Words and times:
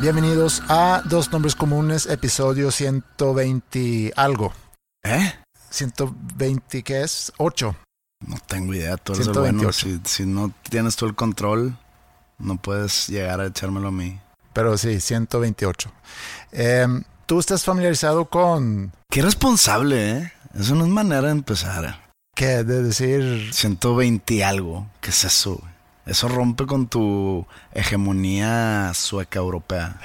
Bienvenidos 0.00 0.62
a 0.70 1.02
Dos 1.04 1.30
Nombres 1.30 1.54
Comunes, 1.54 2.06
episodio 2.06 2.70
120 2.70 4.14
algo. 4.16 4.50
¿Eh? 5.02 5.30
120, 5.68 6.82
¿qué 6.82 7.02
es? 7.02 7.30
8. 7.36 7.76
No 8.26 8.36
tengo 8.46 8.72
idea, 8.72 8.96
tú 8.96 9.12
eres 9.12 9.26
el 9.26 9.34
bueno. 9.34 9.70
Si, 9.74 10.00
si 10.04 10.24
no 10.24 10.54
tienes 10.70 10.96
tú 10.96 11.04
el 11.04 11.14
control, 11.14 11.76
no 12.38 12.56
puedes 12.56 13.08
llegar 13.08 13.42
a 13.42 13.46
echármelo 13.48 13.88
a 13.88 13.92
mí. 13.92 14.18
Pero 14.54 14.78
sí, 14.78 15.00
128. 15.00 15.92
Em, 16.52 17.04
¿Tú 17.26 17.38
estás 17.38 17.62
familiarizado 17.64 18.24
con 18.24 18.92
Qué 19.10 19.20
responsable, 19.20 20.12
¿eh? 20.12 20.32
Eso 20.58 20.76
no 20.76 20.84
es 20.84 20.90
manera 20.90 21.26
de 21.26 21.32
empezar. 21.32 22.10
qué? 22.34 22.64
De 22.64 22.82
decir 22.82 23.52
120 23.52 24.32
y 24.32 24.40
algo. 24.40 24.86
¿Qué 25.02 25.10
es 25.10 25.24
eso? 25.24 25.60
Eso 26.06 26.28
rompe 26.28 26.66
con 26.66 26.88
tu 26.88 27.46
hegemonía 27.72 28.92
sueca 28.94 29.38
europea. 29.38 30.00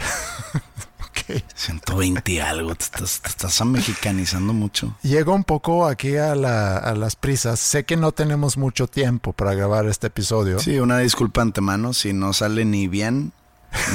ok. 1.00 1.42
120 1.56 2.32
y 2.32 2.40
algo. 2.40 2.76
Te 2.76 2.84
estás, 2.84 3.22
te 3.22 3.30
estás 3.30 3.66
mexicanizando 3.66 4.54
mucho. 4.54 4.96
Llego 5.02 5.34
un 5.34 5.44
poco 5.44 5.88
aquí 5.88 6.18
a, 6.18 6.36
la- 6.36 6.78
a 6.78 6.94
las 6.96 7.16
prisas. 7.16 7.60
Sé 7.60 7.86
que 7.86 7.96
no 7.98 8.12
tenemos 8.12 8.58
mucho 8.58 8.88
tiempo 8.88 9.34
para 9.34 9.54
grabar 9.56 9.86
este 9.88 10.08
episodio. 10.08 10.60
Sí, 10.60 10.80
una 10.80 11.00
disculpa 11.00 11.42
antemano 11.42 11.94
si 11.94 12.14
no 12.14 12.34
sale 12.34 12.66
ni 12.66 12.88
bien, 12.88 13.32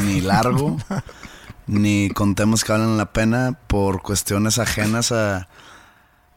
ni 0.04 0.20
largo, 0.20 0.78
ni 1.66 2.08
con 2.10 2.34
temas 2.34 2.64
que 2.64 2.72
valen 2.72 2.96
la 2.96 3.12
pena 3.12 3.56
por 3.68 4.02
cuestiones 4.02 4.58
ajenas 4.58 5.12
a 5.12 5.48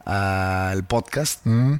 al 0.04 0.84
podcast. 0.84 1.40
Mm. 1.44 1.76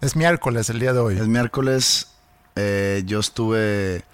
Es 0.00 0.16
miércoles 0.16 0.68
el 0.68 0.80
día 0.80 0.92
de 0.92 0.98
hoy. 0.98 1.16
El 1.16 1.28
miércoles 1.28 2.08
eh, 2.56 3.02
yo 3.06 3.20
estuve 3.20 4.04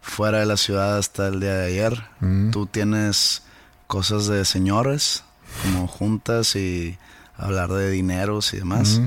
fuera 0.00 0.38
de 0.38 0.46
la 0.46 0.56
ciudad 0.56 0.98
hasta 0.98 1.28
el 1.28 1.40
día 1.40 1.54
de 1.54 1.66
ayer. 1.66 2.06
Mm. 2.20 2.50
Tú 2.50 2.66
tienes 2.66 3.42
cosas 3.86 4.26
de 4.26 4.44
señores, 4.44 5.24
como 5.62 5.86
juntas 5.86 6.54
y 6.56 6.98
hablar 7.36 7.70
de 7.70 7.90
dineros 7.90 8.52
y 8.54 8.58
demás. 8.58 8.98
Mm. 9.00 9.06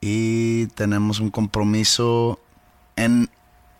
Y 0.00 0.66
tenemos 0.68 1.20
un 1.20 1.30
compromiso 1.30 2.40
en 2.96 3.28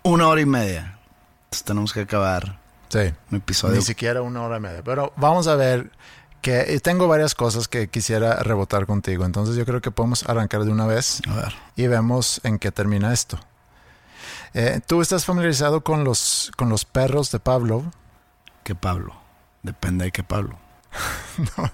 una 0.03 0.29
hora 0.29 0.41
y 0.41 0.47
media. 0.47 0.99
Entonces 1.45 1.65
tenemos 1.65 1.93
que 1.93 2.01
acabar 2.01 2.59
Sí. 2.89 3.13
un 3.31 3.39
episodio. 3.39 3.77
Ni 3.77 3.83
siquiera 3.83 4.23
una 4.23 4.43
hora 4.43 4.57
y 4.59 4.61
media. 4.61 4.83
Pero 4.85 5.13
vamos 5.17 5.47
a 5.49 5.57
ver 5.57 5.91
que 6.43 6.75
y 6.75 6.79
tengo 6.81 7.09
varias 7.09 7.35
cosas 7.35 7.69
que 7.69 7.89
quisiera 7.89 8.43
rebotar 8.43 8.87
contigo. 8.87 9.25
Entonces 9.25 9.57
yo 9.57 9.65
creo 9.67 9.81
que 9.81 9.91
podemos 9.91 10.29
arrancar 10.29 10.65
de 10.65 10.71
una 10.73 10.87
vez 10.87 11.21
A 11.29 11.35
ver. 11.35 11.55
y 11.77 11.87
vemos 11.87 12.41
en 12.45 12.59
qué 12.59 12.71
termina 12.73 13.13
esto. 13.13 13.39
Eh, 14.59 14.81
¿Tú 14.87 15.03
estás 15.03 15.27
familiarizado 15.27 15.83
con 15.83 16.03
los, 16.05 16.51
con 16.57 16.71
los 16.71 16.87
perros 16.87 17.31
de 17.31 17.39
Pablo? 17.41 17.85
¿Qué 18.65 18.75
Pablo? 18.75 19.13
Depende 19.63 20.07
de 20.07 20.13
qué 20.13 20.23
Pablo. 20.23 20.57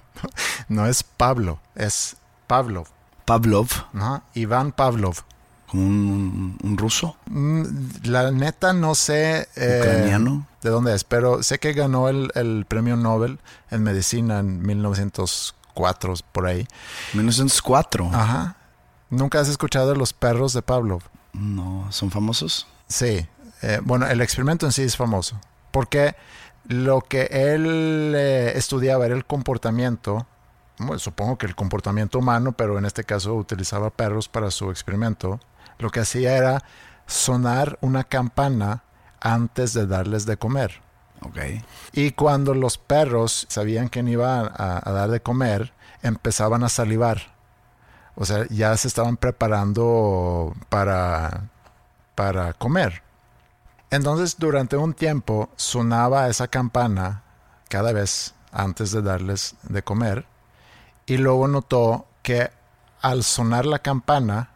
No 0.69 0.87
es 0.87 1.03
Pablo, 1.03 1.61
es 1.75 2.17
Pavlov. 2.47 2.87
Pavlov, 3.25 3.69
Ajá, 3.95 4.23
Iván 4.35 4.73
Pavlov. 4.73 5.17
como 5.69 5.83
un, 5.87 6.59
un 6.63 6.77
ruso, 6.79 7.17
Mm, 7.27 7.63
La 8.05 8.31
neta 8.31 8.73
no 8.73 8.95
sé 8.95 9.49
eh, 9.57 9.79
ucraniano. 9.81 10.47
de 10.63 10.71
dónde 10.71 10.95
es, 10.95 11.05
pero 11.05 11.43
sé 11.43 11.59
que 11.59 11.73
ganó 11.73 12.09
el, 12.09 12.31
el 12.35 12.65
premio 12.67 12.97
Nobel 12.97 13.39
en 13.71 13.83
medicina 13.83 14.39
en 14.41 14.63
1904, 14.63 16.15
por 16.33 16.47
ahí. 16.47 16.67
1904. 17.15 18.11
Ajá. 18.13 18.57
¿Nunca 19.11 19.41
has 19.41 19.49
escuchado 19.49 19.91
de 19.91 19.97
los 19.97 20.13
perros 20.13 20.53
de 20.53 20.63
Pavlov? 20.63 21.03
No, 21.33 21.87
¿son 21.91 22.11
famosos? 22.11 22.67
Sí. 22.93 23.27
Eh, 23.63 23.81
bueno, 23.83 24.07
el 24.07 24.21
experimento 24.21 24.67
en 24.67 24.73
sí 24.73 24.83
es 24.83 24.97
famoso. 24.97 25.41
Porque 25.71 26.15
lo 26.69 27.01
que 27.01 27.23
él 27.31 28.13
eh, 28.15 28.53
estudiaba 28.55 29.07
era 29.07 29.15
el 29.15 29.25
comportamiento, 29.25 30.27
bueno, 30.79 30.99
supongo 30.99 31.39
que 31.39 31.47
el 31.47 31.55
comportamiento 31.55 32.19
humano, 32.19 32.53
pero 32.53 32.79
en 32.79 32.85
este 32.85 33.05
caso 33.05 33.35
utilizaba 33.35 33.91
perros 33.91 34.29
para 34.29 34.51
su 34.51 34.71
experimento. 34.71 35.41
Lo 35.79 35.91
que 35.91 36.01
hacía 36.01 36.37
era 36.37 36.63
sonar 37.07 37.79
una 37.81 38.05
campana 38.05 38.85
antes 39.21 39.73
de 39.73 39.87
darles 39.87 40.27
de 40.27 40.37
comer. 40.37 40.83
Ok. 41.23 41.39
Y 41.93 42.11
cuando 42.11 42.53
los 42.53 42.77
perros 42.77 43.47
sabían 43.49 43.89
que 43.89 44.01
iban 44.01 44.51
a, 44.55 44.83
a 44.85 44.93
dar 44.93 45.11
de 45.11 45.23
comer, 45.23 45.73
empezaban 46.03 46.63
a 46.63 46.69
salivar. 46.69 47.33
O 48.17 48.27
sea, 48.27 48.47
ya 48.51 48.77
se 48.77 48.89
estaban 48.89 49.17
preparando 49.17 50.55
para, 50.69 51.52
para 52.15 52.53
comer. 52.55 53.03
Entonces, 53.91 54.37
durante 54.39 54.77
un 54.77 54.95
tiempo 54.95 55.51
sonaba 55.57 56.29
esa 56.29 56.49
campana 56.49 57.23
cada 57.69 57.93
vez 57.93 58.35
antes 58.51 58.93
de 58.93 59.03
darles 59.03 59.55
de 59.63 59.83
comer. 59.83 60.27
Y 61.07 61.19
luego 61.19 61.49
notó 61.49 62.07
que 62.23 62.51
al 63.03 63.25
sonar 63.25 63.67
la 63.67 63.81
campana, 63.81 64.51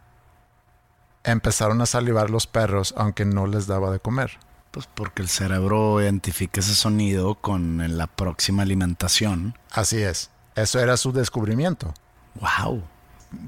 empezaron 1.23 1.81
a 1.81 1.85
salivar 1.85 2.29
los 2.29 2.47
perros, 2.47 2.93
aunque 2.97 3.25
no 3.25 3.45
les 3.45 3.67
daba 3.67 3.91
de 3.91 3.99
comer. 3.99 4.39
Pues 4.71 4.87
porque 4.93 5.21
el 5.21 5.27
cerebro 5.27 6.01
identifica 6.01 6.61
ese 6.61 6.73
sonido 6.73 7.35
con 7.35 7.97
la 7.97 8.07
próxima 8.07 8.63
alimentación. 8.63 9.57
Así 9.71 10.01
es. 10.01 10.31
Eso 10.55 10.79
era 10.79 10.97
su 10.97 11.11
descubrimiento. 11.11 11.93
¡Wow! 12.35 12.83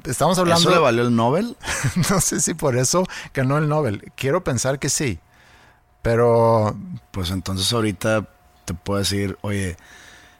Estamos 0.05 0.38
hablando. 0.39 0.61
¿Eso 0.61 0.72
le 0.72 0.77
valió 0.81 1.01
el 1.03 1.16
Nobel? 1.16 1.57
no 2.09 2.21
sé 2.21 2.39
si 2.39 2.53
por 2.53 2.77
eso 2.77 3.06
ganó 3.33 3.57
el 3.57 3.68
Nobel. 3.69 4.12
Quiero 4.15 4.44
pensar 4.44 4.80
que 4.80 4.89
sí. 4.89 5.19
Pero 6.01 6.75
Pues 7.12 7.31
entonces 7.31 7.71
ahorita 7.74 8.27
te 8.65 8.74
puedo 8.74 9.00
decir, 9.00 9.38
oye, 9.41 9.77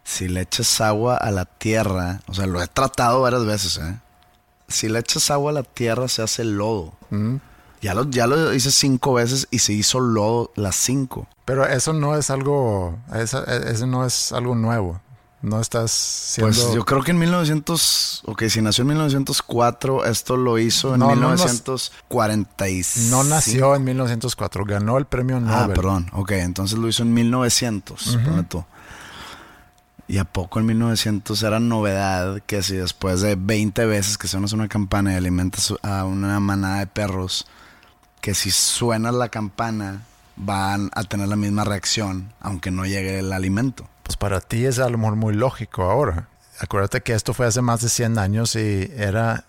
si 0.04 0.28
le 0.28 0.42
echas 0.42 0.80
agua 0.81 1.18
a 1.18 1.31
la 1.31 1.46
tierra, 1.46 2.22
o 2.28 2.34
sea, 2.34 2.46
lo 2.48 2.62
he 2.62 2.68
tratado 2.68 3.22
varias 3.22 3.46
veces, 3.46 3.78
¿eh? 3.78 3.98
Si 4.68 4.88
le 4.88 5.00
echas 5.00 5.31
agua 5.31 5.51
a 5.51 5.54
la 5.54 5.63
tierra 5.63 6.07
se 6.07 6.22
hace 6.22 6.44
lodo. 6.44 6.94
mm, 7.10 7.36
Ya 7.81 7.94
lo, 7.94 8.10
ya 8.10 8.28
lo 8.28 8.54
hice 8.54 8.72
cinco 8.72 9.13
veces 9.13 9.48
y 9.51 9.60
se 9.60 9.74
hizo 9.74 10.00
lodo 10.00 10.51
las 10.56 10.75
cinco. 10.75 11.28
pero 11.46 11.66
eso 11.66 11.92
no 11.94 12.16
es 12.16 12.30
algo. 12.30 12.98
Eso, 13.13 13.46
eso 13.48 13.88
no 13.88 14.06
es 14.06 14.31
algo 14.31 14.54
nuevo. 14.56 15.01
No 15.41 15.62
estás 15.62 15.91
siendo. 15.91 16.53
Pues 16.53 16.74
yo 16.74 16.83
creo 16.83 17.01
que 17.01 17.12
en 17.12 17.19
1900, 17.19 18.24
ok, 18.25 18.44
si 18.50 18.62
nació 18.62 18.81
en 18.81 18.89
1904, 18.89 20.03
esto 20.06 20.36
lo 20.36 20.57
hizo 20.59 20.94
en 20.95 21.00
No, 21.00 21.15
no 21.15 21.30
nos- 21.31 21.39
1945. 22.09 23.09
no 23.15 23.24
nació 23.24 23.75
en 23.75 23.83
1904. 23.86 24.65
Ganó 24.65 24.97
el 24.97 25.06
premio 25.06 25.38
Ah, 25.38 25.39
Nobel. 25.39 25.75
perdón, 25.75 26.09
ok, 26.12 26.31
entonces 26.31 26.77
lo 26.77 26.88
hizo 26.89 27.03
en 27.03 27.13
1900, 27.13 28.18
ponle 28.25 28.44
tú. 28.44 28.65
Y 30.09 30.18
a 30.18 30.25
poco 30.25 30.59
en 30.59 30.65
1900 30.65 31.41
era 31.44 31.59
novedad 31.59 32.41
que 32.45 32.63
si 32.63 32.75
después 32.75 33.21
de 33.21 33.36
20 33.36 33.86
veces 33.86 34.18
que 34.18 34.27
suenas 34.27 34.53
una 34.53 34.68
campana 34.68 35.13
y 35.13 35.15
alimentas 35.15 35.74
a 35.83 36.03
una 36.03 36.39
manada 36.39 36.80
de 36.80 36.88
perros, 36.88 37.45
que 38.19 38.33
si 38.33 38.50
suena 38.51 39.12
la 39.12 39.30
campana 39.30 40.01
van 40.36 40.89
a 40.95 41.03
tener 41.03 41.27
la 41.27 41.36
misma 41.36 41.63
reacción 41.63 42.33
aunque 42.41 42.71
no 42.71 42.86
llegue 42.86 43.19
el 43.19 43.31
alimento. 43.31 43.88
Pues 44.10 44.18
para 44.18 44.42
ti 44.42 44.66
es 44.66 44.80
a 44.80 44.90
lo 44.90 44.98
mejor 44.98 45.18
muy 45.18 45.36
lógico 45.36 45.84
ahora. 45.84 46.30
Acuérdate 46.60 47.02
que 47.02 47.14
esto 47.14 47.36
fue 47.36 47.46
hace 47.46 47.62
más 47.62 47.82
de 47.82 47.90
100 47.90 48.18
años 48.18 48.56
y 48.56 48.92
era 48.98 49.46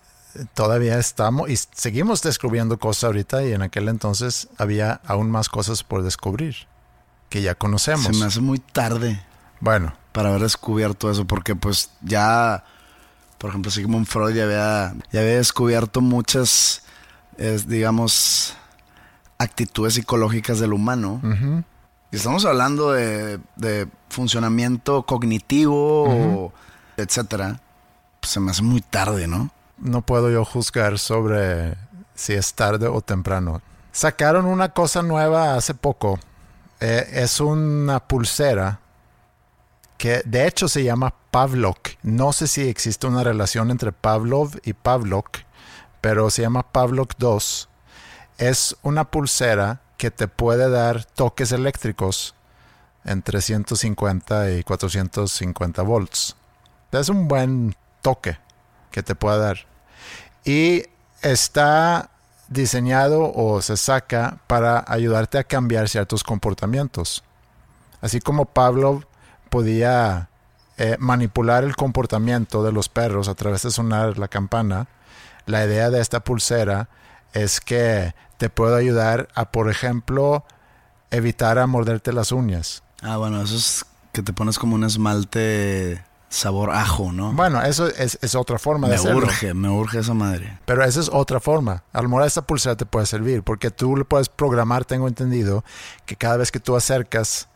todavía 0.53 0.99
estamos 0.99 1.49
y 1.49 1.57
seguimos 1.57 2.21
descubriendo 2.21 2.77
cosas 2.77 3.05
ahorita 3.05 3.43
y 3.43 3.53
en 3.53 3.63
aquel 3.63 3.89
entonces 3.89 4.49
había 4.59 5.01
aún 5.07 5.31
más 5.31 5.49
cosas 5.49 5.81
por 5.81 6.03
descubrir 6.03 6.67
que 7.29 7.41
ya 7.41 7.55
conocemos. 7.55 8.05
Se 8.05 8.13
me 8.13 8.25
hace 8.25 8.39
muy 8.39 8.59
tarde 8.59 9.19
Bueno, 9.61 9.95
para 10.11 10.29
haber 10.29 10.43
descubierto 10.43 11.09
eso 11.09 11.25
porque 11.25 11.55
pues 11.55 11.89
ya, 12.03 12.63
por 13.39 13.49
ejemplo, 13.49 13.71
Sigmund 13.71 14.05
Freud 14.05 14.35
ya 14.35 14.43
había, 14.43 14.93
ya 15.11 15.21
había 15.21 15.37
descubierto 15.37 16.01
muchas, 16.01 16.83
es, 17.37 17.67
digamos, 17.67 18.55
actitudes 19.39 19.95
psicológicas 19.95 20.59
del 20.59 20.73
humano. 20.73 21.19
Y 22.11 22.17
estamos 22.17 22.45
hablando 22.45 22.91
de, 22.91 23.39
de 23.55 23.87
funcionamiento 24.09 25.03
cognitivo, 25.03 26.03
o 26.03 26.53
etcétera. 26.97 27.61
Pues 28.19 28.33
se 28.33 28.39
me 28.39 28.51
hace 28.51 28.61
muy 28.61 28.81
tarde, 28.81 29.27
¿no? 29.27 29.49
no 29.81 30.01
puedo 30.03 30.29
yo 30.29 30.45
juzgar 30.45 30.99
sobre 30.99 31.75
si 32.15 32.33
es 32.33 32.53
tarde 32.53 32.87
o 32.87 33.01
temprano. 33.01 33.61
Sacaron 33.91 34.45
una 34.45 34.69
cosa 34.69 35.01
nueva 35.01 35.55
hace 35.55 35.73
poco. 35.73 36.19
Eh, 36.79 37.09
es 37.13 37.39
una 37.39 37.99
pulsera 37.99 38.79
que 39.97 40.21
de 40.25 40.47
hecho 40.47 40.67
se 40.67 40.83
llama 40.83 41.13
Pavlok. 41.31 41.89
No 42.03 42.31
sé 42.31 42.47
si 42.47 42.67
existe 42.67 43.07
una 43.07 43.23
relación 43.23 43.69
entre 43.71 43.91
Pavlov 43.91 44.59
y 44.63 44.73
Pavlok, 44.73 45.39
pero 45.99 46.29
se 46.29 46.43
llama 46.43 46.63
Pavlok 46.63 47.15
2. 47.17 47.69
Es 48.37 48.75
una 48.81 49.05
pulsera 49.05 49.81
que 50.01 50.09
te 50.09 50.27
puede 50.27 50.67
dar 50.67 51.05
toques 51.05 51.51
eléctricos 51.51 52.33
entre 53.05 53.39
150 53.39 54.49
y 54.49 54.63
450 54.63 55.83
volts. 55.83 56.35
Es 56.91 57.07
un 57.09 57.27
buen 57.27 57.75
toque 58.01 58.39
que 58.89 59.03
te 59.03 59.13
puede 59.13 59.37
dar. 59.37 59.57
Y 60.43 60.85
está 61.21 62.09
diseñado 62.47 63.31
o 63.31 63.61
se 63.61 63.77
saca 63.77 64.39
para 64.47 64.83
ayudarte 64.87 65.37
a 65.37 65.43
cambiar 65.43 65.87
ciertos 65.87 66.23
comportamientos. 66.23 67.23
Así 68.01 68.21
como 68.21 68.45
Pavlov 68.45 69.05
podía 69.51 70.29
eh, 70.77 70.97
manipular 70.97 71.63
el 71.63 71.75
comportamiento 71.75 72.63
de 72.63 72.71
los 72.71 72.89
perros 72.89 73.27
a 73.27 73.35
través 73.35 73.61
de 73.61 73.69
sonar 73.69 74.17
la 74.17 74.29
campana, 74.29 74.87
la 75.45 75.63
idea 75.63 75.91
de 75.91 76.01
esta 76.01 76.21
pulsera 76.21 76.89
es 77.33 77.61
que 77.61 78.15
te 78.41 78.49
puede 78.49 78.75
ayudar 78.75 79.27
a, 79.35 79.51
por 79.51 79.69
ejemplo, 79.69 80.43
evitar 81.11 81.59
a 81.59 81.67
morderte 81.67 82.11
las 82.11 82.31
uñas. 82.31 82.81
Ah, 83.03 83.17
bueno, 83.17 83.39
eso 83.39 83.55
es 83.55 83.85
que 84.13 84.23
te 84.23 84.33
pones 84.33 84.57
como 84.57 84.73
un 84.73 84.83
esmalte 84.83 86.03
sabor 86.27 86.71
ajo, 86.71 87.11
¿no? 87.11 87.33
Bueno, 87.33 87.61
eso 87.61 87.85
es, 87.85 88.17
es 88.19 88.33
otra 88.33 88.57
forma 88.57 88.87
de 88.87 88.95
me 88.95 88.99
hacerlo. 88.99 89.27
urge, 89.27 89.53
me 89.53 89.69
urge 89.69 89.99
esa 89.99 90.15
madre. 90.15 90.57
Pero 90.65 90.83
esa 90.83 91.01
es 91.01 91.09
otra 91.13 91.39
forma. 91.39 91.83
A 91.93 92.01
lo 92.01 92.09
mejor 92.09 92.25
esta 92.25 92.41
pulsera 92.41 92.75
te 92.75 92.87
puede 92.87 93.05
servir 93.05 93.43
porque 93.43 93.69
tú 93.69 93.95
le 93.95 94.05
puedes 94.05 94.27
programar, 94.27 94.85
tengo 94.85 95.07
entendido, 95.07 95.63
que 96.07 96.15
cada 96.15 96.37
vez 96.37 96.51
que 96.51 96.59
tú 96.59 96.75
acercas 96.75 97.47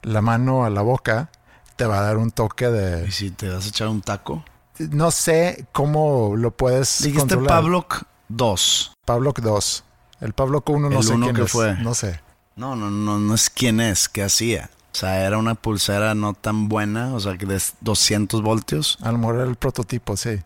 la 0.00 0.22
mano 0.22 0.64
a 0.64 0.70
la 0.70 0.80
boca, 0.80 1.28
te 1.76 1.84
va 1.84 1.98
a 1.98 2.02
dar 2.02 2.16
un 2.16 2.30
toque 2.30 2.64
¿Y 2.64 2.72
de... 2.72 3.10
si 3.10 3.30
te 3.30 3.50
vas 3.50 3.66
a 3.66 3.68
echar 3.68 3.88
un 3.88 4.00
taco? 4.00 4.42
No 4.78 5.10
sé 5.10 5.66
cómo 5.72 6.34
lo 6.34 6.50
puedes 6.50 7.02
Dijiste 7.02 7.34
controlar. 7.34 7.48
Pavlok 7.60 8.04
2. 8.28 8.92
Pavlok 9.04 9.40
2. 9.40 9.83
El 10.20 10.32
Pavlok 10.32 10.68
1 10.68 10.90
no 10.90 10.96
El 10.98 11.02
sé 11.04 11.12
uno 11.14 11.26
quién 11.26 11.36
que 11.36 11.42
es. 11.42 11.50
fue. 11.52 11.74
No 11.76 11.94
sé. 11.94 12.20
No, 12.56 12.76
no, 12.76 12.90
no, 12.90 13.18
no 13.18 13.34
es 13.34 13.50
quién 13.50 13.80
es, 13.80 14.08
qué 14.08 14.22
hacía. 14.22 14.70
O 14.92 14.96
sea, 14.96 15.24
era 15.26 15.38
una 15.38 15.56
pulsera 15.56 16.14
no 16.14 16.34
tan 16.34 16.68
buena, 16.68 17.14
o 17.14 17.20
sea, 17.20 17.36
que 17.36 17.46
de 17.46 17.60
200 17.80 18.42
voltios. 18.42 18.96
A 19.02 19.10
lo 19.10 19.18
mejor 19.18 19.36
era 19.36 19.44
el 19.44 19.56
prototipo, 19.56 20.16
sí. 20.16 20.40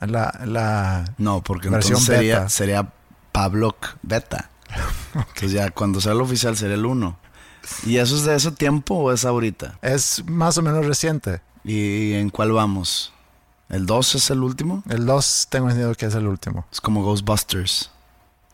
La, 0.00 0.32
la... 0.44 1.12
No, 1.18 1.42
porque 1.42 1.68
Versión 1.68 1.98
entonces 1.98 2.14
sería, 2.16 2.34
beta. 2.36 2.48
sería 2.48 2.92
Pavlok 3.32 3.96
Beta. 4.02 4.50
Entonces 5.14 5.50
ya 5.52 5.70
cuando 5.70 6.00
sea 6.00 6.12
el 6.12 6.20
oficial 6.20 6.56
sería 6.56 6.76
el 6.76 6.86
1. 6.86 7.18
¿Y 7.84 7.96
eso 7.96 8.14
es 8.14 8.24
de 8.24 8.36
ese 8.36 8.52
tiempo 8.52 8.94
o 8.94 9.12
es 9.12 9.24
ahorita? 9.24 9.78
Es 9.82 10.22
más 10.26 10.56
o 10.58 10.62
menos 10.62 10.86
reciente. 10.86 11.40
¿Y 11.64 12.12
en 12.12 12.30
cuál 12.30 12.52
vamos? 12.52 13.12
¿El 13.68 13.86
2 13.86 14.14
es 14.14 14.30
el 14.30 14.42
último? 14.44 14.82
El 14.88 15.04
2 15.06 15.48
tengo 15.50 15.66
entendido 15.68 15.94
que 15.96 16.06
es 16.06 16.14
el 16.14 16.26
último. 16.28 16.64
Es 16.70 16.80
como 16.80 17.02
Ghostbusters, 17.02 17.90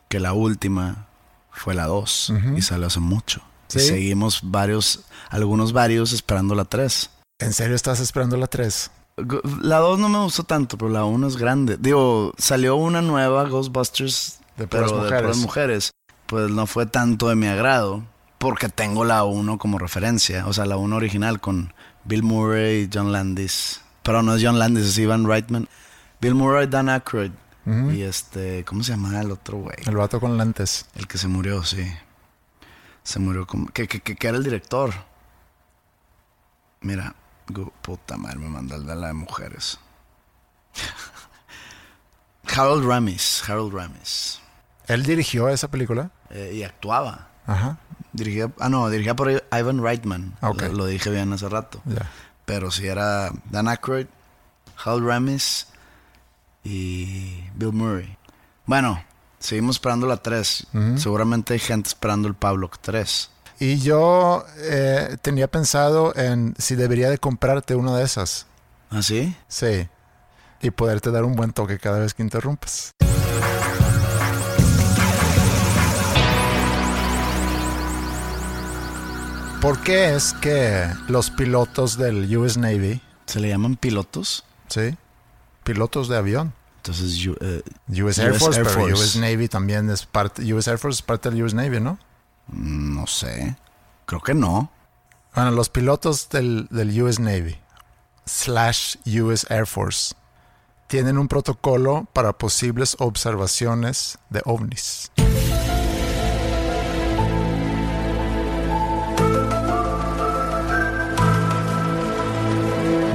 que 0.09 0.21
la 0.21 0.33
última 0.33 1.07
fue 1.51 1.75
la 1.75 1.87
2 1.87 2.33
y 2.57 2.63
salió 2.63 2.87
hace 2.87 3.01
mucho. 3.01 3.41
Y 3.75 3.81
Sí. 3.81 3.87
seguimos 3.89 4.41
varios, 4.43 5.05
algunos 5.31 5.73
varios 5.73 6.13
esperando 6.13 6.55
la 6.55 6.65
3. 6.65 7.11
¿En 7.41 7.53
serio 7.53 7.75
estás 7.75 7.99
esperando 8.01 8.37
la 8.37 8.47
3? 8.47 8.91
Go- 9.17 9.41
La 9.63 9.79
2 9.79 9.99
no 9.99 10.09
me 10.09 10.19
gustó 10.19 10.45
tanto, 10.45 10.77
pero 10.79 10.91
la 10.91 11.05
1 11.05 11.27
es 11.27 11.37
grande. 11.37 11.77
Digo, 11.79 12.33
salió 12.39 12.77
una 12.77 13.01
nueva 13.03 13.45
Ghostbusters, 13.49 14.39
De 14.57 14.67
pero 14.67 14.87
puras 15.07 15.37
mujeres. 15.39 15.91
Pues 16.27 16.51
no 16.51 16.67
fue 16.67 16.87
tanto 16.87 17.29
de 17.29 17.35
mi 17.37 17.47
agrado, 17.47 18.05
porque 18.39 18.69
tengo 18.69 19.05
la 19.05 19.25
1 19.25 19.59
como 19.59 19.79
referencia. 19.79 20.47
O 20.47 20.53
sea, 20.53 20.67
la 20.67 20.77
1 20.77 20.97
original 20.97 21.41
con 21.41 21.73
Bill 22.05 22.23
Murray 22.23 22.83
y 22.85 22.91
John 22.93 23.13
Landis. 23.13 23.81
Pero 24.03 24.23
no 24.23 24.35
es 24.35 24.43
John 24.45 24.59
Landis, 24.59 24.85
es 24.87 24.99
Ivan 24.99 25.27
Reitman. 25.27 25.69
Bill 26.21 26.35
Murray, 26.35 26.67
Dan 26.67 26.89
Aykroyd. 26.89 27.33
Y 27.67 28.03
este, 28.03 28.63
¿cómo 28.65 28.83
se 28.83 28.93
llama 28.93 29.19
el 29.21 29.31
otro 29.31 29.59
güey? 29.59 29.77
El 29.87 29.97
vato 29.97 30.21
con 30.21 30.37
lentes. 30.37 30.87
El 30.95 31.07
que 31.07 31.17
se 31.17 31.29
murió, 31.29 31.63
sí. 31.65 31.91
Se 33.03 33.19
murió 33.19 33.47
como... 33.47 33.69
Que, 33.69 33.89
que, 33.89 34.01
que, 34.01 34.17
que 34.17 34.29
era 34.29 34.37
el 34.37 34.45
director. 34.45 34.93
Mira. 36.83 37.15
puta 37.81 38.19
madre, 38.19 38.39
me 38.39 38.49
mandó 38.49 38.77
el 38.77 38.87
de 38.87 38.95
la 38.95 39.07
de 39.07 39.15
mujeres. 39.15 39.79
Harold 42.55 42.87
Ramis. 42.87 43.43
Harold 43.49 43.75
Ramis. 43.75 44.41
¿Él 44.87 45.03
dirigió 45.03 45.49
esa 45.49 45.69
película? 45.69 46.11
Eh, 46.31 46.53
y 46.57 46.63
actuaba. 46.65 47.29
Ajá. 47.47 47.79
Dirigía... 48.13 48.53
Ah, 48.61 48.69
no, 48.69 48.91
dirigía 48.91 49.17
por 49.17 49.31
Ivan 49.31 49.83
Reitman. 49.83 50.37
Ok. 50.43 50.63
Lo, 50.65 50.73
lo 50.73 50.87
dije 50.87 51.09
bien 51.09 51.33
hace 51.33 51.49
rato. 51.49 51.81
Pero 52.45 52.71
sí 52.71 52.87
era 52.87 53.31
Dan 53.51 53.69
Aykroyd, 53.69 54.07
Harold 54.77 55.07
Ramis 55.07 55.69
y 56.65 57.45
Bill 57.55 57.73
Murray. 57.73 58.17
Bueno, 58.67 59.05
seguimos 59.39 59.77
esperando 59.77 60.07
la 60.07 60.17
3. 60.17 60.67
Seguramente 60.97 61.53
hay 61.53 61.59
gente 61.61 61.89
esperando 61.89 62.27
el 62.29 62.35
Pavlok 62.35 62.79
3. 62.81 63.31
Y 63.61 63.79
yo 63.79 64.45
eh, 64.59 65.17
tenía 65.23 65.49
pensado 65.49 66.15
en 66.17 66.55
si 66.59 66.75
debería 66.75 67.09
de 67.11 67.19
comprarte 67.19 67.75
una 67.77 67.97
de 67.97 68.05
esas. 68.05 68.47
¿Ah, 68.91 69.03
sí? 69.03 69.37
Sí. 69.49 69.89
Y 70.63 70.71
poderte 70.71 71.11
dar 71.11 71.25
un 71.25 71.37
buen 71.37 71.53
toque 71.53 71.79
cada 71.79 71.99
vez 71.99 72.15
que 72.15 72.23
interrumpes. 72.23 72.93
¿Por 79.61 79.79
qué 79.81 80.15
es 80.15 80.35
que 80.35 80.87
los 81.09 81.31
pilotos 81.31 81.97
del 81.97 82.37
US 82.37 82.59
Navy, 82.59 83.01
¿Se 83.25 83.41
le 83.41 83.49
llaman 83.49 83.77
pilotos? 83.77 84.45
sí, 84.69 84.95
pilotos 85.63 86.09
de 86.09 86.19
avión, 86.19 86.53
Entonces, 86.85 87.17
yo, 87.17 87.33
eh, 87.41 87.63
US 87.89 88.19
Air 88.19 88.33
US 88.33 88.39
Force, 88.41 88.59
Air 88.61 88.67
pero 88.67 88.81
Force. 88.89 88.93
US 88.93 89.17
Navy 89.17 89.49
también 89.49 89.89
es 89.89 90.05
parte, 90.05 90.53
US 90.53 90.69
Air 90.69 90.77
Force 90.77 90.99
es 90.99 91.03
parte 91.03 91.31
del 91.31 91.43
US 91.43 91.55
Navy, 91.55 91.81
¿no? 91.81 91.99
no 92.53 93.07
sé. 93.07 93.57
Creo 94.05 94.21
que 94.21 94.35
no. 94.35 94.71
Bueno, 95.35 95.51
los 95.53 95.71
pilotos 95.71 96.29
del, 96.29 96.69
del 96.71 97.03
US 97.03 97.19
Navy 97.21 97.57
slash 98.27 98.97
US 99.19 99.47
Air 99.49 99.67
Force 99.67 100.15
tienen 100.87 101.17
un 101.17 101.27
protocolo 101.27 102.07
para 102.13 102.35
posibles 102.35 102.97
observaciones 102.99 104.19
de 104.29 104.43
ovnis. 104.45 105.11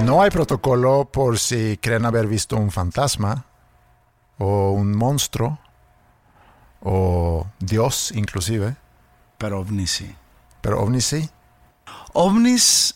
No 0.05 0.23
hay 0.23 0.31
protocolo 0.31 1.07
por 1.13 1.37
si 1.37 1.77
creen 1.77 2.07
haber 2.07 2.25
visto 2.25 2.57
un 2.57 2.71
fantasma 2.71 3.45
o 4.39 4.71
un 4.71 4.95
monstruo 4.97 5.59
o 6.81 7.45
Dios 7.59 8.11
inclusive, 8.15 8.75
Pero 9.37 9.59
ovnis 9.59 9.91
sí. 9.91 10.15
pero 10.61 10.81
ovnis 10.81 11.05
sí. 11.05 11.29
Ovnis 12.13 12.95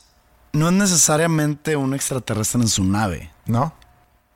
no 0.54 0.68
es 0.70 0.74
necesariamente 0.74 1.76
un 1.76 1.94
extraterrestre 1.94 2.62
en 2.62 2.68
su 2.68 2.84
nave. 2.84 3.32
¿No? 3.46 3.74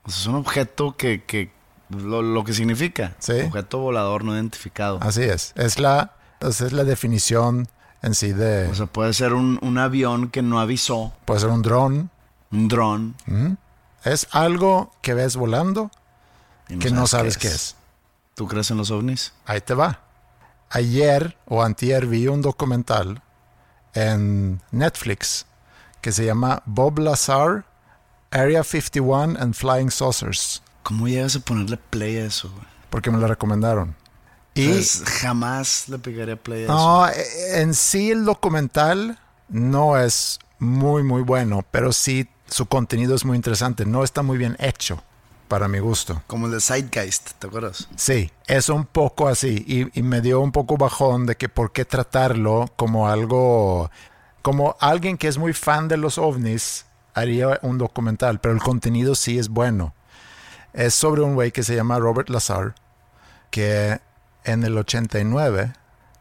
O 0.04 0.10
sea, 0.10 0.20
es 0.22 0.28
un 0.28 0.36
objeto 0.36 0.96
que, 0.96 1.24
que 1.24 1.52
lo, 1.90 2.22
lo 2.22 2.44
que 2.44 2.54
significa. 2.54 3.16
Sí. 3.20 3.40
Objeto 3.42 3.80
volador 3.80 4.24
no 4.24 4.34
identificado. 4.36 5.00
Así 5.02 5.24
es. 5.24 5.54
Es 5.56 5.80
la, 5.80 6.14
esa 6.40 6.66
es 6.68 6.74
la 6.74 6.84
definición 6.84 7.68
en 8.02 8.14
sí 8.16 8.34
de... 8.34 8.68
O 8.68 8.76
sea, 8.76 8.86
puede 8.86 9.14
ser 9.14 9.34
un, 9.34 9.60
un 9.62 9.78
avión 9.78 10.30
que 10.30 10.42
no 10.42 10.60
avisó, 10.60 11.14
puede 11.26 11.40
ser 11.40 11.50
un 11.50 11.62
dron. 11.62 12.10
un 12.52 12.68
dron. 12.68 13.16
Es 14.04 14.28
algo 14.32 14.92
que 15.02 15.14
ves 15.14 15.36
volando 15.36 15.90
y 16.70 16.78
que 16.80 16.92
no 16.92 17.08
sabes 17.08 17.38
qué 17.38 17.48
es. 17.48 17.76
¿Tú 18.36 18.48
crees 18.48 18.70
en 18.72 18.78
los 18.78 18.92
ovnis? 18.92 19.34
Ahí 19.46 19.62
te 19.62 19.74
va. 19.74 20.02
ayer 20.70 21.38
o 21.46 21.64
antier 21.64 22.06
vi 22.06 22.28
un 22.28 22.42
documental 22.42 23.22
en 23.94 24.62
Netflix 24.72 25.46
que 26.02 26.12
se 26.12 26.26
llama 26.26 26.62
Bob 26.66 27.00
Lazar, 27.00 27.66
Area 28.32 28.64
51 28.64 29.38
and 29.40 29.54
Flying 29.54 29.90
Saucers, 29.92 30.62
¿Cómo 30.84 31.08
llegas 31.08 31.36
a 31.36 31.40
ponerle 31.42 31.76
play 31.78 32.18
a 32.18 32.26
eso, 32.26 32.50
güey? 32.50 32.64
porque 32.90 33.12
me 33.12 33.18
lo 33.18 33.28
recomendaron. 33.28 33.96
Y 34.54 34.70
Pues, 34.70 35.04
jamás 35.06 35.90
le 35.90 36.00
pegaría 36.00 36.36
play 36.38 36.62
a 36.62 36.66
eso. 36.66 36.74
no, 36.74 37.08
eh, 37.10 37.62
en 37.62 37.74
sí 37.74 38.12
el 38.12 38.24
documental 38.26 39.20
no 39.50 39.98
es 39.98 40.40
muy, 40.60 41.04
muy 41.04 41.22
bueno, 41.24 41.66
pero 41.72 41.92
sí 41.92 42.30
su 42.48 42.66
contenido 42.68 43.16
es 43.16 43.26
muy 43.26 43.36
interesante. 43.36 43.86
No 43.86 44.04
está 44.04 44.22
muy 44.24 44.38
bien 44.38 44.56
hecho, 44.60 45.04
para 45.48 45.68
mi 45.68 45.80
gusto. 45.80 46.22
Como 46.28 46.46
el 46.48 46.54
de 46.54 46.62
Zeitgeist, 46.62 47.32
¿te 47.40 47.48
acuerdas? 47.48 47.88
Sí, 47.96 48.32
es 48.48 48.70
un 48.70 48.86
poco 48.86 49.28
así 49.28 49.64
y, 49.68 50.00
y 50.00 50.04
me 50.04 50.22
dio 50.22 50.42
un 50.42 50.52
poco 50.52 50.78
bajón 50.78 51.26
de 51.26 51.36
que 51.36 51.50
por 51.50 51.72
qué 51.72 51.86
tratarlo 51.86 52.72
como 52.76 53.08
algo, 53.08 53.90
como 54.42 54.76
alguien 54.80 55.18
que 55.18 55.28
es 55.28 55.38
muy 55.38 55.54
fan 55.54 55.88
de 55.88 55.98
los 55.98 56.18
ovnis 56.18 56.86
haría 57.14 57.60
un 57.64 57.78
documental, 57.78 58.40
pero 58.40 58.54
el 58.54 58.62
contenido 58.62 59.16
sí 59.16 59.40
es 59.40 59.50
bueno. 59.50 59.94
Es 60.74 60.94
sobre 60.94 61.22
un 61.22 61.34
güey 61.34 61.52
que 61.52 61.64
se 61.64 61.76
llama 61.76 61.98
Robert 61.98 62.30
Lazar, 62.30 62.76
que 63.50 64.00
en 64.44 64.64
el 64.64 64.78
89 64.78 65.74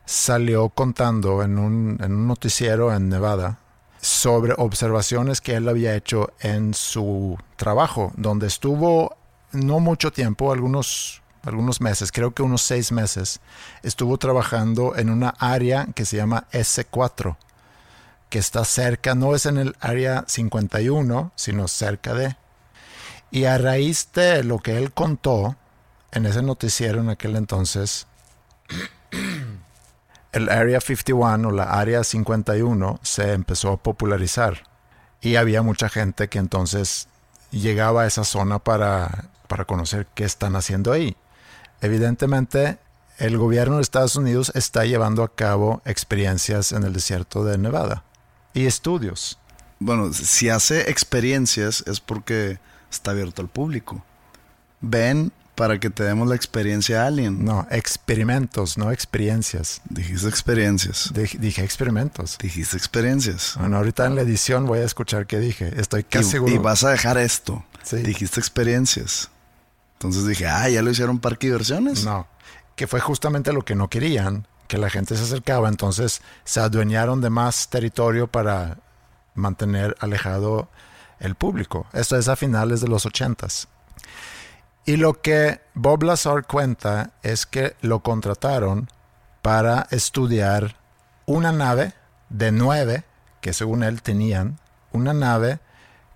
salió 0.06 0.68
contando 0.71 1.42
en 1.42 1.59
un, 1.59 1.99
en 2.00 2.14
un 2.14 2.26
noticiero 2.26 2.95
en 2.95 3.09
Nevada 3.09 3.59
sobre 4.06 4.54
observaciones 4.56 5.40
que 5.40 5.56
él 5.56 5.68
había 5.68 5.96
hecho 5.96 6.32
en 6.38 6.75
su 6.75 7.36
trabajo, 7.56 8.12
donde 8.16 8.46
estuvo 8.46 9.16
no 9.50 9.80
mucho 9.80 10.12
tiempo, 10.12 10.52
algunos, 10.52 11.22
algunos 11.42 11.80
meses, 11.80 12.12
creo 12.12 12.32
que 12.32 12.44
unos 12.44 12.62
seis 12.62 12.92
meses, 12.92 13.40
estuvo 13.82 14.16
trabajando 14.16 14.96
en 14.96 15.10
una 15.10 15.30
área 15.40 15.88
que 15.92 16.04
se 16.04 16.18
llama 16.18 16.46
S4, 16.52 17.36
que 18.30 18.38
está 18.38 18.64
cerca, 18.64 19.16
no 19.16 19.34
es 19.34 19.44
en 19.44 19.58
el 19.58 19.76
área 19.80 20.25
51, 20.28 21.32
sino 21.34 21.66
cerca 21.66 22.14
de. 22.14 22.36
Y 23.32 23.46
a 23.46 23.58
raíz 23.58 24.12
de 24.14 24.44
lo 24.44 24.60
que 24.60 24.78
él 24.78 24.92
contó 24.92 25.56
en 26.12 26.26
ese 26.26 26.42
noticiero 26.42 27.00
en 27.00 27.08
aquel 27.10 27.34
entonces, 27.34 28.06
el 30.37 30.50
Area 30.50 30.83
51 30.83 31.49
o 31.49 31.50
la 31.50 31.64
Área 31.64 32.05
51 32.05 33.00
se 33.02 33.33
empezó 33.33 33.73
a 33.73 33.76
popularizar. 33.78 34.64
Y 35.23 35.37
había 35.37 35.62
mucha 35.62 35.88
gente 35.88 36.28
que 36.28 36.38
entonces 36.38 37.09
llegaba 37.50 38.02
a 38.02 38.07
esa 38.07 38.23
zona 38.23 38.59
para, 38.59 39.31
para 39.49 39.64
conocer 39.64 40.07
qué 40.14 40.25
están 40.25 40.55
haciendo 40.55 40.93
ahí. 40.93 41.16
Evidentemente, 41.81 42.76
el 43.16 43.38
gobierno 43.38 43.76
de 43.76 43.83
Estados 43.83 44.16
Unidos 44.16 44.52
está 44.55 44.85
llevando 44.85 45.23
a 45.23 45.35
cabo 45.35 45.81
experiencias 45.87 46.73
en 46.73 46.83
el 46.85 46.93
desierto 46.93 47.43
de 47.43 47.57
Nevada 47.57 48.05
y 48.52 48.66
estudios. 48.66 49.38
Bueno, 49.78 50.12
si 50.12 50.50
hace 50.50 50.90
experiencias 50.90 51.83
es 51.87 52.00
porque 52.00 52.59
está 52.90 53.12
abierto 53.12 53.40
al 53.40 53.49
público. 53.49 54.05
Ven 54.83 55.33
para 55.56 55.80
que 55.80 55.90
te 55.90 56.04
demos 56.04 56.28
la 56.28 56.36
experiencia 56.36 57.06
alien. 57.06 57.44
No, 57.44 57.66
experimentos, 57.70 58.78
no 58.78 58.92
experiencias. 58.92 59.80
Dijiste 59.88 60.28
experiencias. 60.28 61.12
Dij- 61.12 61.38
dije 61.38 61.64
experimentos. 61.64 62.38
Dijiste 62.38 62.76
experiencias. 62.76 63.54
Bueno, 63.58 63.78
ahorita 63.78 64.06
en 64.06 64.14
la 64.14 64.20
edición 64.22 64.66
voy 64.66 64.78
a 64.78 64.84
escuchar 64.84 65.26
qué 65.26 65.40
dije. 65.40 65.72
Estoy 65.80 66.04
casi 66.04 66.28
Y, 66.28 66.30
seguro. 66.30 66.54
y 66.54 66.58
vas 66.58 66.84
a 66.84 66.90
dejar 66.90 67.18
esto. 67.18 67.64
Sí. 67.82 67.96
Dijiste 67.96 68.38
experiencias. 68.38 69.30
Entonces 69.94 70.26
dije, 70.26 70.46
ah, 70.46 70.68
ya 70.68 70.82
lo 70.82 70.90
hicieron 70.90 71.18
parque 71.18 71.46
diversiones. 71.48 72.04
No, 72.04 72.28
que 72.76 72.86
fue 72.86 73.00
justamente 73.00 73.52
lo 73.52 73.64
que 73.64 73.75
no 73.75 73.88
querían, 73.88 74.46
que 74.68 74.76
la 74.78 74.90
gente 74.90 75.16
se 75.16 75.22
acercaba, 75.22 75.68
entonces 75.70 76.20
se 76.44 76.60
adueñaron 76.60 77.20
de 77.22 77.30
más 77.30 77.68
territorio 77.70 78.26
para 78.26 78.78
mantener 79.34 79.96
alejado 80.00 80.68
el 81.18 81.34
público. 81.34 81.86
Esto 81.94 82.18
es 82.18 82.28
a 82.28 82.36
finales 82.36 82.82
de 82.82 82.88
los 82.88 83.06
ochentas. 83.06 83.68
Y 84.87 84.97
lo 84.97 85.21
que 85.21 85.61
Bob 85.75 86.05
Lazar 86.05 86.47
cuenta 86.47 87.11
es 87.25 87.45
que 87.45 87.75
lo 87.81 88.00
contrataron 88.00 88.88
para 89.43 89.88
estudiar 89.90 90.76
una 91.26 91.50
nave 91.50 91.93
de 92.28 92.52
nueve 92.52 93.05
que 93.40 93.52
según 93.52 93.83
él 93.83 94.02
tenían, 94.02 94.59
una 94.93 95.12
nave 95.12 95.59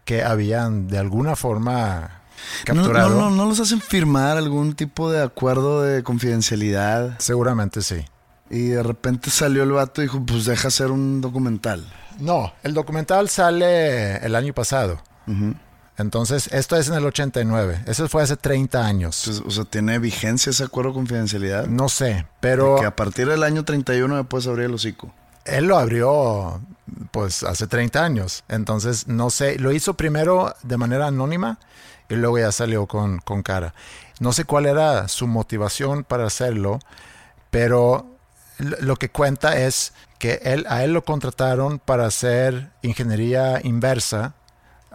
que 0.04 0.22
habían 0.22 0.88
de 0.88 0.98
alguna 0.98 1.36
forma 1.36 2.22
capturado. 2.64 3.10
no, 3.10 3.30
no, 3.30 3.30
no 3.30 3.46
los 3.46 3.60
hacen 3.60 3.80
firmar 3.80 4.36
algún 4.36 4.74
tipo 4.74 5.10
de 5.10 5.22
acuerdo 5.22 5.82
de 5.82 6.02
confidencialidad. 6.02 7.16
Seguramente 7.18 7.82
sí. 7.82 8.04
Y 8.50 8.68
de 8.68 8.82
repente 8.82 9.30
salió 9.30 9.62
el 9.62 9.72
vato 9.72 10.00
y 10.00 10.04
dijo, 10.04 10.24
pues 10.24 10.44
deja 10.44 10.68
hacer 10.68 10.90
un 10.90 11.20
documental. 11.20 11.92
No, 12.18 12.52
el 12.62 12.74
documental 12.74 13.28
sale 13.28 14.16
el 14.16 14.34
año 14.34 14.52
pasado. 14.52 15.00
Entonces, 16.00 16.48
esto 16.52 16.76
es 16.76 16.88
en 16.88 16.94
el 16.94 17.04
89. 17.06 17.82
Eso 17.86 18.08
fue 18.08 18.22
hace 18.22 18.36
30 18.36 18.84
años. 18.84 19.26
Entonces, 19.26 19.44
o 19.46 19.50
sea, 19.50 19.64
¿tiene 19.64 19.98
vigencia 19.98 20.50
ese 20.50 20.64
acuerdo 20.64 20.90
de 20.90 20.94
confidencialidad? 20.94 21.66
No 21.66 21.88
sé, 21.88 22.26
pero 22.40 22.76
Que 22.80 22.86
a 22.86 22.96
partir 22.96 23.28
del 23.28 23.42
año 23.42 23.64
31 23.64 24.14
me 24.14 24.24
puedes 24.24 24.46
abrir 24.46 24.66
el 24.66 24.74
hocico. 24.74 25.12
él 25.44 25.66
lo 25.66 25.78
abrió 25.78 26.60
pues 27.10 27.42
hace 27.42 27.66
30 27.66 28.04
años. 28.04 28.44
Entonces, 28.48 29.06
no 29.06 29.30
sé, 29.30 29.58
lo 29.58 29.72
hizo 29.72 29.94
primero 29.94 30.54
de 30.62 30.76
manera 30.76 31.06
anónima 31.06 31.58
y 32.08 32.14
luego 32.14 32.38
ya 32.38 32.52
salió 32.52 32.86
con, 32.86 33.18
con 33.18 33.42
cara. 33.42 33.74
No 34.18 34.32
sé 34.32 34.44
cuál 34.44 34.66
era 34.66 35.08
su 35.08 35.26
motivación 35.26 36.04
para 36.04 36.26
hacerlo, 36.26 36.78
pero 37.50 38.06
lo 38.58 38.76
lo 38.80 38.96
que 38.96 39.08
cuenta 39.10 39.58
es 39.58 39.92
que 40.18 40.40
él, 40.44 40.66
a 40.68 40.84
él 40.84 40.92
lo 40.92 41.02
contrataron 41.04 41.78
para 41.78 42.04
hacer 42.06 42.70
ingeniería 42.82 43.60
inversa 43.64 44.34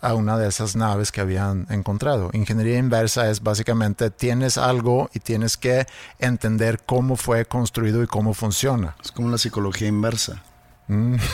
a 0.01 0.13
una 0.13 0.37
de 0.37 0.47
esas 0.47 0.75
naves 0.75 1.11
que 1.11 1.21
habían 1.21 1.67
encontrado. 1.69 2.29
Ingeniería 2.33 2.77
inversa 2.77 3.29
es 3.29 3.41
básicamente 3.41 4.09
tienes 4.09 4.57
algo 4.57 5.09
y 5.13 5.19
tienes 5.19 5.57
que 5.57 5.87
entender 6.19 6.81
cómo 6.85 7.15
fue 7.15 7.45
construido 7.45 8.03
y 8.03 8.07
cómo 8.07 8.33
funciona. 8.33 8.95
Es 9.03 9.11
como 9.11 9.29
la 9.29 9.37
psicología 9.37 9.87
inversa. 9.87 10.41
Mm. 10.87 11.15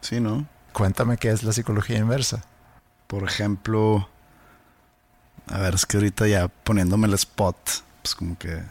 Sí, 0.00 0.20
¿no? 0.20 0.46
Cuéntame 0.72 1.16
qué 1.16 1.30
es 1.30 1.42
la 1.42 1.52
psicología 1.52 1.98
inversa. 1.98 2.44
Por 3.08 3.24
ejemplo, 3.24 4.08
a 5.48 5.58
ver, 5.58 5.74
es 5.74 5.84
que 5.86 5.96
ahorita 5.96 6.28
ya 6.28 6.46
poniéndome 6.46 7.08
el 7.08 7.14
spot, 7.14 7.56
pues 8.00 8.14
como 8.14 8.38
que... 8.38 8.62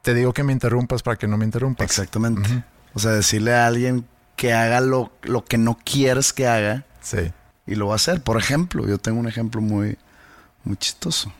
Te 0.00 0.14
digo 0.14 0.32
que 0.32 0.42
me 0.42 0.54
interrumpas 0.54 1.02
para 1.02 1.16
que 1.18 1.28
no 1.28 1.36
me 1.36 1.44
interrumpas. 1.44 1.84
Exactamente. 1.84 2.64
O 2.94 2.98
sea, 2.98 3.10
decirle 3.10 3.54
a 3.54 3.66
alguien 3.66 4.06
que 4.34 4.54
haga 4.54 4.80
lo, 4.80 5.12
lo 5.22 5.44
que 5.44 5.58
no 5.58 5.76
quieres 5.84 6.32
que 6.32 6.46
haga 6.46 6.86
Sí. 7.06 7.32
Y 7.66 7.74
lo 7.74 7.88
va 7.88 7.94
a 7.94 7.96
hacer. 7.96 8.22
Por 8.22 8.38
ejemplo, 8.38 8.86
yo 8.86 8.98
tengo 8.98 9.18
un 9.18 9.28
ejemplo 9.28 9.60
muy, 9.60 9.98
muy 10.64 10.76
chistoso. 10.76 11.32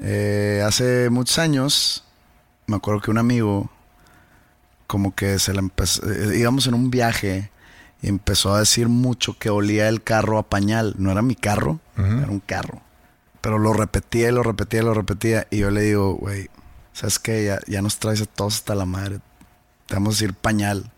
Eh, 0.00 0.62
hace 0.66 1.10
muchos 1.10 1.38
años, 1.38 2.04
me 2.66 2.76
acuerdo 2.76 3.00
que 3.00 3.10
un 3.10 3.18
amigo, 3.18 3.70
como 4.86 5.14
que 5.14 5.38
se 5.38 5.52
le 5.52 5.58
empezó, 5.58 6.08
eh, 6.10 6.38
íbamos 6.38 6.66
en 6.66 6.74
un 6.74 6.90
viaje 6.90 7.50
y 8.02 8.08
empezó 8.08 8.54
a 8.54 8.60
decir 8.60 8.88
mucho 8.88 9.38
que 9.38 9.50
olía 9.50 9.88
el 9.88 10.02
carro 10.02 10.38
a 10.38 10.48
pañal. 10.48 10.94
No 10.98 11.10
era 11.10 11.22
mi 11.22 11.34
carro, 11.34 11.80
era 11.96 12.30
un 12.30 12.40
carro. 12.40 12.80
Pero 13.40 13.58
lo 13.58 13.72
repetía 13.72 14.28
y 14.28 14.32
lo 14.32 14.42
repetía 14.42 14.80
y 14.80 14.84
lo 14.84 14.94
repetía. 14.94 15.46
Y 15.50 15.58
yo 15.58 15.70
le 15.70 15.82
digo, 15.82 16.14
güey, 16.14 16.50
¿sabes 16.92 17.18
qué? 17.18 17.44
Ya, 17.44 17.60
ya 17.66 17.82
nos 17.82 17.98
traes 17.98 18.20
a 18.20 18.26
todos 18.26 18.56
hasta 18.56 18.74
la 18.74 18.84
madre. 18.84 19.20
Te 19.86 19.94
vamos 19.94 20.14
a 20.14 20.16
decir 20.16 20.34
pañal. 20.34 20.90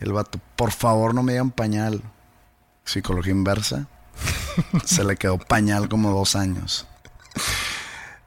Y 0.00 0.04
el 0.04 0.12
vato, 0.12 0.38
por 0.54 0.70
favor 0.70 1.14
no 1.14 1.22
me 1.22 1.32
digan 1.32 1.50
pañal. 1.50 2.02
Psicología 2.86 3.32
inversa. 3.32 3.86
Se 4.86 5.04
le 5.04 5.16
quedó 5.16 5.36
pañal 5.38 5.88
como 5.90 6.10
dos 6.10 6.34
años. 6.36 6.86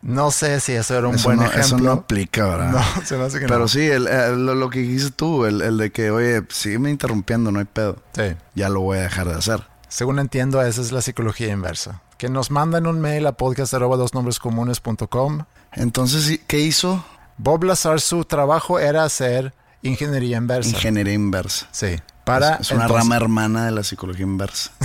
No 0.01 0.32
sé 0.32 0.60
si 0.62 0.72
eso 0.74 0.98
era 0.98 1.08
un 1.10 1.16
eso, 1.16 1.25
buen 1.25 1.38
no, 1.39 1.44
ejemplo. 1.46 1.66
eso 1.66 1.78
no 1.80 1.92
aplica, 1.92 2.46
¿verdad? 2.46 2.72
No, 2.72 2.82
se 3.06 3.18
me 3.18 3.25
hace 3.25 3.39
que 3.39 3.48
Pero 3.48 3.60
no. 3.60 3.68
sí, 3.68 3.82
el- 3.82 4.08
el- 4.08 4.46
lo, 4.46 4.56
lo 4.56 4.70
que 4.70 4.80
dijiste 4.80 5.12
tú, 5.12 5.44
el, 5.46 5.62
el 5.62 5.78
de 5.78 5.92
que, 5.92 6.10
oye, 6.12 6.42
sígueme 6.50 6.89
interrumpiendo, 6.89 7.51
no 7.51 7.60
hay 7.60 7.66
pedo. 7.66 8.01
Sí. 8.16 8.34
Ya 8.56 8.70
lo 8.70 8.80
voy 8.82 9.00
a 9.00 9.01
dejar 9.01 9.28
de 9.28 9.36
hacer. 9.36 9.68
Según 9.89 10.20
entiendo, 10.20 10.62
esa 10.62 10.80
es 10.82 10.92
la 10.94 11.01
psicología 11.01 11.50
inversa. 11.50 12.01
Que 12.18 12.30
nos 12.30 12.50
mandan 12.51 12.86
un 12.88 13.01
mail 13.01 13.25
a 13.28 13.34
podcast.dosnombrescomunes.com. 13.34 15.44
Entonces, 15.74 16.39
¿qué 16.48 16.60
hizo? 16.60 17.04
Bob 17.38 17.63
Lazar, 17.63 18.00
su 18.01 18.24
trabajo 18.25 18.80
era 18.80 19.04
hacer 19.04 19.54
ingeniería 19.82 20.38
inversa. 20.38 20.70
Ingeniería 20.70 21.13
inversa. 21.13 21.68
sí. 21.72 21.98
Para 22.29 22.55
es, 22.55 22.62
es 22.62 22.71
una 22.71 22.83
entonces- 22.83 23.03
rama 23.03 23.15
hermana 23.17 23.65
de 23.65 23.71
la 23.71 23.83
psicología 23.83 24.25
inversa. 24.25 24.71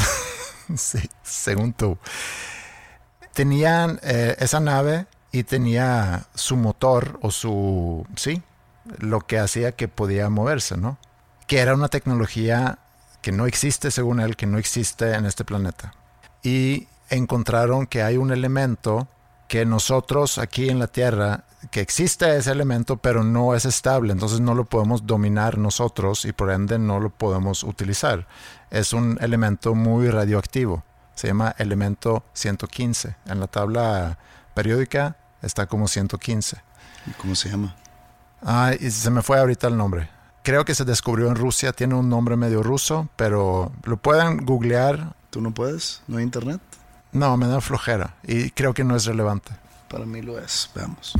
Sí, 0.76 1.10
según 1.22 1.74
tú. 1.74 1.98
Tenían 3.34 4.00
eh, 4.02 4.34
esa 4.38 4.60
nave 4.60 5.06
y 5.30 5.42
tenía 5.44 6.24
su 6.34 6.56
motor 6.56 7.18
o 7.20 7.30
su... 7.30 8.06
Sí, 8.16 8.42
lo 8.98 9.20
que 9.20 9.38
hacía 9.38 9.72
que 9.72 9.88
podía 9.88 10.30
moverse, 10.30 10.76
¿no? 10.76 10.96
Que 11.46 11.58
era 11.58 11.74
una 11.74 11.88
tecnología 11.88 12.78
que 13.20 13.30
no 13.32 13.46
existe, 13.46 13.90
según 13.90 14.20
él, 14.20 14.36
que 14.36 14.46
no 14.46 14.56
existe 14.56 15.14
en 15.14 15.26
este 15.26 15.44
planeta. 15.44 15.92
Y 16.42 16.88
encontraron 17.10 17.86
que 17.86 18.02
hay 18.02 18.16
un 18.16 18.32
elemento 18.32 19.08
que 19.48 19.66
nosotros 19.66 20.38
aquí 20.38 20.70
en 20.70 20.78
la 20.78 20.86
Tierra 20.86 21.44
que 21.70 21.80
existe 21.80 22.36
ese 22.36 22.50
elemento, 22.50 22.96
pero 22.96 23.24
no 23.24 23.54
es 23.54 23.64
estable, 23.64 24.12
entonces 24.12 24.40
no 24.40 24.54
lo 24.54 24.64
podemos 24.64 25.06
dominar 25.06 25.58
nosotros 25.58 26.24
y 26.24 26.32
por 26.32 26.50
ende 26.50 26.78
no 26.78 27.00
lo 27.00 27.10
podemos 27.10 27.62
utilizar. 27.62 28.26
Es 28.70 28.92
un 28.92 29.18
elemento 29.20 29.74
muy 29.74 30.10
radioactivo, 30.10 30.82
se 31.14 31.28
llama 31.28 31.54
elemento 31.58 32.24
115. 32.32 33.16
En 33.26 33.40
la 33.40 33.46
tabla 33.46 34.18
periódica 34.54 35.16
está 35.42 35.66
como 35.66 35.88
115. 35.88 36.56
¿Y 37.06 37.10
¿Cómo 37.12 37.34
se 37.34 37.50
llama? 37.50 37.76
Ay, 38.42 38.78
y 38.80 38.90
se 38.90 39.10
me 39.10 39.22
fue 39.22 39.38
ahorita 39.38 39.68
el 39.68 39.76
nombre. 39.76 40.08
Creo 40.42 40.64
que 40.64 40.74
se 40.74 40.84
descubrió 40.84 41.28
en 41.28 41.36
Rusia, 41.36 41.72
tiene 41.72 41.94
un 41.94 42.10
nombre 42.10 42.36
medio 42.36 42.62
ruso, 42.62 43.08
pero 43.16 43.72
lo 43.84 43.96
pueden 43.96 44.44
googlear. 44.44 45.14
¿Tú 45.30 45.40
no 45.40 45.54
puedes? 45.54 46.02
¿No 46.06 46.18
hay 46.18 46.24
internet? 46.24 46.60
No, 47.12 47.36
me 47.36 47.46
da 47.46 47.60
flojera 47.60 48.16
y 48.22 48.50
creo 48.50 48.74
que 48.74 48.84
no 48.84 48.96
es 48.96 49.06
relevante. 49.06 49.52
Para 49.88 50.06
mí 50.06 50.22
lo 50.22 50.38
es. 50.38 50.70
Veamos. 50.74 51.14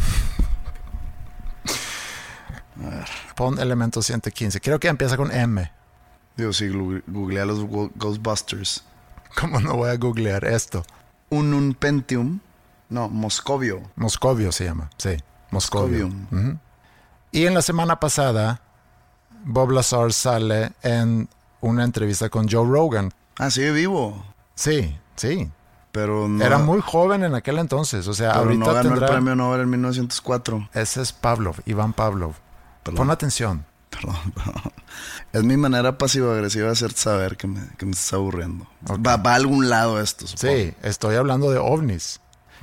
A 2.85 2.89
ver. 2.91 3.09
Pon 3.37 3.59
elemento 3.59 4.03
115. 4.03 4.61
Creo 4.61 4.81
que 4.81 4.89
empieza 4.89 5.17
con 5.17 5.33
M. 5.33 5.71
Digo, 6.37 6.53
sí, 6.53 6.69
googleé 7.07 7.47
los 7.47 7.65
Ghostbusters. 7.95 8.85
¿Cómo 9.41 9.61
no 9.61 9.77
voy 9.77 9.91
a 9.91 9.97
googlear 9.97 10.45
esto? 10.45 10.85
Un, 11.31 11.55
un 11.55 11.75
Pentium. 11.75 12.41
No, 12.89 13.09
Moscovio. 13.09 13.83
Moscovio 13.97 14.53
se 14.53 14.65
llama, 14.65 14.91
sí. 14.97 15.17
Moscovio. 15.51 16.09
Moscovium. 16.09 16.59
Y 17.33 17.47
en 17.47 17.55
la 17.55 17.63
semana 17.63 17.99
pasada, 17.99 18.61
Bob 19.45 19.71
Lazar 19.71 20.13
sale 20.13 20.73
en 20.83 21.29
una 21.61 21.85
entrevista 21.85 22.29
con 22.29 22.49
Joe 22.49 22.67
Rogan. 22.69 23.13
Ah, 23.39 23.51
sigue 23.51 23.73
vivo. 23.73 24.25
Sí, 24.55 24.97
sí. 25.17 25.51
Pero 25.95 26.27
no. 26.27 26.45
Era 26.45 26.59
muy 26.59 26.81
joven 26.81 27.23
en 27.23 27.37
aquel 27.37 27.57
entonces. 27.57 28.09
O 28.09 28.15
sea, 28.15 28.33
pero 28.33 28.47
ahorita 28.47 28.65
no 28.65 28.73
ganó 28.75 28.89
tendrá... 28.89 29.07
el 29.07 29.13
premio 29.13 29.37
Nobel 29.37 29.61
en 29.61 29.71
1904. 29.71 30.71
Ese 30.75 31.01
es 31.01 31.13
Pavlov, 31.13 31.55
Iván 31.67 31.93
Pavlov. 31.93 32.35
Perdón. 32.83 32.97
Pon 32.97 33.11
atención. 33.13 33.65
Perdón, 33.91 34.17
perdón. 34.35 34.73
Es 35.33 35.45
mi 35.45 35.57
manera 35.57 35.97
pasivo-agresiva 35.97 36.67
de 36.67 36.73
hacerte 36.73 36.99
saber 36.99 37.37
que 37.37 37.47
me, 37.47 37.61
que 37.79 37.87
me 37.87 37.93
estás 37.93 38.13
aburriendo. 38.13 38.67
Va, 38.91 39.19
va 39.19 39.33
a 39.33 39.35
algún 39.37 39.69
lado 39.69 40.01
esto, 40.01 40.27
supongo. 40.27 40.53
Sí, 40.53 40.75
estoy 40.83 41.15
hablando 41.15 41.53
de 41.53 41.59
ovnis 41.59 42.21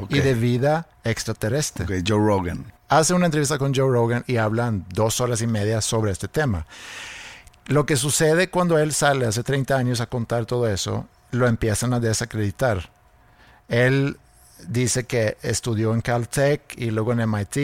y 0.09 0.19
de 0.19 0.33
vida 0.33 0.89
extraterrestre. 1.05 1.85
Ok, 1.85 2.03
Joe 2.05 2.19
Rogan. 2.19 2.73
hace 2.89 3.13
una 3.13 3.27
entrevista 3.27 3.57
con 3.57 3.73
Joe 3.73 3.89
Rogan 3.89 4.25
y 4.27 4.37
hablan 4.37 4.85
dos 4.89 5.21
horas 5.21 5.41
y 5.41 5.47
media 5.47 5.79
sobre 5.79 6.11
este 6.11 6.27
tema. 6.27 6.65
Lo 7.67 7.85
que 7.85 7.95
sucede 7.95 8.49
cuando 8.49 8.77
él 8.77 8.91
sale 8.91 9.25
hace 9.25 9.41
30 9.41 9.77
años 9.77 10.01
a 10.01 10.07
contar 10.07 10.45
todo 10.45 10.67
eso, 10.67 11.07
lo 11.31 11.47
empiezan 11.47 11.93
a 11.93 12.01
desacreditar. 12.01 12.89
Él 13.71 14.17
dice 14.67 15.05
que 15.05 15.37
estudió 15.41 15.93
en 15.93 16.01
Caltech 16.01 16.61
y 16.77 16.91
luego 16.91 17.13
en 17.13 17.29
MIT 17.29 17.57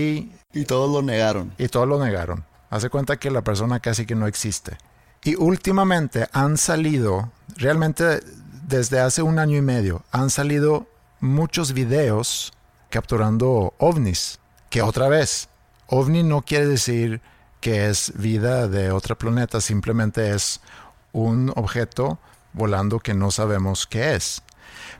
Y 0.53 0.65
todos 0.65 0.89
lo 0.89 1.01
negaron. 1.01 1.53
y 1.57 1.67
todos 1.67 1.87
lo 1.87 2.03
negaron. 2.03 2.45
Hace 2.69 2.89
cuenta 2.89 3.17
que 3.17 3.29
la 3.29 3.43
persona 3.43 3.81
casi 3.81 4.05
que 4.05 4.15
no 4.15 4.25
existe. 4.25 4.77
Y 5.23 5.35
últimamente 5.35 6.27
han 6.31 6.57
salido, 6.57 7.29
realmente 7.57 8.21
desde 8.67 9.01
hace 9.01 9.21
un 9.21 9.37
año 9.37 9.57
y 9.57 9.61
medio, 9.61 10.03
han 10.11 10.29
salido 10.29 10.87
muchos 11.19 11.73
videos 11.73 12.53
capturando 12.89 13.73
ovnis. 13.77 14.39
Que 14.69 14.81
otra 14.81 15.09
vez, 15.09 15.49
ovni 15.87 16.23
no 16.23 16.41
quiere 16.41 16.67
decir 16.67 17.19
que 17.59 17.89
es 17.89 18.13
vida 18.15 18.69
de 18.69 18.91
otro 18.91 19.17
planeta, 19.17 19.59
simplemente 19.59 20.33
es 20.33 20.61
un 21.11 21.51
objeto 21.55 22.17
volando 22.53 22.99
que 22.99 23.13
no 23.13 23.29
sabemos 23.29 23.87
qué 23.87 24.15
es. 24.15 24.41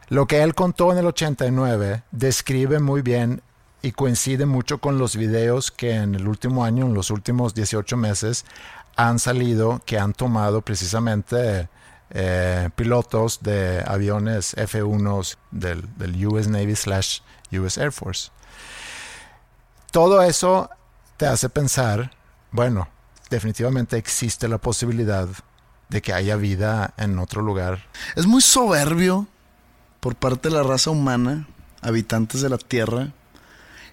Lo 0.10 0.26
que 0.26 0.44
él 0.44 0.56
contó 0.56 0.92
en 0.92 1.00
el 1.00 1.06
89 1.06 2.04
describe 2.12 2.80
muy 2.80 3.02
bien 3.02 3.42
y 3.82 3.92
coincide 3.92 4.46
mucho 4.46 4.80
con 4.80 4.98
los 4.98 5.16
videos 5.16 5.72
que 5.72 5.96
en 5.96 6.16
el 6.16 6.28
último 6.28 6.64
año, 6.66 6.86
en 6.86 6.94
los 6.94 7.12
últimos 7.12 7.54
18 7.54 7.98
meses, 7.98 8.46
han 8.96 9.20
salido 9.20 9.82
que 9.86 10.00
han 10.00 10.14
tomado 10.14 10.62
precisamente 10.62 11.70
eh, 12.10 12.70
pilotos 12.76 13.44
de 13.44 13.84
aviones 13.86 14.54
F-1 14.58 15.38
del, 15.52 15.86
del 15.98 16.28
US 16.28 16.48
Navy 16.48 16.76
slash 16.76 17.20
US 17.52 17.78
Air 17.78 17.92
Force. 17.92 18.32
Todo 19.92 20.22
eso 20.22 20.70
te 21.18 21.26
hace 21.26 21.50
pensar, 21.50 22.12
bueno, 22.52 22.88
definitivamente 23.30 23.98
existe 23.98 24.48
la 24.48 24.58
posibilidad 24.58 25.28
de 25.90 26.02
que 26.02 26.14
haya 26.14 26.36
vida 26.36 26.94
en 26.98 27.20
otro 27.20 27.42
lugar. 27.42 27.86
Es 28.16 28.26
muy 28.26 28.42
soberbio 28.42 29.28
por 30.08 30.16
parte 30.16 30.48
de 30.48 30.56
la 30.56 30.64
raza 30.64 30.90
humana, 30.90 31.46
habitantes 31.82 32.40
de 32.40 32.48
la 32.48 32.58
Tierra, 32.58 33.12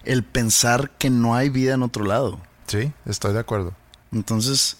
el 0.05 0.23
pensar 0.23 0.91
que 0.91 1.09
no 1.09 1.35
hay 1.35 1.49
vida 1.49 1.73
en 1.73 1.83
otro 1.83 2.05
lado. 2.05 2.39
Sí, 2.67 2.93
estoy 3.05 3.33
de 3.33 3.39
acuerdo. 3.39 3.73
Entonces, 4.13 4.77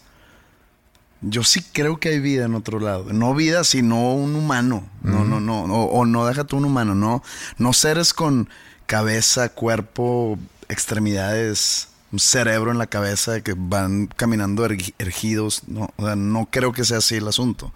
yo 1.19 1.43
sí 1.43 1.61
creo 1.73 1.99
que 1.99 2.07
hay 2.07 2.21
vida 2.21 2.45
en 2.45 2.55
otro 2.55 2.79
lado. 2.79 3.11
No 3.11 3.35
vida, 3.35 3.65
sino 3.65 4.13
un 4.13 4.33
humano. 4.33 4.87
No, 5.03 5.25
no, 5.25 5.41
no. 5.41 5.63
O, 5.65 5.99
o 5.99 6.05
no 6.05 6.25
déjate 6.25 6.55
un 6.55 6.63
humano, 6.63 6.95
no. 6.95 7.21
No 7.57 7.73
seres 7.73 8.13
con 8.13 8.47
cabeza, 8.85 9.49
cuerpo, 9.49 10.39
extremidades, 10.69 11.89
un 12.13 12.19
cerebro 12.19 12.71
en 12.71 12.77
la 12.77 12.87
cabeza 12.87 13.41
que 13.41 13.55
van 13.57 14.07
caminando 14.07 14.65
ergi- 14.65 14.93
ergidos. 14.99 15.63
No, 15.67 15.91
o 15.97 16.05
sea, 16.05 16.15
no 16.15 16.47
creo 16.49 16.71
que 16.71 16.85
sea 16.85 16.99
así 16.99 17.15
el 17.15 17.27
asunto. 17.27 17.73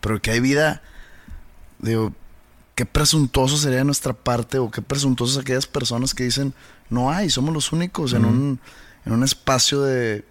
Pero 0.00 0.22
que 0.22 0.30
hay 0.30 0.40
vida, 0.40 0.80
digo, 1.80 2.14
qué 2.74 2.86
presuntuoso 2.86 3.56
sería 3.56 3.78
de 3.78 3.84
nuestra 3.84 4.12
parte 4.12 4.58
o 4.58 4.70
qué 4.70 4.82
presuntuosos 4.82 5.38
aquellas 5.38 5.66
personas 5.66 6.14
que 6.14 6.24
dicen, 6.24 6.54
no 6.90 7.10
hay, 7.10 7.30
somos 7.30 7.54
los 7.54 7.72
únicos 7.72 8.12
en, 8.12 8.24
un, 8.24 8.60
en 9.06 9.12
un 9.12 9.22
espacio 9.22 9.82
de, 9.82 10.24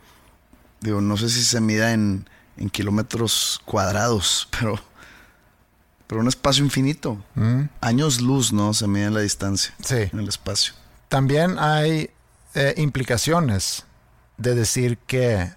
digo, 0.81 1.01
no 1.01 1.17
sé 1.17 1.29
si 1.29 1.43
se 1.43 1.61
mida 1.61 1.93
en, 1.93 2.27
en 2.57 2.69
kilómetros 2.69 3.61
cuadrados, 3.65 4.47
pero, 4.59 4.79
pero 6.07 6.21
un 6.21 6.27
espacio 6.27 6.63
infinito. 6.63 7.17
Años 7.81 8.21
luz, 8.21 8.51
¿no? 8.53 8.73
Se 8.73 8.87
mide 8.87 9.09
la 9.09 9.21
distancia 9.21 9.73
Sí. 9.83 10.09
en 10.11 10.19
el 10.19 10.27
espacio. 10.27 10.73
También 11.09 11.57
hay 11.59 12.09
eh, 12.55 12.73
implicaciones 12.77 13.85
de 14.37 14.55
decir 14.55 14.97
que 15.07 15.53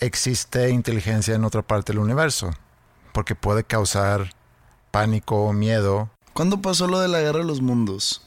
existe 0.00 0.68
inteligencia 0.70 1.34
en 1.34 1.44
otra 1.44 1.62
parte 1.62 1.92
del 1.92 2.00
universo, 2.00 2.50
porque 3.12 3.34
puede 3.34 3.64
causar 3.64 4.34
pánico, 4.90 5.52
miedo. 5.52 6.10
¿Cuándo 6.36 6.60
pasó 6.60 6.86
lo 6.86 7.00
de 7.00 7.08
la 7.08 7.20
guerra 7.20 7.40
de 7.40 7.46
los 7.46 7.60
mundos? 7.60 8.22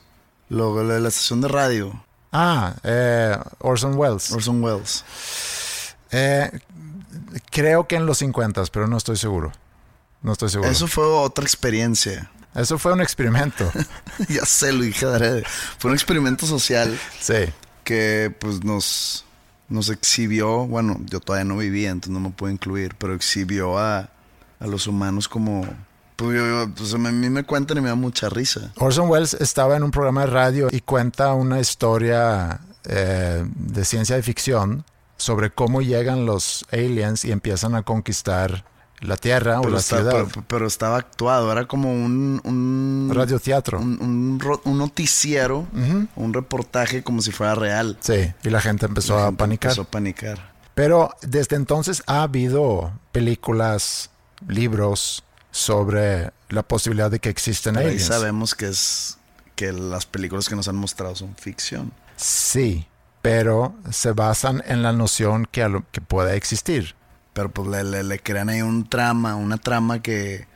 Lo, 0.49 0.83
lo 0.83 0.93
de 0.93 0.99
la 0.99 1.09
estación 1.09 1.41
de 1.41 1.47
radio, 1.47 2.03
Ah, 2.31 2.75
eh, 2.83 3.37
Orson 3.59 3.95
Welles. 3.95 4.31
Orson 4.31 4.63
Welles. 4.63 5.03
Eh, 6.11 6.51
creo 7.49 7.87
que 7.87 7.95
en 7.95 8.05
los 8.05 8.19
50, 8.19 8.63
pero 8.71 8.87
no 8.87 8.97
estoy 8.97 9.17
seguro. 9.17 9.51
No 10.21 10.33
estoy 10.33 10.49
seguro. 10.49 10.69
Eso 10.69 10.87
fue 10.87 11.05
otra 11.05 11.43
experiencia. 11.43 12.29
Eso 12.55 12.77
fue 12.77 12.93
un 12.93 13.01
experimento. 13.01 13.71
ya 14.29 14.45
sé, 14.45 14.73
lo 14.73 14.83
dije 14.83 15.05
adrede. 15.05 15.43
Fue 15.77 15.89
un 15.89 15.95
experimento 15.95 16.45
social 16.45 16.99
sí. 17.19 17.45
que 17.83 18.35
pues 18.39 18.63
nos, 18.63 19.25
nos 19.69 19.89
exhibió, 19.89 20.67
bueno, 20.67 20.99
yo 21.05 21.19
todavía 21.19 21.45
no 21.45 21.57
vivía, 21.57 21.89
entonces 21.89 22.11
no 22.11 22.19
me 22.19 22.31
puedo 22.31 22.51
incluir, 22.51 22.95
pero 22.95 23.13
exhibió 23.13 23.77
a, 23.77 24.09
a 24.59 24.67
los 24.67 24.87
humanos 24.87 25.27
como... 25.27 25.65
Pues, 26.19 26.37
yo- 26.37 26.69
pues, 26.75 26.93
a 26.93 26.97
mí 26.97 27.29
me 27.29 27.43
cuentan 27.45 27.77
y 27.77 27.81
me 27.81 27.87
da 27.89 27.95
mucha 27.95 28.27
risa. 28.29 28.73
Orson 28.77 29.09
Welles 29.09 29.33
estaba 29.35 29.77
en 29.77 29.83
un 29.83 29.91
programa 29.91 30.21
de 30.21 30.27
radio 30.27 30.67
y 30.71 30.81
cuenta 30.81 31.33
una 31.33 31.59
historia 31.59 32.59
eh, 32.85 33.45
de 33.55 33.85
ciencia 33.85 34.15
de 34.17 34.23
ficción 34.23 34.83
sobre 35.17 35.49
cómo 35.51 35.81
llegan 35.81 36.25
los 36.25 36.65
aliens 36.71 37.23
y 37.25 37.31
empiezan 37.31 37.75
a 37.75 37.83
conquistar 37.83 38.65
la 39.01 39.15
Tierra 39.15 39.61
o 39.61 39.69
la 39.69 39.79
está- 39.79 39.97
ciudad. 39.97 40.25
pero- 40.29 40.45
pero 40.47 40.67
estaba 40.67 40.97
actuado, 40.97 41.51
era 41.53 41.65
como 41.67 41.91
un... 41.93 42.41
un 42.43 43.11
Radioteatro. 43.13 43.79
Un, 43.79 43.97
un 44.01 44.39
ro- 44.41 44.61
un 44.65 44.77
noticiero, 44.77 45.67
un 46.17 46.33
reportaje 46.33 47.01
como 47.01 47.21
si 47.21 47.31
fuera 47.31 47.55
real. 47.55 47.97
Sí, 48.01 48.33
y 48.43 48.49
la 48.49 48.59
gente 48.59 48.85
empezó 48.87 49.15
La 49.15 49.21
a 49.21 49.25
gente 49.27 49.37
panicar. 49.39 49.71
Empezó 49.71 49.81
a 49.83 49.91
panicar. 49.91 50.53
Pero 50.75 51.15
desde 51.21 51.55
entonces 51.55 52.03
ha 52.07 52.23
habido 52.23 52.91
películas, 53.13 54.09
libros 54.47 55.23
sobre 55.51 56.31
la 56.49 56.63
posibilidad 56.63 57.09
de 57.11 57.19
que 57.19 57.29
existen 57.29 57.77
ahí 57.77 57.85
aliens. 57.85 58.05
sabemos 58.05 58.55
que 58.55 58.67
es 58.67 59.17
que 59.55 59.71
las 59.73 60.05
películas 60.05 60.47
que 60.47 60.55
nos 60.55 60.67
han 60.67 60.75
mostrado 60.75 61.15
son 61.15 61.35
ficción. 61.35 61.91
Sí, 62.15 62.87
pero 63.21 63.75
se 63.91 64.11
basan 64.13 64.63
en 64.67 64.83
la 64.83 64.93
noción 64.93 65.45
que, 65.51 65.63
a 65.63 65.69
lo- 65.69 65.85
que 65.91 66.01
puede 66.01 66.35
existir. 66.37 66.95
Pero 67.33 67.49
pues 67.51 67.67
le, 67.67 67.83
le- 67.83 68.03
le 68.03 68.19
crean 68.19 68.49
ahí 68.49 68.61
un 68.61 68.87
trama, 68.87 69.35
una 69.35 69.57
trama 69.57 70.01
que 70.01 70.47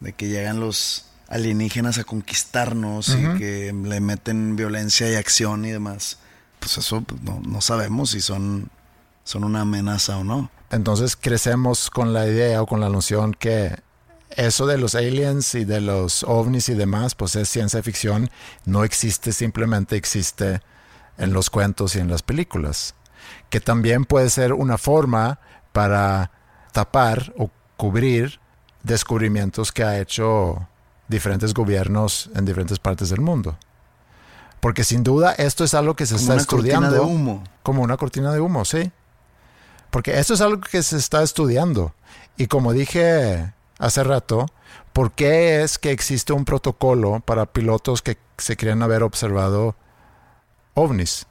de 0.00 0.12
que 0.12 0.28
llegan 0.28 0.60
los 0.60 1.06
alienígenas 1.28 1.98
a 1.98 2.04
conquistarnos 2.04 3.08
y 3.08 3.38
que 3.38 3.72
le 3.72 4.00
meten 4.00 4.54
violencia 4.56 5.10
y 5.10 5.14
acción 5.14 5.64
y 5.64 5.70
demás. 5.70 6.18
Pues 6.60 6.78
eso 6.78 7.00
pues, 7.00 7.20
no, 7.22 7.40
no 7.46 7.60
sabemos 7.60 8.10
si 8.10 8.20
son, 8.20 8.70
son 9.24 9.42
una 9.44 9.62
amenaza 9.62 10.18
o 10.18 10.24
no. 10.24 10.50
Entonces 10.70 11.16
crecemos 11.16 11.90
con 11.90 12.12
la 12.12 12.26
idea 12.26 12.62
o 12.62 12.66
con 12.66 12.80
la 12.80 12.88
noción 12.90 13.32
que 13.34 13.76
eso 14.36 14.66
de 14.66 14.78
los 14.78 14.94
aliens 14.94 15.54
y 15.54 15.64
de 15.64 15.80
los 15.80 16.22
ovnis 16.22 16.68
y 16.68 16.74
demás, 16.74 17.14
pues 17.14 17.36
es 17.36 17.48
ciencia 17.48 17.82
ficción, 17.82 18.30
no 18.64 18.84
existe, 18.84 19.32
simplemente 19.32 19.96
existe 19.96 20.60
en 21.18 21.32
los 21.32 21.50
cuentos 21.50 21.96
y 21.96 22.00
en 22.00 22.08
las 22.08 22.22
películas, 22.22 22.94
que 23.50 23.60
también 23.60 24.04
puede 24.04 24.30
ser 24.30 24.52
una 24.52 24.78
forma 24.78 25.40
para 25.72 26.30
tapar 26.72 27.32
o 27.38 27.50
cubrir 27.76 28.38
descubrimientos 28.82 29.72
que 29.72 29.82
ha 29.84 29.98
hecho 29.98 30.68
diferentes 31.08 31.54
gobiernos 31.54 32.30
en 32.34 32.44
diferentes 32.44 32.78
partes 32.78 33.08
del 33.08 33.20
mundo. 33.20 33.58
Porque 34.60 34.84
sin 34.84 35.02
duda 35.02 35.32
esto 35.32 35.64
es 35.64 35.74
algo 35.74 35.94
que 35.96 36.06
se 36.06 36.14
Como 36.14 36.20
está 36.22 36.32
una 36.34 36.42
estudiando. 36.42 36.88
cortina 36.88 37.04
de 37.06 37.14
humo. 37.14 37.44
Como 37.62 37.82
una 37.82 37.96
cortina 37.96 38.32
de 38.32 38.40
humo, 38.40 38.64
sí. 38.64 38.90
Porque 39.90 40.18
esto 40.18 40.34
es 40.34 40.40
algo 40.40 40.60
que 40.60 40.82
se 40.82 40.96
está 40.96 41.22
estudiando. 41.22 41.94
Y 42.36 42.46
como 42.48 42.72
dije 42.72 43.52
hace 43.78 44.02
rato, 44.04 44.46
¿por 44.92 45.12
qué 45.12 45.62
es 45.62 45.78
que 45.78 45.90
existe 45.90 46.32
un 46.32 46.44
protocolo 46.44 47.20
para 47.20 47.46
pilotos 47.46 48.02
que 48.02 48.18
se 48.38 48.56
creen 48.56 48.82
haber 48.82 49.02
observado 49.02 49.76
ovnis? 50.74 51.26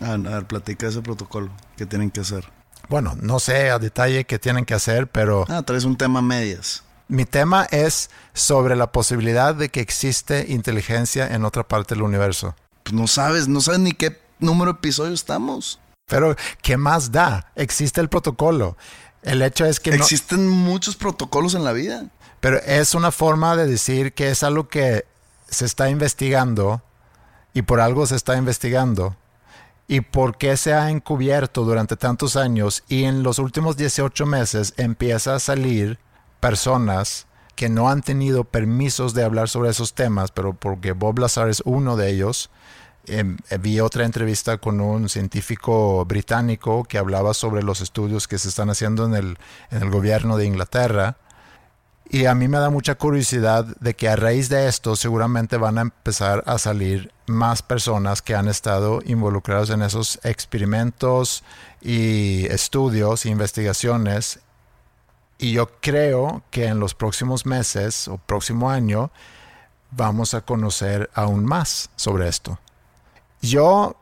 A, 0.00 0.16
ver, 0.16 0.46
platica 0.46 0.86
ese 0.88 1.02
protocolo. 1.02 1.50
¿Qué 1.76 1.86
tienen 1.86 2.10
que 2.10 2.20
hacer? 2.20 2.48
Bueno, 2.88 3.16
no 3.20 3.38
sé 3.38 3.70
a 3.70 3.78
detalle 3.78 4.24
qué 4.24 4.38
tienen 4.38 4.64
que 4.64 4.74
hacer, 4.74 5.06
pero 5.08 5.44
Ah, 5.48 5.62
traes 5.62 5.84
un 5.84 5.96
tema 5.96 6.20
medias. 6.22 6.82
mi 7.08 7.24
tema 7.24 7.66
es 7.70 8.10
sobre 8.32 8.74
la 8.74 8.90
posibilidad 8.90 9.54
de 9.54 9.68
que 9.68 9.80
existe 9.80 10.46
inteligencia 10.48 11.26
en 11.34 11.44
otra 11.44 11.62
parte 11.66 11.94
del 11.94 12.02
universo. 12.02 12.54
Pues 12.82 12.94
no 12.94 13.06
sabes, 13.06 13.48
no 13.48 13.60
sabes 13.60 13.80
ni 13.80 13.92
qué 13.92 14.18
número 14.40 14.72
de 14.72 14.78
episodio 14.78 15.12
estamos. 15.12 15.78
Pero, 16.06 16.34
¿qué 16.62 16.76
más 16.76 17.12
da? 17.12 17.52
Existe 17.54 18.00
el 18.00 18.08
protocolo. 18.08 18.76
El 19.22 19.42
hecho 19.42 19.64
es 19.64 19.80
que 19.80 19.90
no... 19.90 19.96
Existen 19.96 20.48
muchos 20.48 20.96
protocolos 20.96 21.54
en 21.54 21.64
la 21.64 21.72
vida. 21.72 22.06
Pero 22.40 22.58
es 22.58 22.94
una 22.94 23.12
forma 23.12 23.56
de 23.56 23.66
decir 23.66 24.14
que 24.14 24.30
es 24.30 24.42
algo 24.42 24.68
que 24.68 25.04
se 25.48 25.64
está 25.64 25.88
investigando 25.90 26.82
y 27.54 27.62
por 27.62 27.80
algo 27.80 28.06
se 28.06 28.16
está 28.16 28.36
investigando. 28.36 29.16
¿Y 29.86 30.00
por 30.00 30.38
qué 30.38 30.56
se 30.56 30.72
ha 30.74 30.90
encubierto 30.90 31.64
durante 31.64 31.96
tantos 31.96 32.36
años 32.36 32.82
y 32.88 33.04
en 33.04 33.22
los 33.22 33.38
últimos 33.38 33.76
18 33.76 34.26
meses 34.26 34.74
empieza 34.76 35.34
a 35.34 35.40
salir 35.40 35.98
personas 36.40 37.26
que 37.54 37.68
no 37.68 37.88
han 37.88 38.02
tenido 38.02 38.44
permisos 38.44 39.14
de 39.14 39.22
hablar 39.22 39.48
sobre 39.48 39.70
esos 39.70 39.94
temas, 39.94 40.30
pero 40.32 40.54
porque 40.54 40.92
Bob 40.92 41.18
Lazar 41.18 41.48
es 41.48 41.62
uno 41.64 41.96
de 41.96 42.10
ellos? 42.10 42.50
Em, 43.06 43.36
vi 43.60 43.80
otra 43.80 44.04
entrevista 44.04 44.58
con 44.58 44.80
un 44.80 45.08
científico 45.08 46.04
británico 46.04 46.84
que 46.84 46.98
hablaba 46.98 47.34
sobre 47.34 47.62
los 47.62 47.80
estudios 47.80 48.28
que 48.28 48.38
se 48.38 48.48
están 48.48 48.70
haciendo 48.70 49.06
en 49.06 49.14
el, 49.14 49.38
en 49.70 49.82
el 49.82 49.90
gobierno 49.90 50.36
de 50.36 50.46
Inglaterra. 50.46 51.16
Y 52.08 52.26
a 52.26 52.34
mí 52.34 52.46
me 52.46 52.58
da 52.58 52.70
mucha 52.70 52.94
curiosidad 52.94 53.64
de 53.80 53.94
que 53.94 54.08
a 54.08 54.16
raíz 54.16 54.48
de 54.48 54.68
esto 54.68 54.94
seguramente 54.96 55.56
van 55.56 55.78
a 55.78 55.82
empezar 55.82 56.44
a 56.46 56.58
salir 56.58 57.12
más 57.26 57.62
personas 57.62 58.22
que 58.22 58.34
han 58.34 58.48
estado 58.48 59.00
involucradas 59.04 59.70
en 59.70 59.82
esos 59.82 60.20
experimentos 60.22 61.42
y 61.80 62.46
estudios 62.46 63.24
e 63.24 63.30
investigaciones. 63.30 64.40
Y 65.38 65.52
yo 65.52 65.70
creo 65.80 66.44
que 66.50 66.66
en 66.66 66.78
los 66.78 66.94
próximos 66.94 67.46
meses 67.46 68.06
o 68.06 68.18
próximo 68.18 68.70
año 68.70 69.10
vamos 69.90 70.34
a 70.34 70.42
conocer 70.42 71.10
aún 71.14 71.44
más 71.44 71.90
sobre 71.96 72.28
esto. 72.28 72.58
Yo 73.42 73.96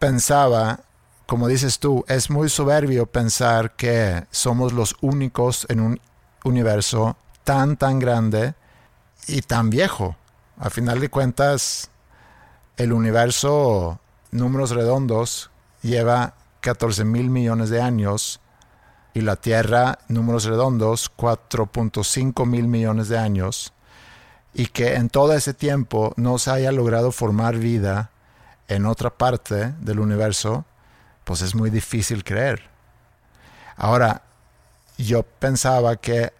pensaba, 0.00 0.80
como 1.26 1.46
dices 1.46 1.78
tú, 1.78 2.04
es 2.08 2.30
muy 2.30 2.48
soberbio 2.48 3.06
pensar 3.06 3.76
que 3.76 4.26
somos 4.32 4.72
los 4.72 4.96
únicos 5.00 5.66
en 5.68 5.78
un 5.78 6.00
universo 6.42 7.16
tan, 7.44 7.76
tan 7.76 8.00
grande 8.00 8.54
y 9.28 9.42
tan 9.42 9.70
viejo. 9.70 10.16
A 10.58 10.68
final 10.68 10.98
de 10.98 11.10
cuentas, 11.10 11.90
el 12.76 12.92
universo, 12.92 14.00
números 14.32 14.70
redondos, 14.70 15.52
lleva 15.82 16.34
14 16.60 17.04
mil 17.04 17.30
millones 17.30 17.70
de 17.70 17.80
años 17.80 18.40
y 19.14 19.20
la 19.20 19.36
Tierra, 19.36 20.00
números 20.08 20.44
redondos, 20.44 21.08
4.5 21.16 22.46
mil 22.46 22.66
millones 22.66 23.08
de 23.08 23.18
años. 23.18 23.72
Y 24.54 24.66
que 24.66 24.94
en 24.94 25.08
todo 25.08 25.34
ese 25.34 25.54
tiempo 25.54 26.14
no 26.16 26.38
se 26.38 26.50
haya 26.50 26.72
logrado 26.72 27.12
formar 27.12 27.58
vida 27.58 28.11
en 28.68 28.86
otra 28.86 29.10
parte 29.10 29.74
del 29.80 30.00
universo, 30.00 30.64
pues 31.24 31.42
es 31.42 31.54
muy 31.54 31.70
difícil 31.70 32.24
creer. 32.24 32.62
Ahora, 33.76 34.22
yo 34.98 35.22
pensaba 35.22 35.96
que 35.96 36.32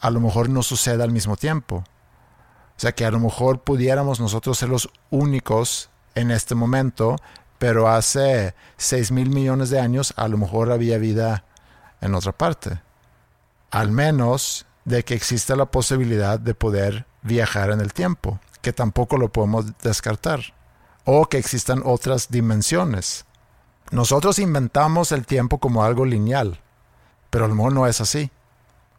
a 0.00 0.10
lo 0.10 0.20
mejor 0.20 0.48
no 0.48 0.62
suceda 0.62 1.04
al 1.04 1.12
mismo 1.12 1.36
tiempo. 1.36 1.76
O 1.76 2.80
sea, 2.80 2.92
que 2.92 3.04
a 3.04 3.10
lo 3.10 3.20
mejor 3.20 3.60
pudiéramos 3.60 4.20
nosotros 4.20 4.58
ser 4.58 4.70
los 4.70 4.88
únicos 5.10 5.90
en 6.14 6.30
este 6.30 6.54
momento, 6.54 7.16
pero 7.58 7.88
hace 7.88 8.54
6 8.78 9.12
mil 9.12 9.28
millones 9.30 9.68
de 9.68 9.80
años 9.80 10.14
a 10.16 10.28
lo 10.28 10.38
mejor 10.38 10.72
había 10.72 10.96
vida 10.96 11.44
en 12.00 12.14
otra 12.14 12.32
parte. 12.32 12.80
Al 13.70 13.90
menos 13.90 14.66
de 14.84 15.04
que 15.04 15.14
exista 15.14 15.56
la 15.56 15.66
posibilidad 15.66 16.40
de 16.40 16.54
poder 16.54 17.06
viajar 17.22 17.70
en 17.70 17.80
el 17.80 17.92
tiempo, 17.92 18.40
que 18.62 18.72
tampoco 18.72 19.18
lo 19.18 19.30
podemos 19.30 19.66
descartar. 19.82 20.40
O 21.12 21.26
que 21.26 21.38
existan 21.38 21.82
otras 21.84 22.28
dimensiones. 22.30 23.24
Nosotros 23.90 24.38
inventamos 24.38 25.10
el 25.10 25.26
tiempo 25.26 25.58
como 25.58 25.82
algo 25.82 26.04
lineal, 26.04 26.60
pero 27.30 27.46
a 27.46 27.48
lo 27.48 27.56
mejor 27.56 27.72
no 27.72 27.88
es 27.88 28.00
así. 28.00 28.30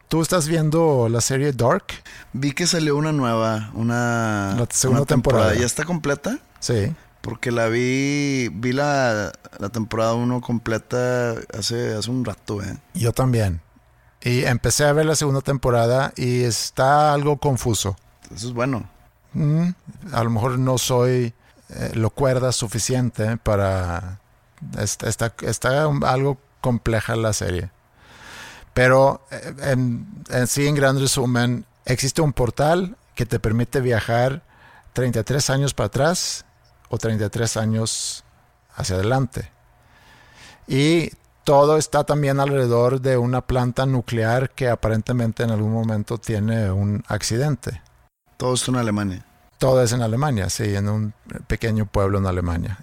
¿Tú 0.08 0.20
estás 0.20 0.46
viendo 0.46 1.08
la 1.08 1.22
serie 1.22 1.54
Dark? 1.54 1.86
Vi 2.34 2.52
que 2.52 2.66
salió 2.66 2.96
una 2.98 3.12
nueva, 3.12 3.70
una, 3.72 4.54
La 4.58 4.66
segunda 4.70 5.00
una 5.00 5.06
temporada. 5.06 5.54
¿Ya 5.54 5.64
está 5.64 5.86
completa? 5.86 6.38
Sí. 6.60 6.94
Porque 7.22 7.50
la 7.50 7.68
vi, 7.68 8.50
vi 8.52 8.72
la, 8.72 9.32
la 9.58 9.70
temporada 9.70 10.12
1 10.12 10.42
completa 10.42 11.32
hace, 11.58 11.94
hace 11.94 12.10
un 12.10 12.26
rato, 12.26 12.62
¿eh? 12.62 12.76
Yo 12.92 13.14
también. 13.14 13.62
Y 14.20 14.44
empecé 14.44 14.84
a 14.84 14.92
ver 14.92 15.06
la 15.06 15.16
segunda 15.16 15.40
temporada 15.40 16.12
y 16.14 16.42
está 16.42 17.14
algo 17.14 17.38
confuso. 17.38 17.96
Eso 18.24 18.48
es 18.48 18.52
bueno. 18.52 18.86
Mm, 19.32 19.68
a 20.12 20.24
lo 20.24 20.28
mejor 20.28 20.58
no 20.58 20.76
soy 20.76 21.32
eh, 21.74 21.90
lo 21.94 22.10
cuerda 22.10 22.52
suficiente 22.52 23.36
para... 23.36 24.20
Está, 24.78 25.08
está, 25.08 25.34
está 25.42 25.84
algo 25.84 26.38
compleja 26.60 27.16
la 27.16 27.32
serie. 27.32 27.70
Pero 28.74 29.26
eh, 29.30 29.54
en, 29.62 30.06
en 30.30 30.46
sí, 30.46 30.66
en 30.66 30.74
gran 30.74 30.98
resumen, 30.98 31.66
existe 31.84 32.22
un 32.22 32.32
portal 32.32 32.96
que 33.14 33.26
te 33.26 33.40
permite 33.40 33.80
viajar 33.80 34.42
33 34.92 35.50
años 35.50 35.74
para 35.74 35.88
atrás 35.88 36.44
o 36.88 36.98
33 36.98 37.56
años 37.56 38.24
hacia 38.74 38.96
adelante. 38.96 39.50
Y 40.66 41.10
todo 41.44 41.76
está 41.76 42.04
también 42.04 42.38
alrededor 42.38 43.00
de 43.00 43.16
una 43.16 43.40
planta 43.40 43.84
nuclear 43.86 44.50
que 44.50 44.68
aparentemente 44.68 45.42
en 45.42 45.50
algún 45.50 45.72
momento 45.72 46.18
tiene 46.18 46.70
un 46.70 47.02
accidente. 47.08 47.82
Todo 48.36 48.54
esto 48.54 48.70
en 48.70 48.78
Alemania. 48.78 49.26
Todo 49.62 49.80
es 49.80 49.92
en 49.92 50.02
Alemania, 50.02 50.50
sí, 50.50 50.74
en 50.74 50.88
un 50.88 51.14
pequeño 51.46 51.86
pueblo 51.86 52.18
en 52.18 52.26
Alemania. 52.26 52.80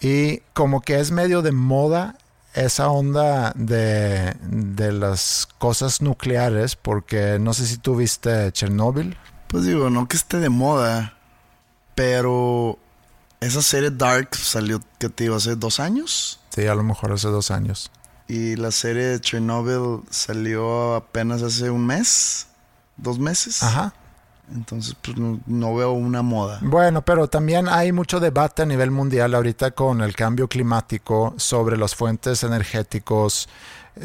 Y 0.00 0.38
como 0.52 0.80
que 0.80 1.00
es 1.00 1.10
medio 1.10 1.42
de 1.42 1.50
moda 1.50 2.16
esa 2.54 2.88
onda 2.88 3.52
de, 3.56 4.36
de 4.42 4.92
las 4.92 5.48
cosas 5.58 6.02
nucleares, 6.02 6.76
porque 6.76 7.38
no 7.40 7.52
sé 7.52 7.66
si 7.66 7.78
tú 7.78 7.96
viste 7.96 8.52
Chernobyl. 8.52 9.16
Pues 9.48 9.64
digo, 9.64 9.90
no 9.90 10.06
que 10.06 10.16
esté 10.16 10.38
de 10.38 10.50
moda, 10.50 11.18
pero 11.96 12.78
esa 13.40 13.60
serie 13.60 13.90
Dark 13.90 14.36
salió, 14.36 14.80
¿qué 15.00 15.08
te 15.08 15.24
digo? 15.24 15.34
Hace 15.34 15.56
dos 15.56 15.80
años. 15.80 16.38
Sí, 16.50 16.64
a 16.68 16.76
lo 16.76 16.84
mejor 16.84 17.10
hace 17.10 17.26
dos 17.26 17.50
años. 17.50 17.90
Y 18.28 18.54
la 18.54 18.70
serie 18.70 19.02
de 19.02 19.20
Chernobyl 19.20 20.04
salió 20.10 20.94
apenas 20.94 21.42
hace 21.42 21.70
un 21.70 21.84
mes, 21.84 22.46
dos 22.98 23.18
meses. 23.18 23.64
Ajá. 23.64 23.92
Entonces, 24.52 24.94
pues 25.00 25.16
no, 25.16 25.74
veo 25.74 25.92
una 25.92 26.22
moda. 26.22 26.58
Bueno, 26.62 27.02
pero 27.02 27.28
también 27.28 27.68
hay 27.68 27.92
mucho 27.92 28.20
debate 28.20 28.62
a 28.62 28.66
nivel 28.66 28.90
mundial 28.90 29.34
ahorita 29.34 29.70
con 29.70 30.00
el 30.02 30.14
cambio 30.14 30.48
climático 30.48 31.34
sobre 31.38 31.76
las 31.76 31.94
fuentes 31.94 32.42
energéticos, 32.42 33.48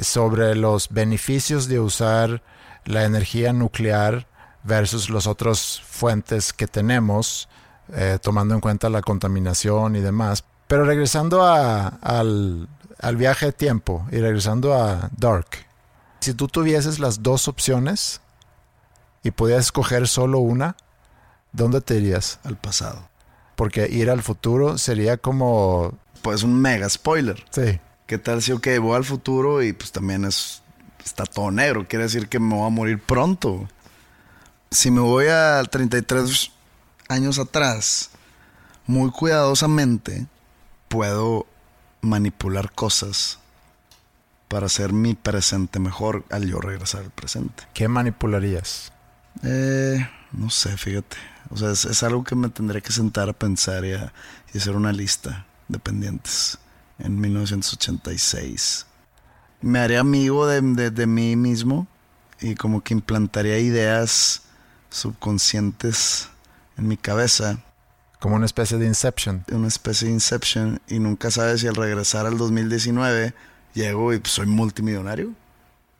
sobre 0.01 0.55
los 0.55 0.89
beneficios 0.89 1.67
de 1.67 1.79
usar 1.79 2.41
la 2.85 3.03
energía 3.03 3.51
nuclear 3.53 4.27
versus 4.63 5.09
las 5.09 5.27
otras 5.27 5.81
fuentes 5.85 6.53
que 6.53 6.67
tenemos, 6.67 7.49
eh, 7.93 8.17
tomando 8.21 8.53
en 8.55 8.61
cuenta 8.61 8.89
la 8.89 9.01
contaminación 9.01 9.95
y 9.95 9.99
demás. 9.99 10.43
Pero 10.67 10.85
regresando 10.85 11.43
a- 11.43 11.87
al, 12.01 12.67
al 13.01 13.15
viaje 13.17 13.47
de 13.47 13.51
tiempo 13.53 14.05
y 14.11 14.17
regresando 14.19 14.73
a 14.73 15.09
Dark, 15.17 15.47
si 16.21 16.33
tú 16.33 16.47
tuvieses 16.47 16.99
las 16.99 17.23
dos 17.23 17.47
opciones 17.47 18.21
y 19.23 19.31
pudieras 19.31 19.65
escoger 19.65 20.07
solo 20.07 20.39
una, 20.39 20.75
¿dónde 21.51 21.81
te 21.81 21.95
irías? 21.95 22.39
Al 22.43 22.57
pasado. 22.57 23.09
Porque 23.55 23.87
ir 23.89 24.09
al 24.09 24.21
futuro 24.21 24.77
sería 24.77 25.17
como... 25.17 25.97
Pues 26.21 26.43
un 26.43 26.59
mega 26.59 26.89
spoiler. 26.89 27.45
Sí, 27.51 27.79
¿Qué 28.09 28.17
tal 28.17 28.41
si, 28.41 28.51
ok, 28.51 28.67
voy 28.81 28.95
al 28.95 29.05
futuro 29.05 29.61
y 29.61 29.71
pues 29.71 29.91
también 29.91 30.25
es, 30.25 30.63
está 31.05 31.25
todo 31.25 31.51
negro? 31.51 31.87
Quiere 31.87 32.05
decir 32.05 32.27
que 32.27 32.39
me 32.39 32.55
voy 32.55 32.65
a 32.65 32.71
morir 32.71 32.99
pronto. 32.99 33.69
Si 34.71 34.89
me 34.89 34.99
voy 34.99 35.27
a 35.27 35.61
33 35.63 36.51
años 37.07 37.37
atrás, 37.37 38.09
muy 38.87 39.11
cuidadosamente, 39.11 40.25
puedo 40.87 41.45
manipular 42.01 42.71
cosas 42.71 43.37
para 44.47 44.65
hacer 44.65 44.91
mi 44.91 45.13
presente 45.13 45.77
mejor 45.77 46.25
al 46.31 46.49
yo 46.49 46.59
regresar 46.59 47.03
al 47.03 47.11
presente. 47.11 47.65
¿Qué 47.75 47.87
manipularías? 47.87 48.91
Eh, 49.43 50.07
no 50.31 50.49
sé, 50.49 50.75
fíjate. 50.77 51.17
O 51.49 51.57
sea, 51.57 51.71
es, 51.71 51.85
es 51.85 52.03
algo 52.03 52.23
que 52.23 52.35
me 52.35 52.49
tendré 52.49 52.81
que 52.81 52.91
sentar 52.91 53.29
a 53.29 53.33
pensar 53.33 53.85
y, 53.85 53.93
a- 53.93 54.13
y 54.53 54.57
hacer 54.57 54.75
una 54.75 54.91
lista 54.91 55.45
de 55.67 55.79
pendientes 55.79 56.57
en 56.99 57.19
1986. 57.19 58.85
Me 59.61 59.79
haré 59.79 59.97
amigo 59.97 60.47
de, 60.47 60.61
de- 60.61 60.91
de 60.91 61.07
mí 61.07 61.35
mismo 61.35 61.87
y 62.41 62.55
como 62.55 62.81
que 62.81 62.93
implantaría 62.93 63.57
ideas 63.59 64.43
subconscientes 64.89 66.29
en 66.77 66.87
mi 66.87 66.97
cabeza, 66.97 67.59
Como 68.19 68.35
una 68.35 68.45
especie 68.45 68.77
de 68.77 68.85
Inception. 68.85 69.43
una 69.51 69.67
especie 69.67 70.07
de 70.07 70.13
inception 70.13 70.81
y 70.87 70.99
nunca 70.99 71.29
sabes 71.31 71.61
si 71.61 71.67
al 71.67 71.75
regresar 71.75 72.25
al 72.25 72.37
2019 72.37 73.33
llego 73.73 74.13
y 74.13 74.19
pues, 74.19 74.33
soy 74.33 74.45
multimillonario 74.45 75.31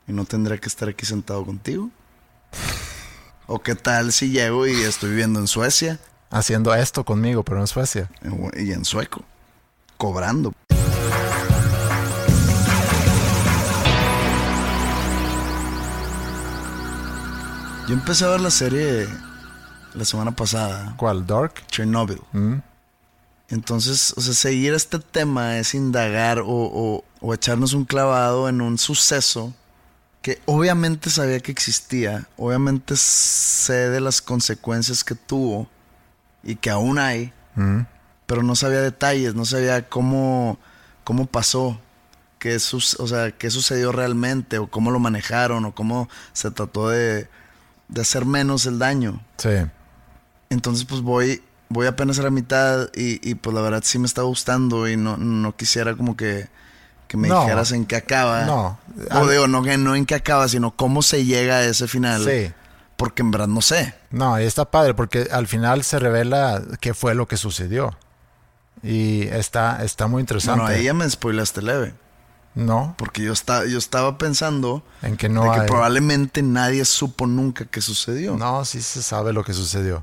y 0.08 0.14
no 0.14 0.26
tendré 0.26 0.60
que 0.60 0.68
estar 0.68 0.88
aquí 0.90 1.06
sentado 1.06 1.46
contigo. 1.46 1.90
O 3.52 3.60
qué 3.60 3.74
tal 3.74 4.12
si 4.12 4.30
llego 4.30 4.68
y 4.68 4.80
estoy 4.82 5.10
viviendo 5.10 5.40
en 5.40 5.48
Suecia 5.48 5.98
Haciendo 6.30 6.76
esto 6.76 7.04
conmigo, 7.04 7.42
pero 7.44 7.60
en 7.60 7.66
Suecia. 7.66 8.08
y 8.56 8.72
en 8.72 8.86
sueco, 8.86 9.24
cobrando. 9.98 10.54
Yo 17.88 17.96
empecé 17.96 18.26
a 18.26 18.30
ver 18.30 18.42
la 18.42 18.52
serie 18.52 19.08
la 19.96 20.06
semana 20.06 20.32
pasada, 20.36 20.94
¿Cuál? 20.98 21.26
¿Dark? 21.26 21.54
Chernobyl. 21.72 22.22
Mm. 22.32 22.56
Entonces, 23.50 24.14
o 24.16 24.22
sea, 24.22 24.36
seguir 24.36 24.76
este 24.76 25.00
tema 25.00 25.58
es 25.58 25.74
indagar 25.74 26.40
o, 26.40 26.46
o- 26.48 27.04
o 27.22 27.34
echarnos 27.34 27.74
un 27.74 27.86
clavado 27.86 28.48
en 28.48 28.62
un 28.62 28.78
suceso 28.78 29.52
que 30.36 30.42
obviamente 30.46 31.10
sabía 31.10 31.40
que 31.40 31.52
existía, 31.52 32.28
obviamente 32.38 32.96
sé 32.96 33.90
de 33.90 34.00
las 34.00 34.22
consecuencias 34.22 35.04
que 35.04 35.16
tuvo 35.16 35.68
y 36.44 36.56
que 36.56 36.70
aún 36.70 37.00
hay, 37.00 37.34
Mm. 37.56 37.82
pero 38.28 38.44
no 38.44 38.56
sabía 38.56 38.80
detalles, 38.82 39.34
no 39.34 39.44
sabía 39.44 39.90
cómo, 39.90 40.60
cómo 41.04 41.26
pasó, 41.26 41.82
qué, 42.38 42.60
sus- 42.60 42.94
o 43.00 43.08
sea, 43.08 43.32
qué 43.32 43.50
sucedió 43.50 43.92
realmente, 43.92 44.60
o 44.60 44.68
cómo 44.68 44.92
lo 44.92 45.00
manejaron, 45.00 45.66
o 45.66 45.74
cómo 45.74 46.08
se 46.34 46.52
trató 46.52 46.90
de, 46.90 47.28
de 47.88 48.02
hacer 48.02 48.26
menos 48.26 48.68
el 48.68 48.78
daño. 48.78 49.20
Sí. 49.38 49.50
Entonces, 50.52 50.86
pues 50.86 51.02
voy, 51.02 51.42
voy 51.70 51.88
apenas 51.88 52.20
a 52.20 52.24
la 52.24 52.30
mitad 52.30 52.90
y, 52.96 53.28
y, 53.28 53.34
pues 53.36 53.56
la 53.56 53.62
verdad 53.62 53.82
sí 53.84 53.98
me 53.98 54.06
está 54.06 54.22
gustando 54.22 54.88
y 54.88 54.96
no, 54.96 55.18
no 55.18 55.56
quisiera 55.56 55.96
como 55.96 56.16
que, 56.16 56.48
que 57.10 57.18
me 57.18 57.28
No. 57.28 57.42
dijeras 57.42 57.72
en 57.74 57.86
qué 57.86 57.96
acaba. 57.98 58.46
No. 58.46 58.80
O 59.12 59.28
digo, 59.28 59.48
no, 59.48 59.62
no 59.62 59.96
en 59.96 60.06
qué 60.06 60.16
acaba, 60.16 60.48
sino 60.48 60.72
cómo 60.72 61.02
se 61.02 61.26
llega 61.26 61.56
a 61.58 61.64
ese 61.66 61.88
final. 61.88 62.24
Sí. 62.24 62.54
Porque 62.96 63.24
en 63.24 63.32
verdad 63.32 63.48
no 63.48 63.62
sé. 63.62 63.96
No, 64.12 64.38
está 64.38 64.70
padre 64.70 64.94
porque 64.94 65.28
al 65.32 65.48
final 65.48 65.84
se 65.84 65.98
revela 66.00 66.62
qué 66.80 66.94
fue 66.94 67.16
lo 67.16 67.28
que 67.28 67.36
sucedió. 67.36 67.98
Y 68.84 69.24
está, 69.24 69.84
está 69.84 70.08
muy 70.08 70.22
interesante. 70.22 70.62
Bueno, 70.62 70.76
ahí 70.78 70.84
ya 70.84 70.94
me 70.94 71.10
spoilaste 71.10 71.62
leve. 71.64 71.94
No, 72.56 72.96
Porque 72.98 73.24
yo, 73.24 73.32
estaba 73.32 73.66
yo 73.66 73.78
estaba 73.78 74.18
pensando 74.18 74.84
en 75.02 75.18
que 75.18 75.30
no 75.30 75.44
de 75.46 75.52
que 75.52 75.60
hay... 75.62 75.68
probablemente 75.68 76.42
nadie 76.42 76.84
supo 76.84 77.26
nunca 77.26 77.66
qué 77.66 77.82
sucedió. 77.82 78.36
No, 78.38 78.66
sí 78.66 78.82
se 78.82 79.02
sabe 79.02 79.34
lo 79.34 79.44
que 79.44 79.54
sucedió. 79.54 80.02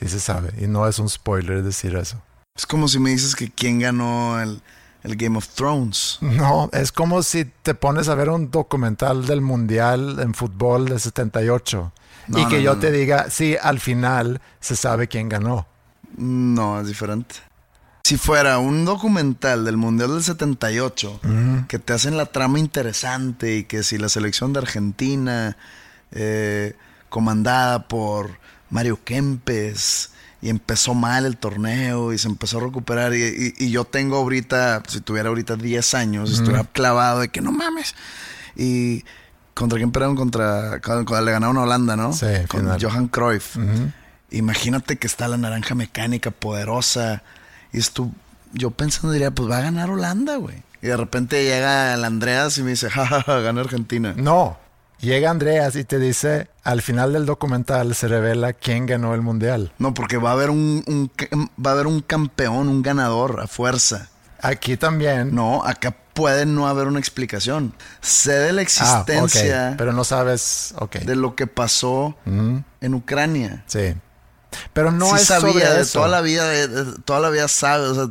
Sí 0.00 0.08
se 0.08 0.20
sabe. 0.20 0.52
Y 0.58 0.66
no 0.66 0.88
es 0.88 0.98
un 0.98 1.08
spoiler 1.08 1.62
decir 1.62 1.94
eso. 1.96 2.20
Es 2.56 2.66
como 2.66 2.88
si 2.88 2.98
me 2.98 3.10
dices 3.10 3.36
que 3.36 3.50
quién 3.50 3.78
ganó 3.78 4.40
el, 4.40 4.62
el 5.06 5.16
Game 5.16 5.38
of 5.38 5.48
Thrones. 5.48 6.18
No, 6.20 6.68
es 6.72 6.90
como 6.90 7.22
si 7.22 7.44
te 7.44 7.74
pones 7.74 8.08
a 8.08 8.14
ver 8.16 8.28
un 8.28 8.50
documental 8.50 9.24
del 9.24 9.40
Mundial 9.40 10.18
en 10.20 10.34
fútbol 10.34 10.86
de 10.86 10.98
78 10.98 11.92
No, 12.26 12.38
y 12.38 12.46
que 12.46 12.56
no, 12.56 12.62
yo 12.62 12.78
te 12.78 12.90
diga, 12.90 13.30
sí, 13.30 13.56
al 13.60 13.78
final 13.78 14.40
se 14.60 14.74
sabe 14.74 15.06
quién 15.06 15.28
ganó. 15.28 15.66
No, 16.16 16.80
es 16.80 16.88
diferente. 16.88 17.36
Si 18.02 18.16
fuera 18.16 18.58
un 18.58 18.84
documental 18.84 19.64
del 19.64 19.76
Mundial 19.76 20.10
del 20.12 20.24
78, 20.24 21.20
que 21.68 21.78
te 21.78 21.92
hacen 21.92 22.16
la 22.16 22.26
trama 22.26 22.58
interesante 22.58 23.56
y 23.56 23.64
que 23.64 23.82
si 23.82 23.98
la 23.98 24.08
selección 24.08 24.52
de 24.52 24.60
Argentina, 24.60 25.56
eh, 26.12 26.74
comandada 27.08 27.88
por 27.88 28.38
Mario 28.70 29.00
Kempes, 29.04 30.10
y 30.42 30.48
empezó 30.50 30.94
mal 30.94 31.24
el 31.26 31.36
torneo 31.36 32.12
y 32.12 32.18
se 32.18 32.28
empezó 32.28 32.58
a 32.58 32.60
recuperar, 32.62 33.14
y, 33.14 33.22
y- 33.22 33.54
y 33.66 33.70
yo 33.70 33.84
tengo 33.84 34.16
ahorita, 34.18 34.82
si 34.88 35.00
tuviera 35.00 35.28
ahorita 35.30 35.56
10 35.56 35.94
años, 35.94 36.30
estuviera 36.30 36.64
clavado 36.64 37.20
de 37.20 37.28
que 37.28 37.40
no 37.40 37.52
mames. 37.52 37.94
Y 38.54 39.04
contra 39.54 39.78
quién 39.78 39.90
perdieron, 39.92 40.16
contra, 40.16 40.80
cuando 40.82 41.20
le 41.22 41.32
ganaron 41.32 41.56
a 41.58 41.62
Holanda, 41.62 41.96
¿no? 41.96 42.12
Sí, 42.12 42.26
Con 42.48 42.60
final. 42.60 42.78
Johan 42.82 43.08
Cruyff. 43.08 43.56
Imagínate 44.30 44.96
que 44.96 45.06
está 45.06 45.28
la 45.28 45.36
naranja 45.38 45.74
mecánica 45.74 46.30
poderosa. 46.30 47.22
Y 47.72 47.78
esto, 47.78 48.10
yo 48.52 48.70
pensando 48.70 49.12
diría, 49.12 49.30
pues 49.30 49.50
va 49.50 49.58
a 49.58 49.62
ganar 49.62 49.90
Holanda, 49.90 50.36
güey. 50.36 50.62
Y 50.82 50.88
de 50.88 50.96
repente 50.96 51.44
llega 51.44 51.94
el 51.94 52.04
Andreas 52.04 52.58
y 52.58 52.62
me 52.62 52.70
dice, 52.70 52.90
jajaja, 52.90 53.40
gana 53.40 53.60
Argentina. 53.62 54.14
No, 54.16 54.58
llega 55.00 55.30
Andreas 55.30 55.76
y 55.76 55.84
te 55.84 55.98
dice, 55.98 56.48
al 56.64 56.82
final 56.82 57.12
del 57.12 57.26
documental 57.26 57.94
se 57.94 58.08
revela 58.08 58.52
quién 58.52 58.86
ganó 58.86 59.14
el 59.14 59.22
Mundial. 59.22 59.72
No, 59.78 59.94
porque 59.94 60.16
va 60.16 60.30
a 60.30 60.32
haber 60.32 60.50
un, 60.50 61.10
va 61.64 61.70
a 61.70 61.74
haber 61.74 61.86
un 61.86 62.00
campeón, 62.00 62.68
un 62.68 62.82
ganador 62.82 63.40
a 63.40 63.46
fuerza. 63.46 64.08
Aquí 64.40 64.76
también. 64.76 65.34
No, 65.34 65.64
acá 65.64 65.94
puede 66.12 66.46
no 66.46 66.66
haber 66.68 66.86
una 66.86 66.98
explicación. 66.98 67.74
Sé 68.00 68.32
de 68.32 68.52
la 68.52 68.60
Ah, 68.60 68.62
existencia 68.62 69.74
pero 69.76 69.92
no 69.92 70.04
sabes, 70.04 70.74
de 71.04 71.16
lo 71.16 71.34
que 71.34 71.46
pasó 71.46 72.16
en 72.26 72.94
Ucrania. 72.94 73.64
Sí. 73.66 73.94
Pero 74.72 74.90
no 74.92 75.06
sí 75.10 75.16
es 75.16 75.24
sabía 75.26 75.52
sobre 75.52 75.70
de 75.70 75.80
eso. 75.82 75.98
toda 75.98 76.08
la 76.08 76.20
vida, 76.22 76.48
de, 76.48 76.68
de- 76.68 76.98
toda 77.04 77.20
la 77.20 77.28
vida 77.30 77.46
sabe, 77.48 77.88
o 77.88 77.94
sea, 77.94 78.06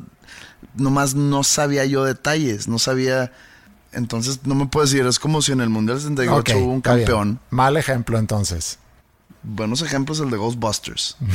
nomás 0.76 1.16
no 1.16 1.44
sabía 1.44 1.86
yo 1.86 2.04
detalles, 2.04 2.68
no 2.68 2.78
sabía, 2.78 3.32
entonces 3.96 4.42
no 4.46 4.54
me 4.56 4.66
puedo 4.68 4.86
decir, 4.86 5.06
es 5.06 5.18
como 5.20 5.42
si 5.42 5.52
en 5.52 5.62
el 5.62 5.70
Mundial 5.70 6.00
78 6.00 6.36
Ok, 6.36 6.50
hubo 6.56 6.66
un 6.66 6.70
bien. 6.70 6.82
campeón. 6.82 7.40
Mal 7.50 7.78
ejemplo 7.78 8.18
entonces. 8.20 8.78
Buenos 9.44 9.82
ejemplos 9.82 10.20
el 10.20 10.30
de 10.30 10.38
Ghostbusters. 10.38 11.18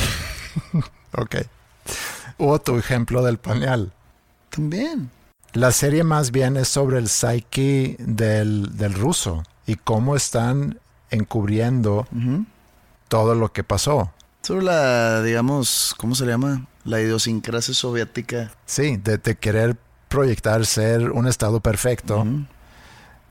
Ok. 1.13 1.37
O 2.39 2.61
tu 2.61 2.77
ejemplo 2.77 3.23
del 3.25 3.39
pañal. 3.39 3.93
También. 4.51 5.11
La 5.53 5.73
serie 5.73 6.05
más 6.05 6.31
bien 6.31 6.57
es 6.57 6.69
sobre 6.69 6.99
el 6.99 7.09
psyche 7.09 7.97
del, 7.99 8.77
del 8.77 8.95
ruso 8.95 9.43
y 9.67 9.75
cómo 9.75 10.15
están 10.15 10.79
encubriendo 11.11 12.07
todo 13.09 13.35
lo 13.35 13.53
que 13.53 13.65
pasó. 13.65 14.13
Sobre 14.43 14.65
la, 14.65 15.23
digamos, 15.23 15.95
¿cómo 15.99 16.15
se 16.15 16.25
le 16.27 16.33
llama? 16.33 16.67
La 16.85 17.01
idiosincrasia 17.01 17.75
soviética. 17.75 18.53
Sí, 18.67 18.97
de, 18.97 19.19
de 19.19 19.35
querer 19.37 19.77
proyectar 20.11 20.67
ser 20.67 21.13
un 21.13 21.29
estado 21.29 21.61
perfecto, 21.61 22.27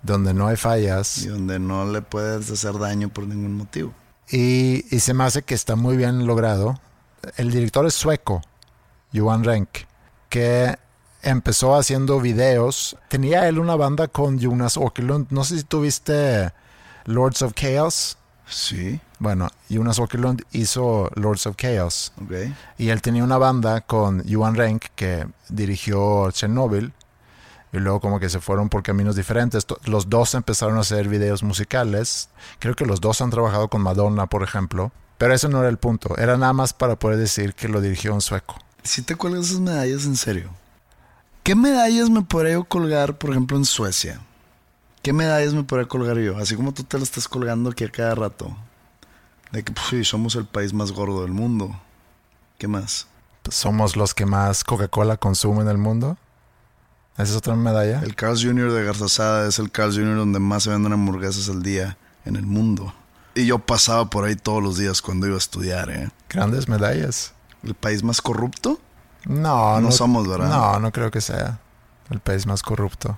donde 0.01 0.33
no 0.33 0.47
hay 0.47 0.55
fallas. 0.55 1.19
Y 1.19 1.27
donde 1.27 1.59
no 1.59 1.85
le 1.85 2.01
puedes 2.01 2.49
hacer 2.49 2.79
daño 2.79 3.09
por 3.09 3.27
ningún 3.27 3.55
motivo. 3.55 3.93
Y, 4.31 4.85
y 4.89 4.99
se 5.01 5.13
me 5.13 5.25
hace 5.25 5.43
que 5.43 5.53
está 5.53 5.75
muy 5.75 5.97
bien 5.97 6.25
logrado. 6.25 6.79
El 7.35 7.51
director 7.51 7.85
es 7.85 7.93
sueco, 7.93 8.41
Johan 9.13 9.43
Renck, 9.43 9.69
que 10.29 10.77
empezó 11.21 11.75
haciendo 11.75 12.21
videos. 12.21 12.95
Tenía 13.09 13.49
él 13.49 13.59
una 13.59 13.75
banda 13.75 14.07
con 14.07 14.39
Jonas 14.39 14.77
Åkerlund. 14.77 15.27
No 15.31 15.43
sé 15.43 15.57
si 15.57 15.63
tuviste 15.65 16.53
Lords 17.03 17.41
of 17.41 17.53
Chaos. 17.53 18.17
Sí, 18.47 19.01
Bueno, 19.19 19.49
Jonas 19.69 19.99
Åkerlund 19.99 20.43
hizo 20.53 21.09
Lords 21.15 21.45
of 21.45 21.57
Chaos. 21.57 22.13
Y 22.77 22.89
él 22.89 23.01
tenía 23.01 23.23
una 23.23 23.37
banda 23.37 23.81
con 23.81 24.23
Johan 24.29 24.55
Renck 24.55 24.85
que 24.95 25.27
dirigió 25.49 26.31
Chernobyl. 26.31 26.93
Y 27.71 27.77
luego 27.77 27.99
como 27.99 28.19
que 28.19 28.29
se 28.29 28.39
fueron 28.39 28.69
por 28.69 28.81
caminos 28.81 29.15
diferentes. 29.15 29.67
Los 29.83 30.09
dos 30.09 30.33
empezaron 30.33 30.77
a 30.77 30.81
hacer 30.81 31.07
videos 31.09 31.43
musicales. 31.43 32.29
Creo 32.59 32.75
que 32.75 32.85
los 32.85 33.01
dos 33.01 33.21
han 33.21 33.29
trabajado 33.29 33.67
con 33.67 33.81
Madonna, 33.81 34.25
por 34.25 34.41
ejemplo. 34.41 34.91
Pero 35.17 35.33
eso 35.33 35.49
no 35.49 35.59
era 35.59 35.69
el 35.69 35.77
punto. 35.77 36.17
Era 36.17 36.37
nada 36.37 36.53
más 36.53 36.73
para 36.73 36.95
poder 36.95 37.17
decir 37.17 37.53
que 37.53 37.67
lo 37.67 37.81
dirigió 37.81 38.13
un 38.13 38.21
sueco. 38.21 38.55
Si 38.83 39.01
te 39.01 39.15
cuelgas 39.15 39.47
esas 39.47 39.59
medallas 39.59 40.05
en 40.05 40.15
serio. 40.15 40.49
¿Qué 41.43 41.55
medallas 41.55 42.09
me 42.09 42.21
podría 42.21 42.53
yo 42.53 42.63
colgar, 42.63 43.17
por 43.17 43.31
ejemplo, 43.31 43.57
en 43.57 43.65
Suecia? 43.65 44.21
¿Qué 45.01 45.13
medallas 45.13 45.53
me 45.53 45.63
podría 45.63 45.87
colgar 45.87 46.17
yo? 46.17 46.37
Así 46.37 46.55
como 46.55 46.73
tú 46.73 46.83
te 46.83 46.97
las 46.97 47.09
estás 47.09 47.27
colgando 47.27 47.69
aquí 47.69 47.83
a 47.83 47.91
cada 47.91 48.15
rato. 48.15 48.55
De 49.51 49.63
que, 49.63 49.71
pues, 49.71 49.87
sí, 49.87 50.03
somos 50.03 50.35
el 50.35 50.45
país 50.45 50.73
más 50.73 50.91
gordo 50.91 51.21
del 51.23 51.31
mundo. 51.31 51.79
¿Qué 52.57 52.67
más? 52.67 53.07
Somos 53.49 53.95
los 53.95 54.13
que 54.13 54.25
más 54.25 54.63
Coca-Cola 54.63 55.17
consumen 55.17 55.63
en 55.63 55.69
el 55.69 55.77
mundo. 55.77 56.17
¿Esa 57.13 57.31
es 57.31 57.35
otra 57.35 57.55
medalla? 57.55 58.01
El 58.01 58.15
Carl's 58.15 58.43
Jr. 58.43 58.71
de 58.71 58.83
Garzazada 58.83 59.47
es 59.47 59.59
el 59.59 59.71
Carl's 59.71 59.95
Jr. 59.95 60.15
donde 60.15 60.39
más 60.39 60.63
se 60.63 60.69
venden 60.69 60.93
hamburguesas 60.93 61.49
al 61.49 61.63
día 61.63 61.97
en 62.25 62.35
el 62.35 62.45
mundo. 62.45 62.93
Y 63.35 63.45
yo 63.45 63.59
pasaba 63.59 64.09
por 64.09 64.25
ahí 64.25 64.35
todos 64.35 64.61
los 64.61 64.77
días 64.77 65.01
cuando 65.01 65.25
iba 65.25 65.35
a 65.35 65.39
estudiar, 65.39 65.89
¿eh? 65.89 66.09
Grandes 66.29 66.67
medallas. 66.67 67.33
¿El 67.63 67.73
país 67.73 68.03
más 68.03 68.21
corrupto? 68.21 68.79
No, 69.25 69.81
No 69.81 69.91
somos, 69.91 70.27
¿verdad? 70.27 70.49
No, 70.49 70.79
no 70.79 70.91
creo 70.91 71.11
que 71.11 71.21
sea 71.21 71.59
el 72.09 72.19
país 72.19 72.45
más 72.45 72.61
corrupto. 72.61 73.17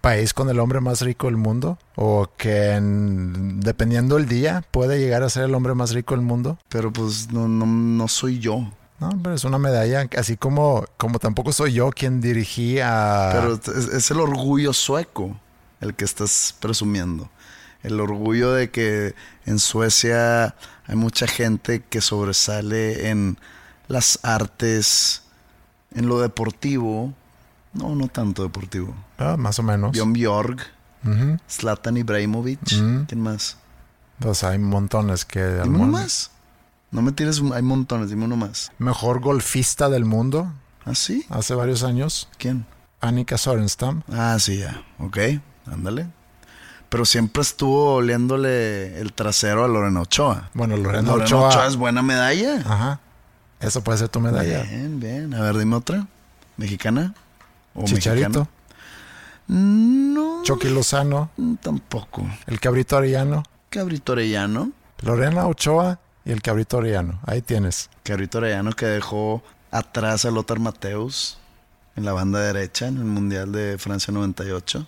País 0.00 0.32
con 0.32 0.48
el 0.48 0.60
hombre 0.60 0.80
más 0.80 1.00
rico 1.00 1.26
del 1.26 1.36
mundo 1.36 1.78
o 1.96 2.28
que 2.36 2.72
en- 2.72 3.60
dependiendo 3.60 4.16
del 4.16 4.26
día 4.28 4.64
puede 4.70 4.98
llegar 4.98 5.22
a 5.22 5.28
ser 5.30 5.44
el 5.44 5.54
hombre 5.54 5.74
más 5.74 5.92
rico 5.92 6.14
del 6.14 6.24
mundo. 6.24 6.58
Pero 6.68 6.92
pues 6.92 7.30
no, 7.32 7.48
no, 7.48 7.66
no 7.66 8.08
soy 8.08 8.38
yo. 8.38 8.70
No, 9.00 9.10
pero 9.22 9.34
es 9.34 9.44
una 9.44 9.58
medalla, 9.58 10.08
así 10.16 10.36
como 10.36 10.84
como 10.96 11.18
tampoco 11.18 11.52
soy 11.52 11.72
yo 11.74 11.90
quien 11.90 12.20
dirigí 12.20 12.80
a 12.80 13.30
Pero 13.32 13.54
es, 13.54 13.68
es 13.88 14.10
el 14.10 14.18
orgullo 14.20 14.72
sueco 14.72 15.36
el 15.80 15.94
que 15.94 16.04
estás 16.04 16.54
presumiendo. 16.58 17.28
El 17.84 18.00
orgullo 18.00 18.52
de 18.52 18.70
que 18.70 19.14
en 19.46 19.60
Suecia 19.60 20.56
hay 20.86 20.96
mucha 20.96 21.28
gente 21.28 21.84
que 21.88 22.00
sobresale 22.00 23.08
en 23.10 23.38
las 23.86 24.18
artes, 24.24 25.22
en 25.94 26.08
lo 26.08 26.20
deportivo. 26.20 27.14
No, 27.78 27.94
no 27.94 28.08
tanto 28.08 28.42
deportivo. 28.42 28.94
Ah, 29.18 29.36
más 29.38 29.58
o 29.58 29.62
menos. 29.62 29.92
Bjorn 29.92 30.12
Bjorg. 30.12 30.58
Zlatan 31.48 31.96
Ibrahimovic. 31.96 32.60
Mm. 32.72 33.04
¿Quién 33.04 33.20
más? 33.20 33.56
Pues 34.18 34.42
hay 34.42 34.58
montones 34.58 35.24
que 35.24 35.44
Dime 35.62 35.78
uno 35.78 35.86
más. 35.86 36.30
No 36.90 37.02
me 37.02 37.12
tires, 37.12 37.42
hay 37.54 37.62
montones, 37.62 38.10
dime 38.10 38.24
uno 38.24 38.36
más. 38.36 38.72
Mejor 38.78 39.20
golfista 39.20 39.88
del 39.88 40.04
mundo 40.04 40.52
¿Ah, 40.84 40.94
sí? 40.94 41.24
hace 41.28 41.54
varios 41.54 41.82
años, 41.84 42.28
¿Quién? 42.38 42.66
Annika 43.00 43.38
Sorenstam. 43.38 44.02
Ah, 44.10 44.36
sí, 44.40 44.58
ya. 44.58 44.82
Ok, 44.98 45.18
ándale. 45.70 46.08
Pero 46.88 47.04
siempre 47.04 47.42
estuvo 47.42 47.96
oliéndole 47.96 48.98
el 48.98 49.12
trasero 49.12 49.64
a 49.64 49.68
Lorena 49.68 50.00
Ochoa. 50.00 50.50
Bueno, 50.54 50.76
Lorena 50.76 51.02
Lorena 51.02 51.24
Ochoa. 51.24 51.48
Ochoa 51.48 51.66
es 51.66 51.76
buena 51.76 52.02
medalla. 52.02 52.56
Ajá. 52.64 53.00
Eso 53.60 53.84
puede 53.84 53.98
ser 53.98 54.08
tu 54.08 54.20
medalla. 54.20 54.62
Bien, 54.62 54.98
bien. 54.98 55.34
A 55.34 55.42
ver, 55.42 55.58
dime 55.58 55.76
otra. 55.76 56.06
¿Mexicana? 56.56 57.14
¿O 57.74 57.84
Chicharito? 57.84 58.48
No, 59.48 60.42
Chucky 60.42 60.68
Lozano, 60.68 61.30
tampoco. 61.62 62.26
el 62.46 62.60
cabrito 62.60 62.96
Arellano, 62.96 63.42
Cabrito 63.70 64.12
Orellano. 64.12 64.72
Lorena 65.02 65.46
Ochoa 65.46 66.00
y 66.24 66.32
el 66.32 66.42
cabrito 66.42 66.78
Arellano. 66.78 67.20
Ahí 67.26 67.42
tienes. 67.42 67.90
Cabrito 68.02 68.38
Orellano 68.38 68.72
que 68.72 68.86
dejó 68.86 69.42
atrás 69.70 70.24
a 70.24 70.30
Lothar 70.30 70.58
Mateus 70.58 71.38
en 71.96 72.04
la 72.04 72.12
banda 72.12 72.40
derecha 72.40 72.86
en 72.86 72.96
el 72.96 73.04
Mundial 73.04 73.52
de 73.52 73.76
Francia 73.78 74.12
98. 74.12 74.86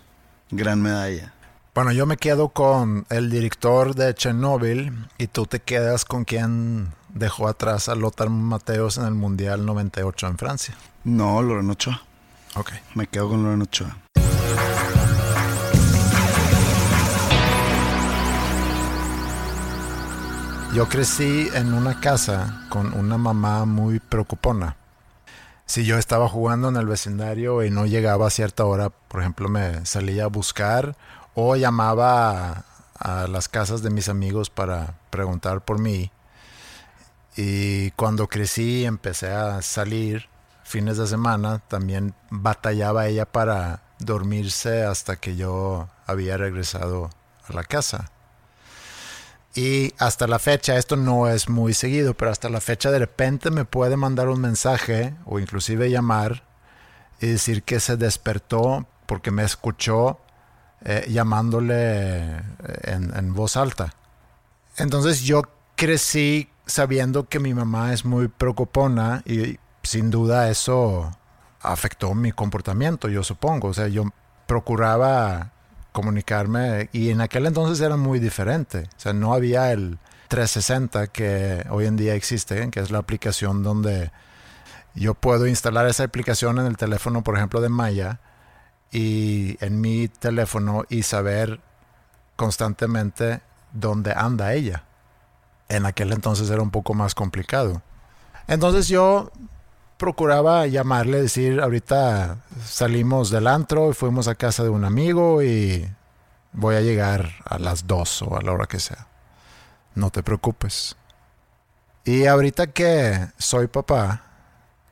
Gran 0.51 0.81
medalla. 0.81 1.33
Bueno, 1.75 1.93
yo 1.93 2.05
me 2.07 2.17
quedo 2.17 2.49
con 2.49 3.07
el 3.11 3.31
director 3.31 3.95
de 3.95 4.15
Chernobyl 4.15 5.07
y 5.19 5.27
tú 5.29 5.47
te 5.47 5.61
quedas 5.61 6.05
con 6.05 6.25
quien 6.25 6.93
dejó 7.15 7.49
atrás 7.49 7.89
a 7.89 7.95
Lothar 7.95 8.29
Mateos 8.31 8.99
en 8.99 9.05
el 9.05 9.15
Mundial 9.15 9.65
98 9.67 10.27
en 10.27 10.39
Francia. 10.39 10.75
No, 11.05 11.43
Lorena 11.43 11.73
Ochoa. 11.73 12.03
Ok. 12.57 12.73
Me 12.95 13.07
quedo 13.07 13.29
con 13.29 13.43
Lorena 13.43 13.65
Ochoa. 13.65 13.97
Yo 20.75 20.89
crecí 20.89 21.49
en 21.55 21.75
una 21.75 22.01
casa 22.01 22.67
con 22.69 22.93
una 22.95 23.19
mamá 23.19 23.65
muy 23.65 23.99
preocupona. 23.99 24.77
Si 25.67 25.85
yo 25.85 25.99
estaba 25.99 26.29
jugando 26.29 26.69
en 26.69 26.77
el 26.77 26.87
vecindario 26.87 27.65
y 27.65 27.71
no 27.71 27.87
llegaba 27.87 28.27
a 28.27 28.31
cierta 28.31 28.65
hora, 28.65 28.91
por 28.91 29.21
ejemplo, 29.21 29.49
me 29.49 29.85
salía 29.85 30.25
a 30.25 30.29
buscar 30.29 30.97
o 31.35 31.57
llamaba 31.57 32.65
a, 32.99 33.23
a 33.23 33.27
las 33.27 33.49
casas 33.49 33.83
de 33.83 33.91
mis 33.91 34.09
amigos 34.09 34.49
para 34.49 34.95
preguntar 35.11 35.61
por 35.61 35.81
mí. 35.81 36.13
Y 37.37 37.91
cuando 37.93 38.29
crecí 38.29 38.85
empecé 38.85 39.31
a 39.33 39.63
salir 39.63 40.30
fines 40.71 40.97
de 40.97 41.07
semana, 41.09 41.59
también 41.59 42.15
batallaba 42.31 43.09
ella 43.09 43.27
para 43.27 43.83
dormirse 43.99 44.85
hasta 44.85 45.17
que 45.17 45.35
yo 45.35 45.89
había 46.07 46.37
regresado 46.37 47.11
a 47.49 47.53
la 47.53 47.65
casa. 47.65 48.11
Y 49.55 49.93
hasta 49.99 50.29
la 50.29 50.39
fecha, 50.39 50.77
esto 50.77 50.95
no 50.95 51.29
es 51.29 51.49
muy 51.49 51.75
seguido, 51.75 52.15
pero 52.15 52.31
hasta 52.31 52.49
la 52.49 52.61
fecha 52.61 52.93
de 52.93 53.01
repente 53.01 53.51
me 53.51 53.65
puede 53.65 53.97
mandar 53.97 54.29
un 54.29 54.41
mensaje 54.41 55.15
o 55.25 55.41
inclusive 55.41 55.91
llamar 55.91 56.45
y 57.21 57.27
decir 57.27 57.65
que 57.65 57.81
se 57.81 57.97
despertó 57.97 58.87
porque 59.07 59.33
me 59.33 59.43
escuchó 59.43 60.21
eh, 60.85 61.05
llamándole 61.11 62.37
en, 62.85 63.13
en 63.15 63.35
voz 63.35 63.57
alta. 63.57 63.93
Entonces 64.77 65.23
yo 65.23 65.43
crecí 65.75 66.49
sabiendo 66.65 67.29
que 67.29 67.41
mi 67.41 67.55
mamá 67.55 67.93
es 67.93 68.05
muy 68.05 68.29
preocupona 68.29 69.25
y 69.27 69.59
sin 69.83 70.11
duda 70.11 70.51
eso 70.51 71.11
afectó 71.61 72.15
mi 72.15 72.33
comportamiento, 72.33 73.09
yo 73.09 73.23
supongo. 73.23 73.69
O 73.69 73.75
sea, 73.75 73.89
yo 73.89 74.05
procuraba 74.47 75.53
comunicarme 75.93 76.89
y 76.93 77.11
en 77.11 77.21
aquel 77.21 77.47
entonces 77.47 77.85
era 77.85 77.97
muy 77.97 78.19
diferente. 78.19 78.89
O 78.97 79.01
sea, 79.01 79.13
no 79.13 79.35
había 79.35 79.73
el 79.73 79.99
360 80.29 81.09
que 81.09 81.67
hoy 81.71 81.87
en 81.87 81.97
día 81.97 82.15
existe, 82.15 82.71
que 82.71 82.81
es 82.81 82.91
la 82.91 82.99
aplicación 82.99 83.63
donde 83.63 84.13
yo 84.95 85.15
puedo 85.15 85.47
instalar 85.47 85.87
esa 85.87 86.05
aplicación 86.05 86.59
en 86.59 86.67
el 86.67 86.77
teléfono, 86.77 87.23
por 87.23 87.37
ejemplo, 87.37 87.61
de 87.61 87.69
Maya 87.69 88.21
y 88.91 89.57
en 89.65 89.81
mi 89.81 90.09
teléfono 90.09 90.85
y 90.89 91.03
saber 91.03 91.61
constantemente 92.37 93.41
dónde 93.73 94.13
anda 94.13 94.55
ella. 94.55 94.85
En 95.69 95.87
aquel 95.87 96.13
entonces 96.13 96.51
era 96.51 96.63
un 96.63 96.71
poco 96.71 96.95
más 96.95 97.15
complicado. 97.15 97.83
Entonces 98.49 98.89
yo 98.89 99.31
procuraba 100.01 100.67
llamarle, 100.67 101.21
decir, 101.21 101.61
ahorita 101.61 102.39
salimos 102.65 103.29
del 103.29 103.47
antro 103.47 103.91
y 103.91 103.93
fuimos 103.93 104.29
a 104.29 104.35
casa 104.35 104.63
de 104.63 104.71
un 104.71 104.87
amigo 104.87 105.43
y 105.43 105.87
voy 106.55 106.77
a 106.77 106.81
llegar 106.81 107.33
a 107.45 107.59
las 107.59 107.87
2 107.87 108.23
o 108.23 108.39
a 108.39 108.41
la 108.41 108.53
hora 108.53 108.65
que 108.65 108.81
sea. 108.81 109.09
No 109.95 110.09
te 110.09 110.23
preocupes. 110.23 110.97
Y 112.03 112.25
ahorita 112.25 112.69
que 112.69 113.29
soy 113.37 113.67
papá, 113.67 114.23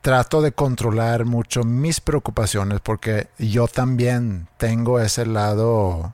trato 0.01 0.43
de 0.43 0.51
controlar 0.51 1.25
mucho 1.25 1.63
mis 1.63 2.01
preocupaciones 2.01 2.79
porque 2.79 3.29
yo 3.39 3.67
también 3.67 4.47
tengo 4.57 4.99
ese 4.99 5.25
lado 5.25 6.13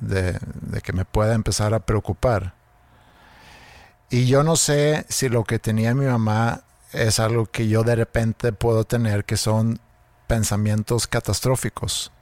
de, 0.00 0.36
de 0.62 0.80
que 0.80 0.92
me 0.92 1.04
pueda 1.04 1.34
empezar 1.34 1.74
a 1.74 1.86
preocupar. 1.86 2.54
Y 4.10 4.26
yo 4.26 4.42
no 4.42 4.56
sé 4.56 5.06
si 5.08 5.28
lo 5.28 5.44
que 5.44 5.60
tenía 5.60 5.94
mi 5.94 6.06
mamá 6.06 6.64
es 6.92 7.18
algo 7.18 7.46
que 7.46 7.68
yo 7.68 7.82
de 7.82 7.96
repente 7.96 8.52
puedo 8.52 8.84
tener, 8.84 9.24
que 9.24 9.36
son 9.36 9.80
pensamientos 10.26 11.06
catastróficos. 11.06 12.12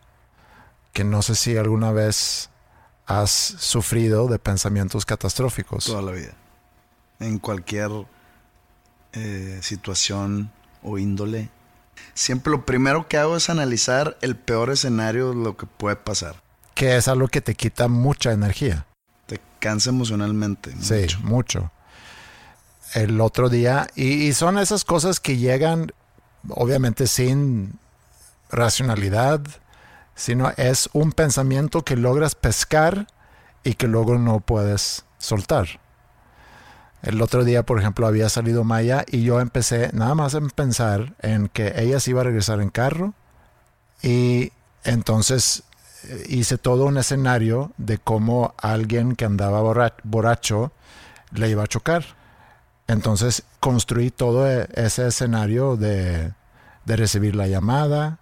Que 0.92 1.04
no 1.04 1.22
sé 1.22 1.34
si 1.34 1.56
alguna 1.56 1.92
vez 1.92 2.50
has 3.06 3.30
sufrido 3.30 4.28
de 4.28 4.38
pensamientos 4.38 5.04
catastróficos. 5.04 5.84
Toda 5.84 6.02
la 6.02 6.12
vida. 6.12 6.34
En 7.18 7.38
cualquier 7.38 7.90
eh, 9.12 9.58
situación 9.62 10.50
o 10.82 10.98
índole. 10.98 11.50
Siempre 12.14 12.50
lo 12.50 12.64
primero 12.64 13.08
que 13.08 13.18
hago 13.18 13.36
es 13.36 13.50
analizar 13.50 14.16
el 14.22 14.36
peor 14.36 14.70
escenario 14.70 15.30
de 15.30 15.36
lo 15.36 15.56
que 15.56 15.66
puede 15.66 15.96
pasar. 15.96 16.36
Que 16.74 16.96
es 16.96 17.08
algo 17.08 17.28
que 17.28 17.40
te 17.40 17.54
quita 17.54 17.88
mucha 17.88 18.32
energía. 18.32 18.86
Te 19.26 19.40
cansa 19.58 19.90
emocionalmente. 19.90 20.72
Sí, 20.80 21.06
mucho. 21.22 21.70
El 22.94 23.20
otro 23.20 23.48
día, 23.48 23.86
y, 23.94 24.32
son 24.32 24.58
esas 24.58 24.84
cosas 24.84 25.20
que 25.20 25.36
llegan, 25.36 25.92
obviamente, 26.48 27.06
sin 27.06 27.78
racionalidad, 28.50 29.40
sino 30.16 30.50
es 30.56 30.90
un 30.92 31.12
pensamiento 31.12 31.84
que 31.84 31.96
logras 31.96 32.34
pescar 32.34 33.06
y 33.62 33.74
que 33.74 33.86
luego 33.86 34.18
no 34.18 34.40
puedes 34.40 35.04
soltar. 35.18 35.80
El 37.02 37.22
otro 37.22 37.44
día, 37.44 37.62
por 37.64 37.78
ejemplo, 37.78 38.06
había 38.06 38.28
salido 38.28 38.64
Maya 38.64 39.04
y 39.08 39.22
yo 39.22 39.40
empecé 39.40 39.90
nada 39.92 40.14
más 40.14 40.34
en 40.34 40.50
pensar 40.50 41.14
en 41.20 41.48
que 41.48 41.72
ella 41.76 42.00
se 42.00 42.10
iba 42.10 42.20
a 42.20 42.24
regresar 42.24 42.60
en 42.60 42.68
carro 42.70 43.14
y 44.02 44.52
entonces 44.84 45.62
eh, 46.04 46.26
hice 46.28 46.58
todo 46.58 46.84
un 46.84 46.98
escenario 46.98 47.72
de 47.78 47.98
cómo 47.98 48.54
alguien 48.58 49.16
que 49.16 49.24
andaba 49.24 49.62
borra- 49.62 49.94
borracho 50.02 50.72
le 51.32 51.48
iba 51.48 51.62
a 51.62 51.68
chocar. 51.68 52.04
Entonces 52.90 53.44
construí 53.60 54.10
todo 54.10 54.50
e- 54.50 54.68
ese 54.74 55.06
escenario 55.06 55.76
de, 55.76 56.32
de 56.84 56.96
recibir 56.96 57.36
la 57.36 57.46
llamada, 57.46 58.18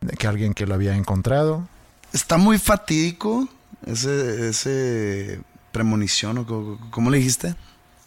de 0.00 0.16
que 0.16 0.28
alguien 0.28 0.54
que 0.54 0.64
lo 0.66 0.74
había 0.74 0.94
encontrado. 0.94 1.66
Está 2.12 2.36
muy 2.36 2.58
fatídico 2.58 3.48
ese, 3.84 4.48
ese 4.48 5.40
premonición, 5.72 6.38
o 6.38 6.78
¿cómo 6.90 7.10
le 7.10 7.18
dijiste? 7.18 7.56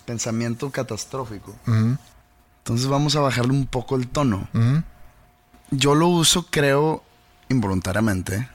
Pensamiento 0.05 0.69
catastrófico. 0.71 1.53
Entonces 1.67 2.87
vamos 2.87 3.15
a 3.17 3.19
bajarle 3.19 3.51
un 3.51 3.65
poco 3.67 3.97
el 3.97 4.07
tono. 4.07 4.47
Yo 5.71 5.95
lo 5.95 6.07
uso, 6.07 6.45
creo, 6.49 7.03
involuntariamente, 7.49 8.47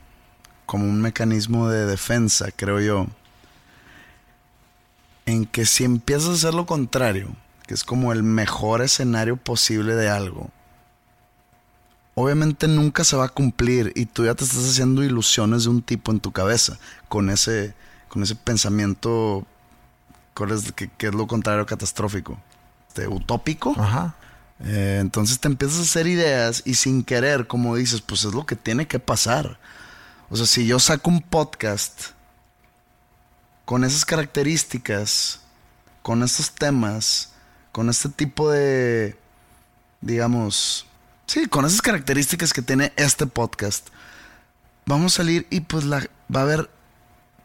como 0.64 0.84
un 0.84 1.02
mecanismo 1.02 1.68
de 1.68 1.84
defensa, 1.84 2.46
creo 2.56 2.80
yo. 2.80 3.06
En 5.26 5.46
que 5.46 5.64
si 5.66 5.84
empiezas 5.84 6.28
a 6.28 6.32
hacer 6.34 6.54
lo 6.54 6.66
contrario, 6.66 7.34
que 7.66 7.74
es 7.74 7.84
como 7.84 8.12
el 8.12 8.22
mejor 8.22 8.82
escenario 8.82 9.36
posible 9.36 9.94
de 9.94 10.08
algo, 10.08 10.50
obviamente 12.14 12.68
nunca 12.68 13.04
se 13.04 13.16
va 13.16 13.26
a 13.26 13.28
cumplir 13.28 13.92
y 13.94 14.06
tú 14.06 14.24
ya 14.24 14.34
te 14.34 14.44
estás 14.44 14.68
haciendo 14.68 15.02
ilusiones 15.02 15.64
de 15.64 15.70
un 15.70 15.82
tipo 15.82 16.12
en 16.12 16.20
tu 16.20 16.32
cabeza 16.32 16.78
con 17.08 17.30
ese, 17.30 17.74
con 18.08 18.22
ese 18.22 18.34
pensamiento 18.36 19.46
que, 20.74 20.90
que 20.96 21.06
es 21.06 21.14
lo 21.14 21.26
contrario 21.26 21.66
catastrófico, 21.66 22.38
este, 22.88 23.08
utópico. 23.08 23.74
Ajá. 23.78 24.14
Eh, 24.60 24.98
entonces 25.00 25.40
te 25.40 25.48
empiezas 25.48 25.78
a 25.78 25.82
hacer 25.82 26.06
ideas 26.06 26.62
y 26.64 26.74
sin 26.74 27.02
querer, 27.02 27.46
como 27.46 27.76
dices, 27.76 28.00
pues 28.00 28.24
es 28.24 28.34
lo 28.34 28.46
que 28.46 28.56
tiene 28.56 28.86
que 28.86 28.98
pasar. 28.98 29.58
O 30.30 30.36
sea, 30.36 30.46
si 30.46 30.66
yo 30.66 30.78
saco 30.78 31.10
un 31.10 31.20
podcast 31.20 32.12
con 33.64 33.84
esas 33.84 34.04
características, 34.04 35.40
con 36.02 36.22
estos 36.22 36.50
temas, 36.50 37.32
con 37.72 37.88
este 37.88 38.08
tipo 38.08 38.50
de, 38.50 39.16
digamos, 40.00 40.86
sí, 41.26 41.46
con 41.46 41.64
esas 41.64 41.82
características 41.82 42.52
que 42.52 42.62
tiene 42.62 42.92
este 42.96 43.26
podcast, 43.26 43.88
vamos 44.86 45.14
a 45.14 45.16
salir 45.18 45.46
y 45.50 45.60
pues 45.60 45.84
la, 45.84 46.06
va 46.34 46.40
a 46.40 46.42
haber 46.42 46.70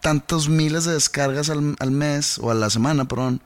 tantos 0.01 0.49
miles 0.49 0.85
de 0.85 0.93
descargas 0.93 1.49
al, 1.49 1.91
mes 1.91 2.37
o 2.39 2.51
a 2.51 2.53
la 2.53 2.69
semana, 2.69 3.05
perdón. 3.05 3.41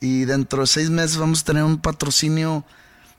Y 0.00 0.24
dentro 0.24 0.62
de 0.62 0.66
seis 0.66 0.90
meses 0.90 1.16
vamos 1.16 1.42
a 1.42 1.44
tener 1.44 1.64
un 1.64 1.78
patrocinio 1.78 2.64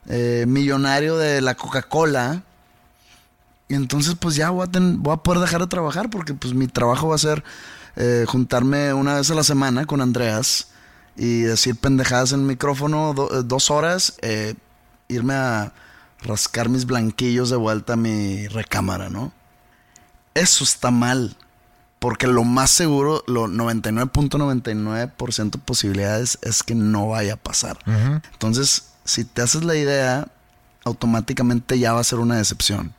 eh, 0.07 0.45
millonario 0.47 1.17
de 1.17 1.41
la 1.41 1.55
Coca-Cola. 1.55 2.43
Y 3.67 3.73
entonces 3.73 4.15
pues 4.15 4.35
ya 4.35 4.49
voy 4.49 4.65
a, 4.65 4.79
voy 4.79 5.13
a, 5.13 5.17
poder 5.17 5.41
dejar 5.41 5.61
de 5.61 5.67
trabajar 5.67 6.09
porque 6.09 6.33
pues 6.33 6.53
mi 6.53 6.67
trabajo 6.67 7.09
va 7.09 7.15
a 7.15 7.19
ser 7.19 7.43
eh, 7.97 8.25
juntarme 8.27 8.93
una 8.93 9.15
vez 9.15 9.31
a 9.31 9.35
la 9.35 9.43
semana 9.43 9.85
con 9.85 10.01
Andreas 10.01 10.67
y 11.15 11.41
decir 11.41 11.75
pendejadas 11.75 12.31
en 12.31 12.41
el 12.41 12.45
micrófono 12.45 13.13
do, 13.13 13.43
dos 13.43 13.71
horas, 13.71 14.17
eh, 14.21 14.53
irme 15.07 15.33
a 15.33 15.73
rascar 16.21 16.69
mis 16.69 16.85
blanquillos 16.85 17.49
de 17.49 17.55
vuelta 17.55 17.93
a 17.93 17.95
mi 17.95 18.47
recámara, 18.47 19.09
¿no? 19.09 19.33
Eso 20.35 20.63
está 20.63 20.91
mal. 20.91 21.35
Porque 21.99 22.27
lo 22.27 22.43
más 22.43 22.69
seguro, 22.69 23.23
lo 23.25 23.47
99.99% 23.47 25.49
de 25.49 25.57
posibilidades 25.57 26.37
es 26.43 26.61
que 26.61 26.75
no 26.75 27.09
vaya 27.09 27.33
a 27.33 27.37
pasar. 27.37 27.79
Uh 27.87 27.91
-huh. 27.91 28.21
Entonces, 28.33 28.89
si 29.03 29.25
te 29.25 29.41
haces 29.41 29.63
la 29.63 29.75
idea, 29.75 30.27
automáticamente 30.83 31.79
ya 31.79 31.93
va 31.93 32.01
a 32.01 32.03
ser 32.03 32.19
una 32.19 32.37
decepción. 32.37 32.93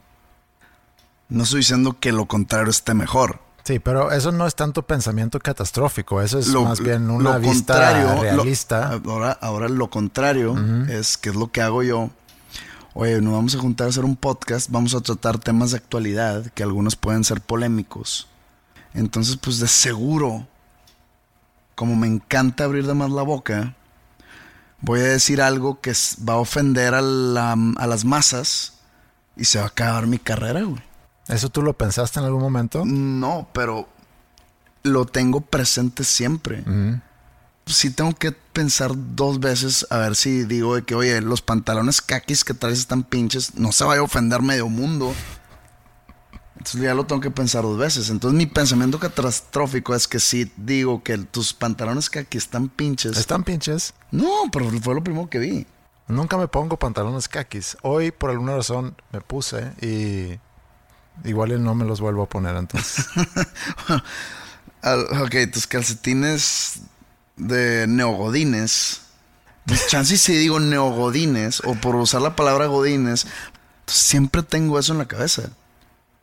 No 1.29 1.45
estoy 1.45 1.61
diciendo 1.61 1.97
que 2.01 2.11
lo 2.11 2.27
contrario 2.27 2.71
esté 2.71 2.95
mejor. 2.95 3.39
Sí, 3.69 3.81
pero 3.81 4.11
eso 4.13 4.33
no 4.33 4.47
es 4.47 4.55
tanto 4.55 4.81
pensamiento 4.87 5.39
catastrófico, 5.41 6.23
eso 6.23 6.39
es 6.39 6.49
lo, 6.49 6.65
más 6.65 6.81
bien 6.81 7.11
una 7.11 7.37
vista 7.37 8.19
realista. 8.19 8.99
Lo, 9.05 9.13
ahora, 9.13 9.33
ahora 9.43 9.69
lo 9.69 9.91
contrario 9.91 10.53
uh 10.53 10.57
-huh. 10.57 10.89
es 10.89 11.19
que 11.19 11.29
es 11.29 11.35
lo 11.35 11.53
que 11.53 11.61
hago 11.61 11.83
yo. 11.83 12.09
Oye, 12.95 13.21
nos 13.21 13.35
vamos 13.35 13.55
a 13.55 13.59
juntar 13.59 13.89
a 13.89 13.91
hacer 13.91 14.07
un 14.07 14.17
podcast, 14.17 14.71
vamos 14.71 14.95
a 14.95 15.03
tratar 15.03 15.37
temas 15.37 15.73
de 15.73 15.77
actualidad 15.77 16.47
que 16.55 16.63
algunos 16.63 16.97
pueden 16.97 17.25
ser 17.25 17.43
polémicos. 17.43 18.27
Entonces, 18.95 19.37
pues 19.37 19.59
de 19.59 19.69
seguro, 19.69 20.49
como 21.75 21.95
me 21.95 22.07
encanta 22.07 22.65
abrir 22.65 22.87
de 22.87 22.95
más 22.95 23.11
la 23.11 23.21
boca, 23.21 23.75
voy 24.81 25.01
a 25.01 25.05
decir 25.05 25.43
algo 25.43 25.83
que 25.83 25.93
va 26.27 26.33
a 26.33 26.39
ofender 26.39 26.95
a, 26.95 27.03
la, 27.03 27.55
a 27.77 27.87
las 27.87 28.07
masas 28.07 28.79
y 29.37 29.45
se 29.45 29.59
va 29.59 29.65
a 29.65 29.69
acabar 29.69 30.07
mi 30.07 30.19
carrera, 30.19 30.63
güey. 30.63 30.88
¿Eso 31.29 31.51
tú 31.51 31.63
lo 31.63 31.75
pensaste 31.75 32.19
en 32.19 32.27
algún 32.27 32.43
momento? 32.43 32.85
No, 32.85 33.49
pero 33.53 33.89
lo 34.83 35.05
tengo 35.05 35.41
presente 35.43 36.05
siempre. 36.05 36.61
Uh 36.61 36.71
-huh. 36.71 37.03
Sí 37.67 37.91
tengo 37.91 38.15
que 38.15 38.33
pensar 38.33 38.93
dos 38.95 39.41
veces 39.41 39.87
a 39.91 39.99
ver 39.99 40.17
si 40.17 40.45
digo 40.45 40.75
de 40.75 40.85
que, 40.85 40.95
oye, 40.95 41.21
los 41.21 41.43
pantalones 41.43 42.01
kakis 42.01 42.43
que 42.43 42.55
traes 42.55 42.79
están 42.79 43.03
pinches, 43.03 43.55
no 43.57 43.73
se 43.73 43.85
vaya 43.85 44.01
a 44.01 44.05
ofender 44.05 44.41
medio 44.41 44.69
mundo. 44.69 45.15
Entonces 46.57 46.81
ya 46.81 46.95
lo 46.95 47.05
tengo 47.05 47.21
que 47.21 47.31
pensar 47.31 47.63
dos 47.63 47.79
veces. 47.79 48.09
Entonces 48.09 48.37
mi 48.37 48.47
pensamiento 48.47 48.99
catastrófico 48.99 49.95
es 49.95 50.09
que 50.09 50.19
si 50.19 50.51
digo 50.57 51.03
que 51.03 51.19
tus 51.19 51.53
pantalones 51.53 52.11
aquí 52.17 52.39
están 52.39 52.69
pinches. 52.69 53.19
¿Están 53.19 53.45
pinches? 53.45 53.93
No, 54.11 54.45
pero 54.51 54.71
fue 54.81 54.95
lo 54.95 55.05
primero 55.05 55.29
que 55.29 55.39
vi. 55.39 55.67
Nunca 56.09 56.39
me 56.39 56.49
pongo 56.49 56.79
pantalones 56.79 57.29
kakis. 57.29 57.77
Hoy 57.83 58.11
por 58.11 58.31
alguna 58.31 58.57
razón 58.57 58.97
me 59.13 59.21
puse 59.21 59.73
y 59.83 60.41
igual 61.25 61.63
no 61.63 61.75
me 61.75 61.85
los 61.85 62.01
vuelvo 62.01 62.23
a 62.23 62.29
poner 62.29 62.57
entonces. 62.57 63.07
ok, 65.23 65.35
tus 65.53 65.67
calcetines 65.67 66.81
de 67.37 67.87
neogodines. 67.87 69.03
Chances 69.89 70.23
si 70.23 70.35
digo 70.35 70.61
neogodines 70.61 71.61
o 71.65 71.75
por 71.75 71.95
usar 71.97 72.23
la 72.23 72.35
palabra 72.35 72.67
godines, 72.67 73.27
siempre 73.87 74.43
tengo 74.43 74.79
eso 74.79 74.93
en 74.93 74.99
la 74.99 75.09
cabeza 75.09 75.51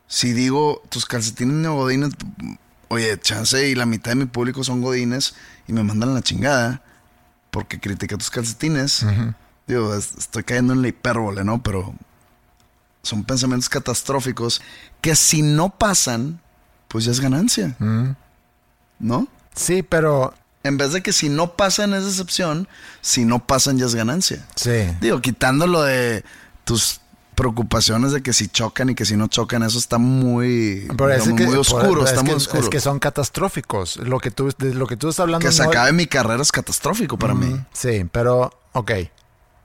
si 0.08 0.34
digo 0.34 0.84
tus 0.90 1.06
calcetines 1.06 1.56
neogodines, 1.56 2.12
oye, 2.90 3.20
chance 3.20 3.68
y 3.68 3.76
la 3.76 3.86
mitad 3.86 4.12
de 4.12 4.16
mi 4.16 4.26
público 4.26 4.64
son 4.64 4.82
godines 4.82 5.36
y 5.68 5.74
me 5.74 5.84
mandan 5.84 6.14
la 6.14 6.22
chingada 6.22 6.82
porque 7.52 7.80
critica 7.80 8.18
tus 8.18 8.30
calcetines. 8.30 9.04
Uh 9.04 9.08
-huh. 9.08 9.36
Digo, 9.68 9.96
estoy 9.96 10.44
cayendo 10.44 10.74
en 10.74 10.82
la 10.82 10.90
hipérbole, 10.90 11.44
¿no? 11.44 11.64
Pero 11.64 11.96
son 13.06 13.24
pensamientos 13.24 13.70
catastróficos 13.70 14.62
que 15.02 15.16
si 15.16 15.42
no 15.42 15.70
pasan, 15.70 16.42
pues 16.88 17.06
ya 17.06 17.12
es 17.12 17.20
ganancia. 17.20 17.76
-huh. 17.80 18.16
¿No? 19.00 19.28
Sí, 19.56 19.84
pero 19.84 20.34
en 20.64 20.78
vez 20.78 20.92
de 20.94 21.04
que 21.04 21.14
si 21.14 21.30
no 21.30 21.56
pasan 21.56 21.94
es 21.94 22.06
decepción, 22.06 22.68
si 23.02 23.24
no 23.24 23.46
pasan 23.46 23.78
ya 23.78 23.86
es 23.86 23.96
ganancia. 23.96 24.46
Sí. 24.56 24.88
Digo, 25.00 25.22
quitándolo 25.22 25.84
de 25.84 26.24
tus 26.64 27.02
preocupaciones 27.36 28.14
de 28.14 28.24
que 28.24 28.34
si 28.34 28.48
chocan 28.48 28.90
y 28.90 28.96
que 28.96 29.06
si 29.06 29.16
no 29.16 29.28
chocan, 29.28 29.62
eso 29.64 29.78
está 29.78 29.98
muy, 29.98 30.88
digamos, 30.88 31.28
que, 31.36 31.46
muy 31.46 31.58
oscuro, 31.58 32.00
por, 32.00 32.08
está 32.08 32.16
es 32.16 32.24
muy 32.24 32.32
que, 32.32 32.36
oscuro. 32.38 32.64
Es 32.64 32.70
que 32.70 32.80
son 32.80 32.98
catastróficos. 33.00 33.98
Lo 33.98 34.20
que 34.20 34.32
tú, 34.32 34.50
de 34.58 34.74
lo 34.74 34.88
que 34.88 34.98
tú 34.98 35.10
estás 35.10 35.22
hablando. 35.22 35.46
Que 35.46 35.54
se 35.54 35.64
no... 35.64 35.70
acabe 35.70 35.92
mi 35.92 36.08
carrera 36.08 36.42
es 36.42 36.52
catastrófico 36.52 37.18
para 37.18 37.36
mm, 37.36 37.40
mí. 37.40 37.62
Sí, 37.74 38.06
pero, 38.12 38.52
ok. 38.72 38.92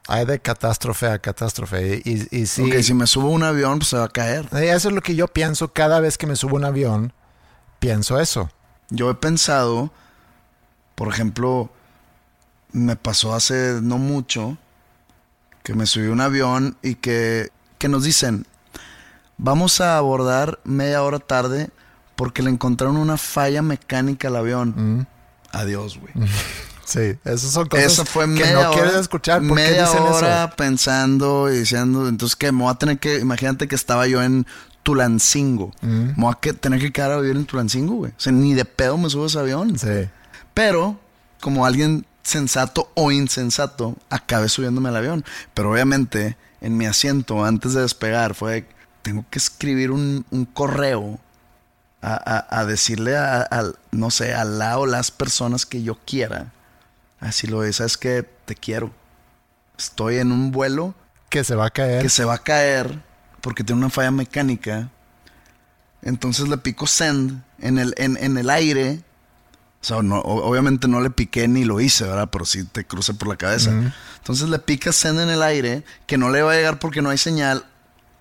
Hay 0.09 0.25
de 0.25 0.41
catástrofe 0.41 1.07
a 1.07 1.19
catástrofe. 1.19 2.03
Y, 2.05 2.29
y 2.37 2.47
sí. 2.47 2.63
Ok, 2.63 2.83
si 2.83 2.95
me 2.95 3.07
subo 3.07 3.29
a 3.29 3.31
un 3.31 3.43
avión, 3.43 3.79
pues 3.79 3.89
se 3.89 3.97
va 3.97 4.05
a 4.05 4.09
caer. 4.09 4.49
Eso 4.53 4.89
es 4.89 4.95
lo 4.95 5.03
que 5.03 5.15
yo 5.15 5.29
pienso 5.29 5.73
cada 5.73 6.01
vez 6.01 6.19
que 6.19 6.27
me 6.27 6.37
subo 6.37 6.57
a 6.57 6.61
un 6.61 6.65
avión. 6.65 7.13
Pienso 7.79 8.19
eso. 8.19 8.51
Yo 8.91 9.11
he 9.11 9.15
pensado, 9.15 9.93
por 10.95 11.09
ejemplo, 11.09 11.71
me 12.73 12.97
pasó 12.97 13.35
hace 13.35 13.79
no 13.83 13.99
mucho 13.99 14.59
que 15.63 15.75
me 15.75 15.87
subí 15.87 16.09
a 16.09 16.13
un 16.13 16.21
avión 16.21 16.77
y 16.83 16.97
que 16.97 17.51
que 17.81 17.89
nos 17.89 18.05
dicen, 18.05 18.47
vamos 19.39 19.81
a 19.81 19.97
abordar 19.97 20.61
media 20.65 21.03
hora 21.03 21.19
tarde 21.19 21.71
porque 22.15 22.43
le 22.43 22.51
encontraron 22.51 22.99
una 22.99 23.17
falla 23.17 23.63
mecánica 23.63 24.29
al 24.29 24.37
avión. 24.37 24.75
Mm. 24.77 25.07
Adiós, 25.53 25.99
güey. 25.99 26.13
Sí, 26.91 27.17
esas 27.25 27.53
son 27.53 27.69
cosas 27.69 27.93
eso 27.93 28.05
fue 28.05 28.25
que 28.35 28.53
no 28.53 28.73
quieres 28.73 28.95
escuchar. 28.95 29.41
¿Por 29.47 29.55
media 29.55 29.77
qué 29.77 29.81
dicen 29.83 30.03
hora 30.03 30.45
eso? 30.47 30.57
pensando 30.57 31.49
y 31.49 31.59
diciendo, 31.59 32.09
entonces 32.09 32.35
que 32.35 32.51
me 32.51 32.65
voy 32.65 32.73
a 32.73 32.75
tener 32.75 32.99
que, 32.99 33.21
imagínate 33.21 33.69
que 33.69 33.77
estaba 33.77 34.09
yo 34.09 34.21
en 34.23 34.45
Tulancingo. 34.83 35.73
Mm. 35.83 35.89
Me 35.89 36.15
voy 36.17 36.33
a 36.33 36.41
que, 36.41 36.53
tener 36.53 36.81
que 36.81 36.93
quedar 36.93 37.13
a 37.13 37.21
vivir 37.21 37.37
en 37.37 37.45
Tulancingo, 37.45 37.95
güey. 37.95 38.11
O 38.11 38.21
sea, 38.21 38.33
ni 38.33 38.55
de 38.55 38.65
pedo 38.65 38.99
me 38.99 39.09
subo 39.09 39.23
a 39.23 39.27
ese 39.29 39.39
avión. 39.39 39.79
Sí. 39.79 40.09
Pero, 40.53 40.99
como 41.41 41.65
alguien 41.65 42.07
sensato 42.25 42.91
o 42.95 43.13
insensato, 43.13 43.97
acabé 44.09 44.49
subiéndome 44.49 44.89
al 44.89 44.97
avión. 44.97 45.25
Pero 45.55 45.71
obviamente 45.71 46.37
en 46.61 46.77
mi 46.77 46.87
asiento 46.87 47.45
antes 47.45 47.75
de 47.75 47.83
despegar 47.83 48.35
fue, 48.35 48.67
tengo 49.03 49.25
que 49.31 49.39
escribir 49.39 49.93
un, 49.93 50.27
un 50.33 50.45
correo 50.45 51.21
a, 52.03 52.15
a, 52.15 52.61
a 52.61 52.67
decirle 52.67 53.17
a, 53.17 53.43
a, 53.43 53.73
no 53.93 54.11
sé, 54.11 54.35
a 54.35 54.45
la 54.45 54.77
o 54.79 54.87
las 54.87 55.13
personas 55.13 55.67
que 55.67 55.85
yo 55.85 55.99
quiera. 56.05 56.53
Así 57.21 57.47
lo 57.47 57.63
es, 57.65 57.77
sabes 57.77 57.97
que 57.97 58.23
te 58.45 58.55
quiero. 58.55 58.91
Estoy 59.79 60.17
en 60.17 60.33
un 60.33 60.51
vuelo 60.51 60.95
que 61.29 61.45
se 61.45 61.55
va 61.55 61.67
a 61.67 61.71
caer. 61.71 62.03
Que 62.03 62.09
se 62.09 62.25
va 62.25 62.35
a 62.35 62.43
caer 62.43 63.03
porque 63.41 63.65
tiene 63.65 63.81
una 63.81 63.91
falla 63.91 64.11
mecánica. 64.11 64.91
Entonces 66.03 66.49
le 66.49 66.59
pico 66.59 66.87
send 66.87 67.43
en 67.59 67.79
el, 67.79 67.95
en, 67.99 68.17
en 68.17 68.39
el 68.39 68.51
aire. 68.51 69.03
O 69.83 69.85
sea, 69.85 70.03
no, 70.03 70.21
obviamente 70.21 70.89
no 70.89 71.01
le 71.01 71.11
piqué 71.11 71.49
ni 71.49 71.65
lo 71.65 71.81
hice, 71.81 72.05
¿verdad? 72.05 72.29
Pero 72.31 72.45
sí 72.45 72.65
te 72.65 72.85
cruce 72.87 73.15
por 73.15 73.29
la 73.29 73.37
cabeza. 73.37 73.71
Entonces 74.19 74.49
le 74.49 74.59
picas 74.59 74.97
send 74.97 75.21
en 75.21 75.31
el 75.31 75.43
aire, 75.43 75.85
que 76.07 76.19
no 76.19 76.31
le 76.31 76.43
va 76.43 76.53
a 76.53 76.57
llegar 76.57 76.79
porque 76.79 77.01
no 77.01 77.11
hay 77.11 77.19
señal. 77.19 77.65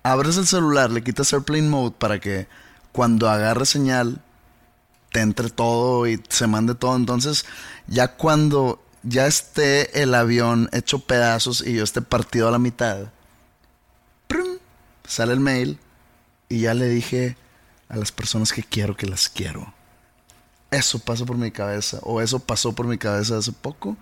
Abres 0.02 0.38
el 0.38 0.46
celular, 0.46 0.90
le 0.90 1.02
quitas 1.02 1.32
airplane 1.32 1.68
mode 1.68 1.94
para 1.98 2.18
que 2.18 2.48
cuando 2.92 3.28
agarre 3.28 3.66
señal 3.66 4.22
te 5.12 5.20
entre 5.20 5.50
todo 5.50 6.06
y 6.06 6.22
se 6.28 6.46
mande 6.46 6.74
todo. 6.74 6.96
Entonces, 6.96 7.44
ya 7.86 8.08
cuando 8.08 8.82
ya 9.02 9.26
esté 9.26 10.02
el 10.02 10.14
avión 10.14 10.68
hecho 10.72 11.00
pedazos 11.00 11.64
y 11.66 11.74
yo 11.74 11.84
esté 11.84 12.02
partido 12.02 12.48
a 12.48 12.50
la 12.50 12.58
mitad, 12.58 13.10
¡prum! 14.28 14.58
sale 15.06 15.32
el 15.32 15.40
mail 15.40 15.78
y 16.48 16.60
ya 16.60 16.74
le 16.74 16.88
dije 16.88 17.36
a 17.88 17.96
las 17.96 18.12
personas 18.12 18.52
que 18.52 18.62
quiero 18.62 18.96
que 18.96 19.06
las 19.06 19.28
quiero. 19.28 19.72
Eso 20.70 21.00
pasa 21.00 21.24
por 21.26 21.36
mi 21.36 21.50
cabeza, 21.50 21.98
o 22.02 22.20
eso 22.20 22.38
pasó 22.38 22.72
por 22.72 22.86
mi 22.86 22.96
cabeza 22.98 23.38
hace 23.38 23.52
poco. 23.52 23.96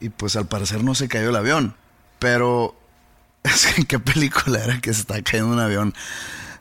Y 0.00 0.08
pues 0.08 0.34
al 0.36 0.46
parecer 0.46 0.82
no 0.82 0.94
se 0.94 1.08
cayó 1.08 1.28
el 1.28 1.36
avión. 1.36 1.76
Pero 2.18 2.80
Es 3.42 3.66
que, 3.66 3.84
¿qué 3.84 3.98
película 3.98 4.62
era 4.62 4.80
que 4.80 4.92
se 4.92 5.00
está 5.00 5.20
cayendo 5.22 5.52
un 5.52 5.60
avión? 5.60 5.94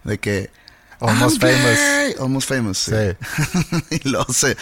De 0.03 0.17
que... 0.17 0.49
Almost 0.99 1.41
"I'm 1.41 1.51
famous. 1.51 1.77
gay". 1.79 2.15
Almost 2.19 2.49
famous, 2.49 2.77
sí. 2.77 2.91
Sí. 2.91 3.99
y 4.03 4.09
luego 4.09 4.31
se, 4.33 4.57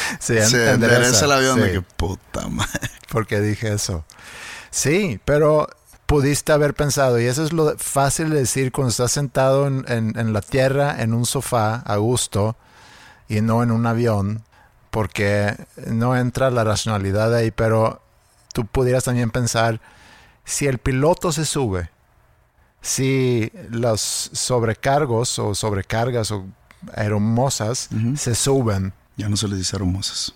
Sí, 0.20 0.34
se 0.34 0.40
endereza, 0.40 0.72
endereza 0.74 1.24
el 1.26 1.32
avión 1.32 1.54
sí. 1.56 1.60
de 1.62 1.72
que 1.72 1.82
puta 1.82 2.48
madre. 2.48 2.90
porque 3.10 3.40
dije 3.40 3.72
eso. 3.72 4.04
Sí, 4.70 5.20
pero 5.24 5.68
pudiste 6.06 6.52
haber 6.52 6.74
pensado, 6.74 7.20
y 7.20 7.26
eso 7.26 7.44
es 7.44 7.52
lo 7.52 7.76
fácil 7.78 8.30
de 8.30 8.38
decir 8.40 8.72
cuando 8.72 8.90
estás 8.90 9.12
sentado 9.12 9.66
en, 9.66 9.84
en- 9.88 10.18
en 10.18 10.32
la 10.32 10.40
tierra, 10.42 11.00
en 11.02 11.14
un 11.14 11.24
sofá, 11.26 11.76
a 11.86 11.96
gusto, 11.96 12.56
y 13.28 13.40
no 13.42 13.62
en 13.62 13.70
un 13.70 13.86
avión, 13.86 14.42
porque 14.90 15.54
no 15.86 16.16
entra 16.16 16.50
la 16.50 16.64
racionalidad 16.64 17.32
ahí, 17.34 17.52
pero 17.52 18.02
tú 18.52 18.66
pudieras 18.66 19.04
también 19.04 19.30
pensar, 19.30 19.80
si 20.44 20.66
el 20.66 20.78
piloto 20.78 21.30
se 21.30 21.44
sube, 21.44 21.90
si 22.82 23.52
los 23.70 24.00
sobrecargos 24.32 25.38
o 25.38 25.54
sobrecargas 25.54 26.30
o 26.32 26.44
aeromosas 26.94 27.88
se 28.16 28.34
suben, 28.34 28.92
Ya 29.20 29.28
no 29.28 29.36
se 29.36 29.48
les 29.48 29.58
dice 29.58 29.76
hermosas. 29.76 30.34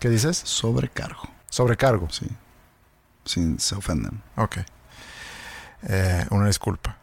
¿qué 0.00 0.10
dices? 0.10 0.36
Sobrecargo, 0.36 1.22
Sobrecargo. 1.48 2.10
sí. 2.10 2.26
Sin 3.24 3.60
se 3.60 3.76
ofenden. 3.76 4.22
Ok. 4.36 4.56
Eh, 5.84 6.26
una 6.30 6.48
disculpa. 6.48 6.98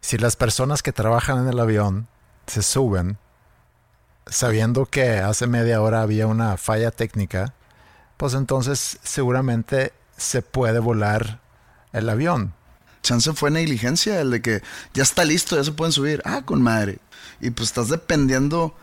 Si 0.00 0.16
las 0.16 0.36
personas 0.36 0.82
que 0.82 0.92
trabajan 0.92 1.40
en 1.40 1.48
el 1.48 1.58
avión 1.58 2.06
se 2.46 2.62
suben 2.62 3.18
sabiendo 4.26 4.86
que 4.86 5.18
hace 5.18 5.48
media 5.48 5.82
hora 5.82 6.02
había 6.02 6.28
una 6.28 6.56
falla 6.56 6.92
técnica, 6.92 7.52
pues 8.16 8.34
entonces 8.34 8.98
seguramente 9.02 9.92
se 10.16 10.40
puede 10.40 10.78
volar 10.78 11.40
el 11.92 12.08
avión. 12.08 12.54
Chance 13.02 13.32
fue 13.32 13.50
negligencia 13.50 14.20
el 14.20 14.30
de 14.30 14.40
que 14.40 14.62
ya 14.94 15.02
está 15.02 15.24
listo, 15.24 15.56
ya 15.56 15.64
se 15.64 15.72
pueden 15.72 15.92
subir. 15.92 16.22
Ah, 16.24 16.42
con 16.44 16.62
madre. 16.62 17.00
Y 17.40 17.50
pues 17.50 17.70
estás 17.70 17.88
dependiendo 17.88 18.74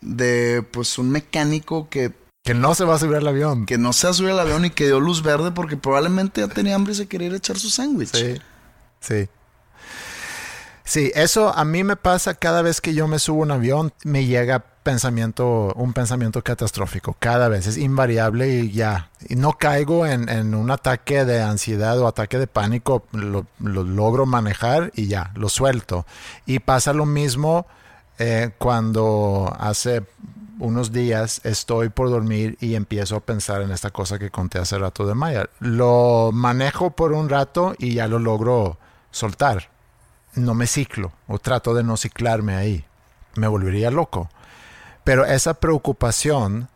de 0.00 0.64
pues 0.70 0.98
un 0.98 1.10
mecánico 1.10 1.88
que, 1.88 2.12
Que 2.44 2.54
no 2.54 2.74
se 2.74 2.84
va 2.84 2.94
a 2.94 2.98
subir 2.98 3.16
al 3.16 3.28
avión. 3.28 3.66
que 3.66 3.78
no 3.78 3.92
se 3.92 4.06
ha 4.06 4.12
subido 4.12 4.32
al 4.34 4.40
avión 4.40 4.64
y 4.64 4.70
que 4.70 4.86
dio 4.86 5.00
luz 5.00 5.22
verde 5.22 5.50
porque 5.52 5.76
probablemente 5.76 6.40
ya 6.40 6.48
tenía 6.48 6.74
hambre 6.74 6.92
y 6.92 6.96
se 6.96 7.08
quería 7.08 7.28
ir 7.28 7.34
a 7.34 7.38
echar 7.38 7.58
su 7.58 7.70
sándwich. 7.70 8.10
Sí, 8.14 8.34
sí. 9.00 9.28
Sí, 10.84 11.12
eso 11.14 11.54
a 11.54 11.66
mí 11.66 11.84
me 11.84 11.96
pasa 11.96 12.32
cada 12.32 12.62
vez 12.62 12.80
que 12.80 12.94
yo 12.94 13.06
me 13.08 13.18
subo 13.18 13.42
a 13.42 13.44
un 13.44 13.50
avión, 13.50 13.92
me 14.04 14.24
llega 14.24 14.64
pensamiento, 14.82 15.70
un 15.76 15.92
pensamiento 15.92 16.42
catastrófico, 16.42 17.14
cada 17.18 17.50
vez, 17.50 17.66
es 17.66 17.76
invariable 17.76 18.48
y 18.48 18.72
ya. 18.72 19.10
Y 19.28 19.36
no 19.36 19.52
caigo 19.52 20.06
en, 20.06 20.30
en 20.30 20.54
un 20.54 20.70
ataque 20.70 21.26
de 21.26 21.42
ansiedad 21.42 21.98
o 21.98 22.08
ataque 22.08 22.38
de 22.38 22.46
pánico, 22.46 23.04
lo, 23.12 23.44
lo 23.60 23.84
logro 23.84 24.24
manejar 24.24 24.90
y 24.94 25.08
ya, 25.08 25.30
lo 25.34 25.50
suelto. 25.50 26.06
Y 26.46 26.60
pasa 26.60 26.94
lo 26.94 27.04
mismo 27.04 27.66
eh, 28.18 28.50
cuando 28.58 29.54
hace 29.58 30.04
unos 30.58 30.90
días 30.92 31.40
estoy 31.44 31.88
por 31.88 32.10
dormir 32.10 32.56
y 32.60 32.74
empiezo 32.74 33.16
a 33.16 33.20
pensar 33.20 33.62
en 33.62 33.70
esta 33.70 33.90
cosa 33.90 34.18
que 34.18 34.30
conté 34.30 34.58
hace 34.58 34.78
rato 34.78 35.06
de 35.06 35.14
Maya. 35.14 35.48
Lo 35.60 36.30
manejo 36.32 36.90
por 36.90 37.12
un 37.12 37.28
rato 37.28 37.74
y 37.78 37.94
ya 37.94 38.08
lo 38.08 38.18
logro 38.18 38.78
soltar. 39.10 39.70
No 40.34 40.54
me 40.54 40.66
ciclo 40.66 41.12
o 41.26 41.38
trato 41.38 41.74
de 41.74 41.84
no 41.84 41.96
ciclarme 41.96 42.56
ahí. 42.56 42.84
Me 43.36 43.46
volvería 43.46 43.90
loco. 43.90 44.28
Pero 45.04 45.24
esa 45.24 45.54
preocupación 45.54 46.68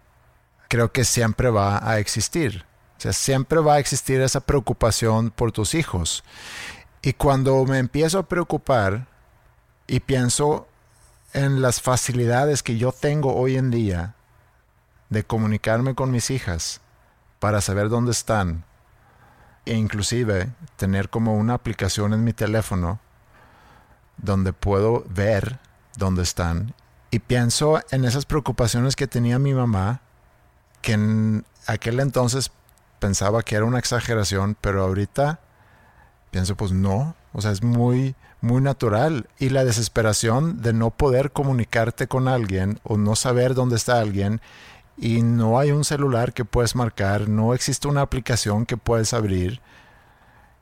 creo 0.68 0.92
que 0.92 1.04
siempre 1.04 1.50
va 1.50 1.86
a 1.88 1.98
existir. 1.98 2.64
O 2.98 3.00
sea, 3.02 3.12
siempre 3.12 3.58
va 3.58 3.74
a 3.74 3.78
existir 3.78 4.20
esa 4.20 4.40
preocupación 4.40 5.30
por 5.30 5.50
tus 5.50 5.74
hijos. 5.74 6.22
Y 7.02 7.14
cuando 7.14 7.64
me 7.64 7.78
empiezo 7.78 8.20
a 8.20 8.28
preocupar 8.28 9.06
y 9.88 10.00
pienso 10.00 10.68
en 11.32 11.62
las 11.62 11.80
facilidades 11.80 12.62
que 12.62 12.76
yo 12.76 12.92
tengo 12.92 13.34
hoy 13.34 13.56
en 13.56 13.70
día 13.70 14.14
de 15.08 15.24
comunicarme 15.24 15.94
con 15.94 16.10
mis 16.10 16.30
hijas 16.30 16.80
para 17.38 17.60
saber 17.60 17.88
dónde 17.88 18.12
están 18.12 18.64
e 19.64 19.74
inclusive 19.74 20.50
tener 20.76 21.08
como 21.08 21.36
una 21.36 21.54
aplicación 21.54 22.12
en 22.12 22.24
mi 22.24 22.32
teléfono 22.32 23.00
donde 24.16 24.52
puedo 24.52 25.04
ver 25.08 25.58
dónde 25.96 26.22
están. 26.22 26.74
Y 27.10 27.18
pienso 27.20 27.80
en 27.90 28.04
esas 28.04 28.26
preocupaciones 28.26 28.96
que 28.96 29.06
tenía 29.06 29.38
mi 29.38 29.54
mamá 29.54 30.00
que 30.80 30.94
en 30.94 31.44
aquel 31.66 32.00
entonces 32.00 32.50
pensaba 32.98 33.42
que 33.42 33.56
era 33.56 33.64
una 33.64 33.78
exageración 33.78 34.56
pero 34.60 34.82
ahorita 34.82 35.40
pienso 36.32 36.56
pues 36.56 36.72
no 36.72 37.14
o 37.32 37.40
sea 37.40 37.52
es 37.52 37.62
muy 37.62 38.16
muy 38.40 38.60
natural 38.60 39.28
y 39.38 39.50
la 39.50 39.64
desesperación 39.64 40.62
de 40.62 40.72
no 40.72 40.90
poder 40.90 41.30
comunicarte 41.30 42.08
con 42.08 42.26
alguien 42.26 42.80
o 42.82 42.96
no 42.96 43.14
saber 43.14 43.54
dónde 43.54 43.76
está 43.76 44.00
alguien 44.00 44.40
y 44.96 45.22
no 45.22 45.58
hay 45.58 45.70
un 45.70 45.84
celular 45.84 46.32
que 46.32 46.44
puedes 46.44 46.74
marcar, 46.74 47.28
no 47.28 47.54
existe 47.54 47.88
una 47.88 48.02
aplicación 48.02 48.66
que 48.66 48.76
puedes 48.76 49.14
abrir 49.14 49.60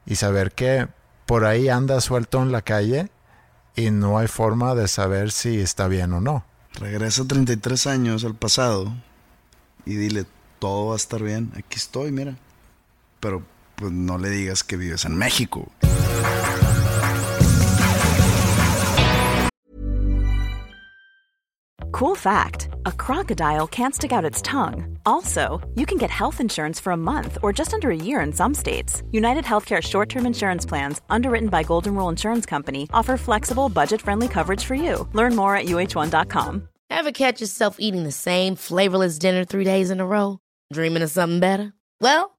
y 0.06 0.16
saber 0.16 0.52
que 0.52 0.88
por 1.26 1.44
ahí 1.44 1.68
anda 1.68 2.00
suelto 2.00 2.42
en 2.42 2.52
la 2.52 2.62
calle 2.62 3.10
y 3.76 3.90
no 3.90 4.18
hay 4.18 4.26
forma 4.26 4.74
de 4.74 4.88
saber 4.88 5.30
si 5.30 5.60
está 5.60 5.88
bien 5.88 6.12
o 6.12 6.20
no. 6.20 6.44
Regresa 6.74 7.26
33 7.26 7.86
años 7.86 8.24
al 8.24 8.34
pasado 8.34 8.92
y 9.84 9.94
dile, 9.94 10.26
todo 10.58 10.88
va 10.88 10.92
a 10.94 10.96
estar 10.96 11.22
bien. 11.22 11.52
Aquí 11.56 11.76
estoy, 11.76 12.12
mira. 12.12 12.36
Pero 13.20 13.42
pues 13.80 13.92
no 13.92 14.18
le 14.18 14.28
digas 14.28 14.62
que 14.62 14.76
vives 14.76 15.04
en 15.04 15.16
México. 15.16 15.72
Cool 21.92 22.14
fact 22.14 22.68
a 22.86 22.92
crocodile 22.92 23.66
can't 23.66 23.94
stick 23.94 24.12
out 24.12 24.24
its 24.24 24.40
tongue. 24.42 24.98
Also, 25.04 25.60
you 25.74 25.84
can 25.86 25.98
get 25.98 26.10
health 26.10 26.40
insurance 26.40 26.80
for 26.80 26.92
a 26.92 26.96
month 26.96 27.36
or 27.42 27.52
just 27.52 27.74
under 27.74 27.90
a 27.90 27.96
year 27.96 28.20
in 28.20 28.32
some 28.32 28.54
states. 28.54 29.02
United 29.10 29.44
Healthcare 29.44 29.82
short 29.82 30.08
term 30.08 30.26
insurance 30.26 30.64
plans, 30.64 31.00
underwritten 31.10 31.48
by 31.48 31.62
Golden 31.62 31.94
Rule 31.94 32.08
Insurance 32.08 32.46
Company, 32.46 32.88
offer 32.92 33.16
flexible, 33.16 33.68
budget 33.68 34.00
friendly 34.00 34.28
coverage 34.28 34.64
for 34.64 34.74
you. 34.74 35.08
Learn 35.12 35.34
more 35.36 35.56
at 35.56 35.66
uh1.com. 35.66 36.68
Ever 36.90 37.12
catch 37.12 37.40
yourself 37.40 37.76
eating 37.78 38.04
the 38.04 38.12
same 38.12 38.56
flavorless 38.56 39.18
dinner 39.18 39.44
three 39.44 39.64
days 39.64 39.90
in 39.90 40.00
a 40.00 40.06
row? 40.06 40.38
Dreaming 40.72 41.02
of 41.02 41.10
something 41.10 41.40
better? 41.40 41.72
Well, 42.00 42.38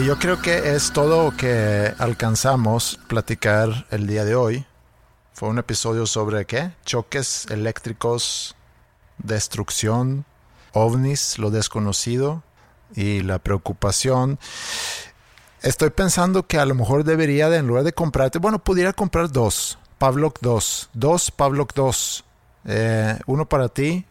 Yo 0.00 0.18
creo 0.18 0.40
que 0.40 0.74
es 0.74 0.90
todo 0.90 1.24
lo 1.24 1.36
que 1.36 1.92
alcanzamos 1.98 2.98
platicar 3.08 3.86
el 3.90 4.06
día 4.06 4.24
de 4.24 4.34
hoy. 4.34 4.64
Fue 5.34 5.50
un 5.50 5.58
episodio 5.58 6.06
sobre 6.06 6.46
qué? 6.46 6.72
Choques 6.86 7.46
eléctricos, 7.50 8.56
destrucción, 9.18 10.24
ovnis, 10.72 11.38
lo 11.38 11.50
desconocido 11.50 12.42
y 12.96 13.20
la 13.20 13.38
preocupación. 13.38 14.38
Estoy 15.60 15.90
pensando 15.90 16.46
que 16.46 16.58
a 16.58 16.64
lo 16.64 16.74
mejor 16.74 17.04
debería 17.04 17.50
de, 17.50 17.58
en 17.58 17.66
lugar 17.66 17.84
de 17.84 17.92
comprarte, 17.92 18.38
bueno, 18.38 18.58
pudiera 18.58 18.94
comprar 18.94 19.30
dos. 19.30 19.78
Pavlok 19.98 20.40
2. 20.40 20.90
Dos 20.94 21.30
Pavlok 21.30 21.74
2. 21.74 22.24
Eh, 22.64 23.18
uno 23.26 23.46
para 23.46 23.68
ti, 23.68 24.06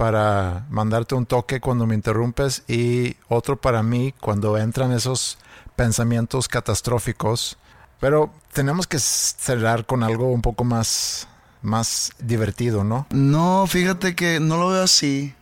para 0.00 0.64
mandarte 0.70 1.14
un 1.14 1.26
toque 1.26 1.60
cuando 1.60 1.86
me 1.86 1.94
interrumpes 1.94 2.62
y 2.66 3.16
otro 3.28 3.60
para 3.60 3.82
mí 3.82 4.14
cuando 4.18 4.56
entran 4.56 4.92
esos 4.92 5.36
pensamientos 5.76 6.48
catastróficos. 6.48 7.58
Pero 8.00 8.32
tenemos 8.54 8.86
que 8.86 8.98
cerrar 8.98 9.84
con 9.84 10.02
algo 10.02 10.32
un 10.32 10.40
poco 10.40 10.64
más, 10.64 11.28
más 11.60 12.12
divertido, 12.18 12.82
¿no? 12.82 13.08
No, 13.10 13.66
fíjate 13.66 14.16
que 14.16 14.40
no 14.40 14.56
lo 14.56 14.70
veo 14.70 14.84
así. 14.84 15.34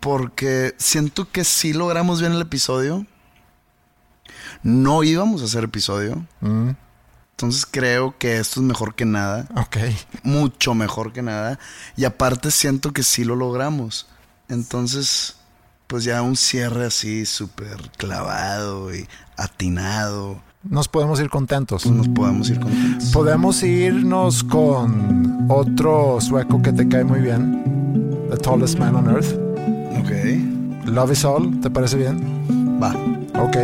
Porque 0.00 0.74
siento 0.78 1.30
que 1.30 1.44
sí 1.44 1.74
logramos 1.74 2.20
bien 2.20 2.32
el 2.32 2.40
episodio. 2.40 3.04
No 4.62 5.02
íbamos 5.02 5.42
a 5.42 5.44
hacer 5.44 5.64
episodio. 5.64 6.24
Mm, 6.40 6.70
Entonces 7.38 7.68
creo 7.70 8.16
que 8.18 8.38
esto 8.38 8.58
es 8.58 8.66
mejor 8.66 8.96
que 8.96 9.04
nada. 9.04 9.46
ok. 9.54 9.76
Mucho 10.24 10.74
mejor 10.74 11.12
que 11.12 11.22
nada. 11.22 11.60
Y 11.96 12.04
aparte 12.04 12.50
siento 12.50 12.92
que 12.92 13.04
sí 13.04 13.22
lo 13.22 13.36
logramos. 13.36 14.08
Entonces, 14.48 15.36
pues 15.86 16.02
ya 16.02 16.20
un 16.22 16.34
cierre 16.36 16.86
así 16.86 17.26
súper 17.26 17.76
clavado 17.96 18.92
y 18.92 19.06
atinado. 19.36 20.42
nos 20.64 20.88
podemos 20.88 21.20
ir 21.20 21.30
contentos. 21.30 21.84
Pues 21.84 21.94
nos 21.94 22.08
podemos 22.08 22.50
ir 22.50 22.58
contentos. 22.58 23.10
Podemos 23.10 23.62
irnos 23.62 24.42
con 24.42 25.46
otro 25.48 26.20
sueco 26.20 26.60
que 26.60 26.72
te 26.72 26.88
cae 26.88 27.04
muy 27.04 27.20
bien. 27.20 28.26
The 28.30 28.36
Tallest 28.36 28.80
Man 28.80 28.96
on 28.96 29.10
Earth. 29.10 29.32
Ok. 30.00 30.88
Love 30.88 31.12
is 31.12 31.24
All, 31.24 31.60
¿te 31.60 31.70
parece 31.70 31.98
bien? 31.98 32.80
Va. 32.82 32.90
Ok. 33.40 33.58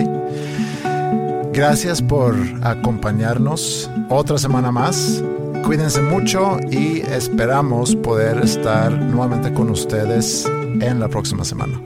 Gracias 1.55 2.03
por 2.03 2.35
acompañarnos 2.65 3.89
otra 4.09 4.39
semana 4.39 4.73
más. 4.73 5.23
Cuídense 5.65 6.03
mucho 6.03 6.59
y 6.69 7.01
esperamos 7.03 7.95
poder 7.95 8.39
estar 8.39 8.91
nuevamente 8.91 9.53
con 9.55 9.71
ustedes 9.71 10.47
en 10.47 10.99
la 10.99 11.07
próxima 11.07 11.45
semana. 11.45 11.81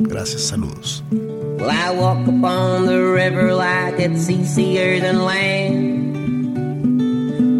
Gracias. 0.00 0.40
Saludos. 0.42 1.04
Well, 1.10 1.70
I 1.70 1.90
walk 1.94 2.26
upon 2.26 2.86
the 2.86 2.98
river 2.98 3.54
like 3.54 4.00
it's 4.00 4.30
easier 4.30 4.98
than 4.98 5.26
land. 5.26 6.12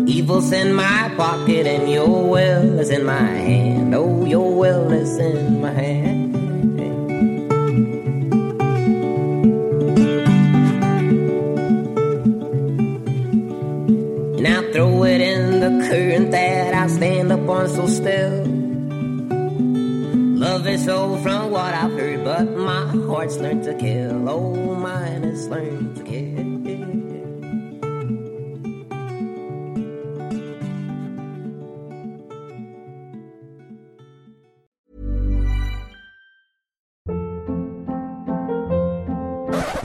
Evil's 0.08 0.52
in 0.52 0.72
my 0.74 1.10
pocket 1.18 1.66
and 1.66 1.86
your 1.88 2.08
will 2.08 2.80
is 2.80 2.88
in 2.90 3.04
my 3.04 3.12
hand. 3.12 3.94
Oh, 3.94 4.24
your 4.24 4.56
will 4.56 4.90
is 4.90 5.18
in 5.18 5.60
my 5.60 5.70
hand. 5.70 6.21
I'll 14.46 14.72
throw 14.72 15.04
it 15.04 15.20
in 15.20 15.60
the 15.60 15.86
current 15.88 16.30
that 16.32 16.74
I 16.74 16.86
stand 16.88 17.30
up 17.30 17.48
on 17.48 17.68
so 17.68 17.86
still. 17.86 18.44
Love 20.38 20.66
is 20.66 20.84
so 20.84 21.16
from 21.18 21.50
what 21.52 21.72
I've 21.72 21.92
heard, 21.92 22.24
but 22.24 22.50
my 22.56 22.86
heart's 23.06 23.36
learned 23.36 23.64
to 23.64 23.74
kill. 23.74 24.28
Oh, 24.28 24.74
mine 24.74 25.22
has 25.22 25.46
learned 25.48 25.96
to 25.96 26.02
kill. 26.02 26.42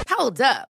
Hold 0.10 0.42
up. 0.42 0.68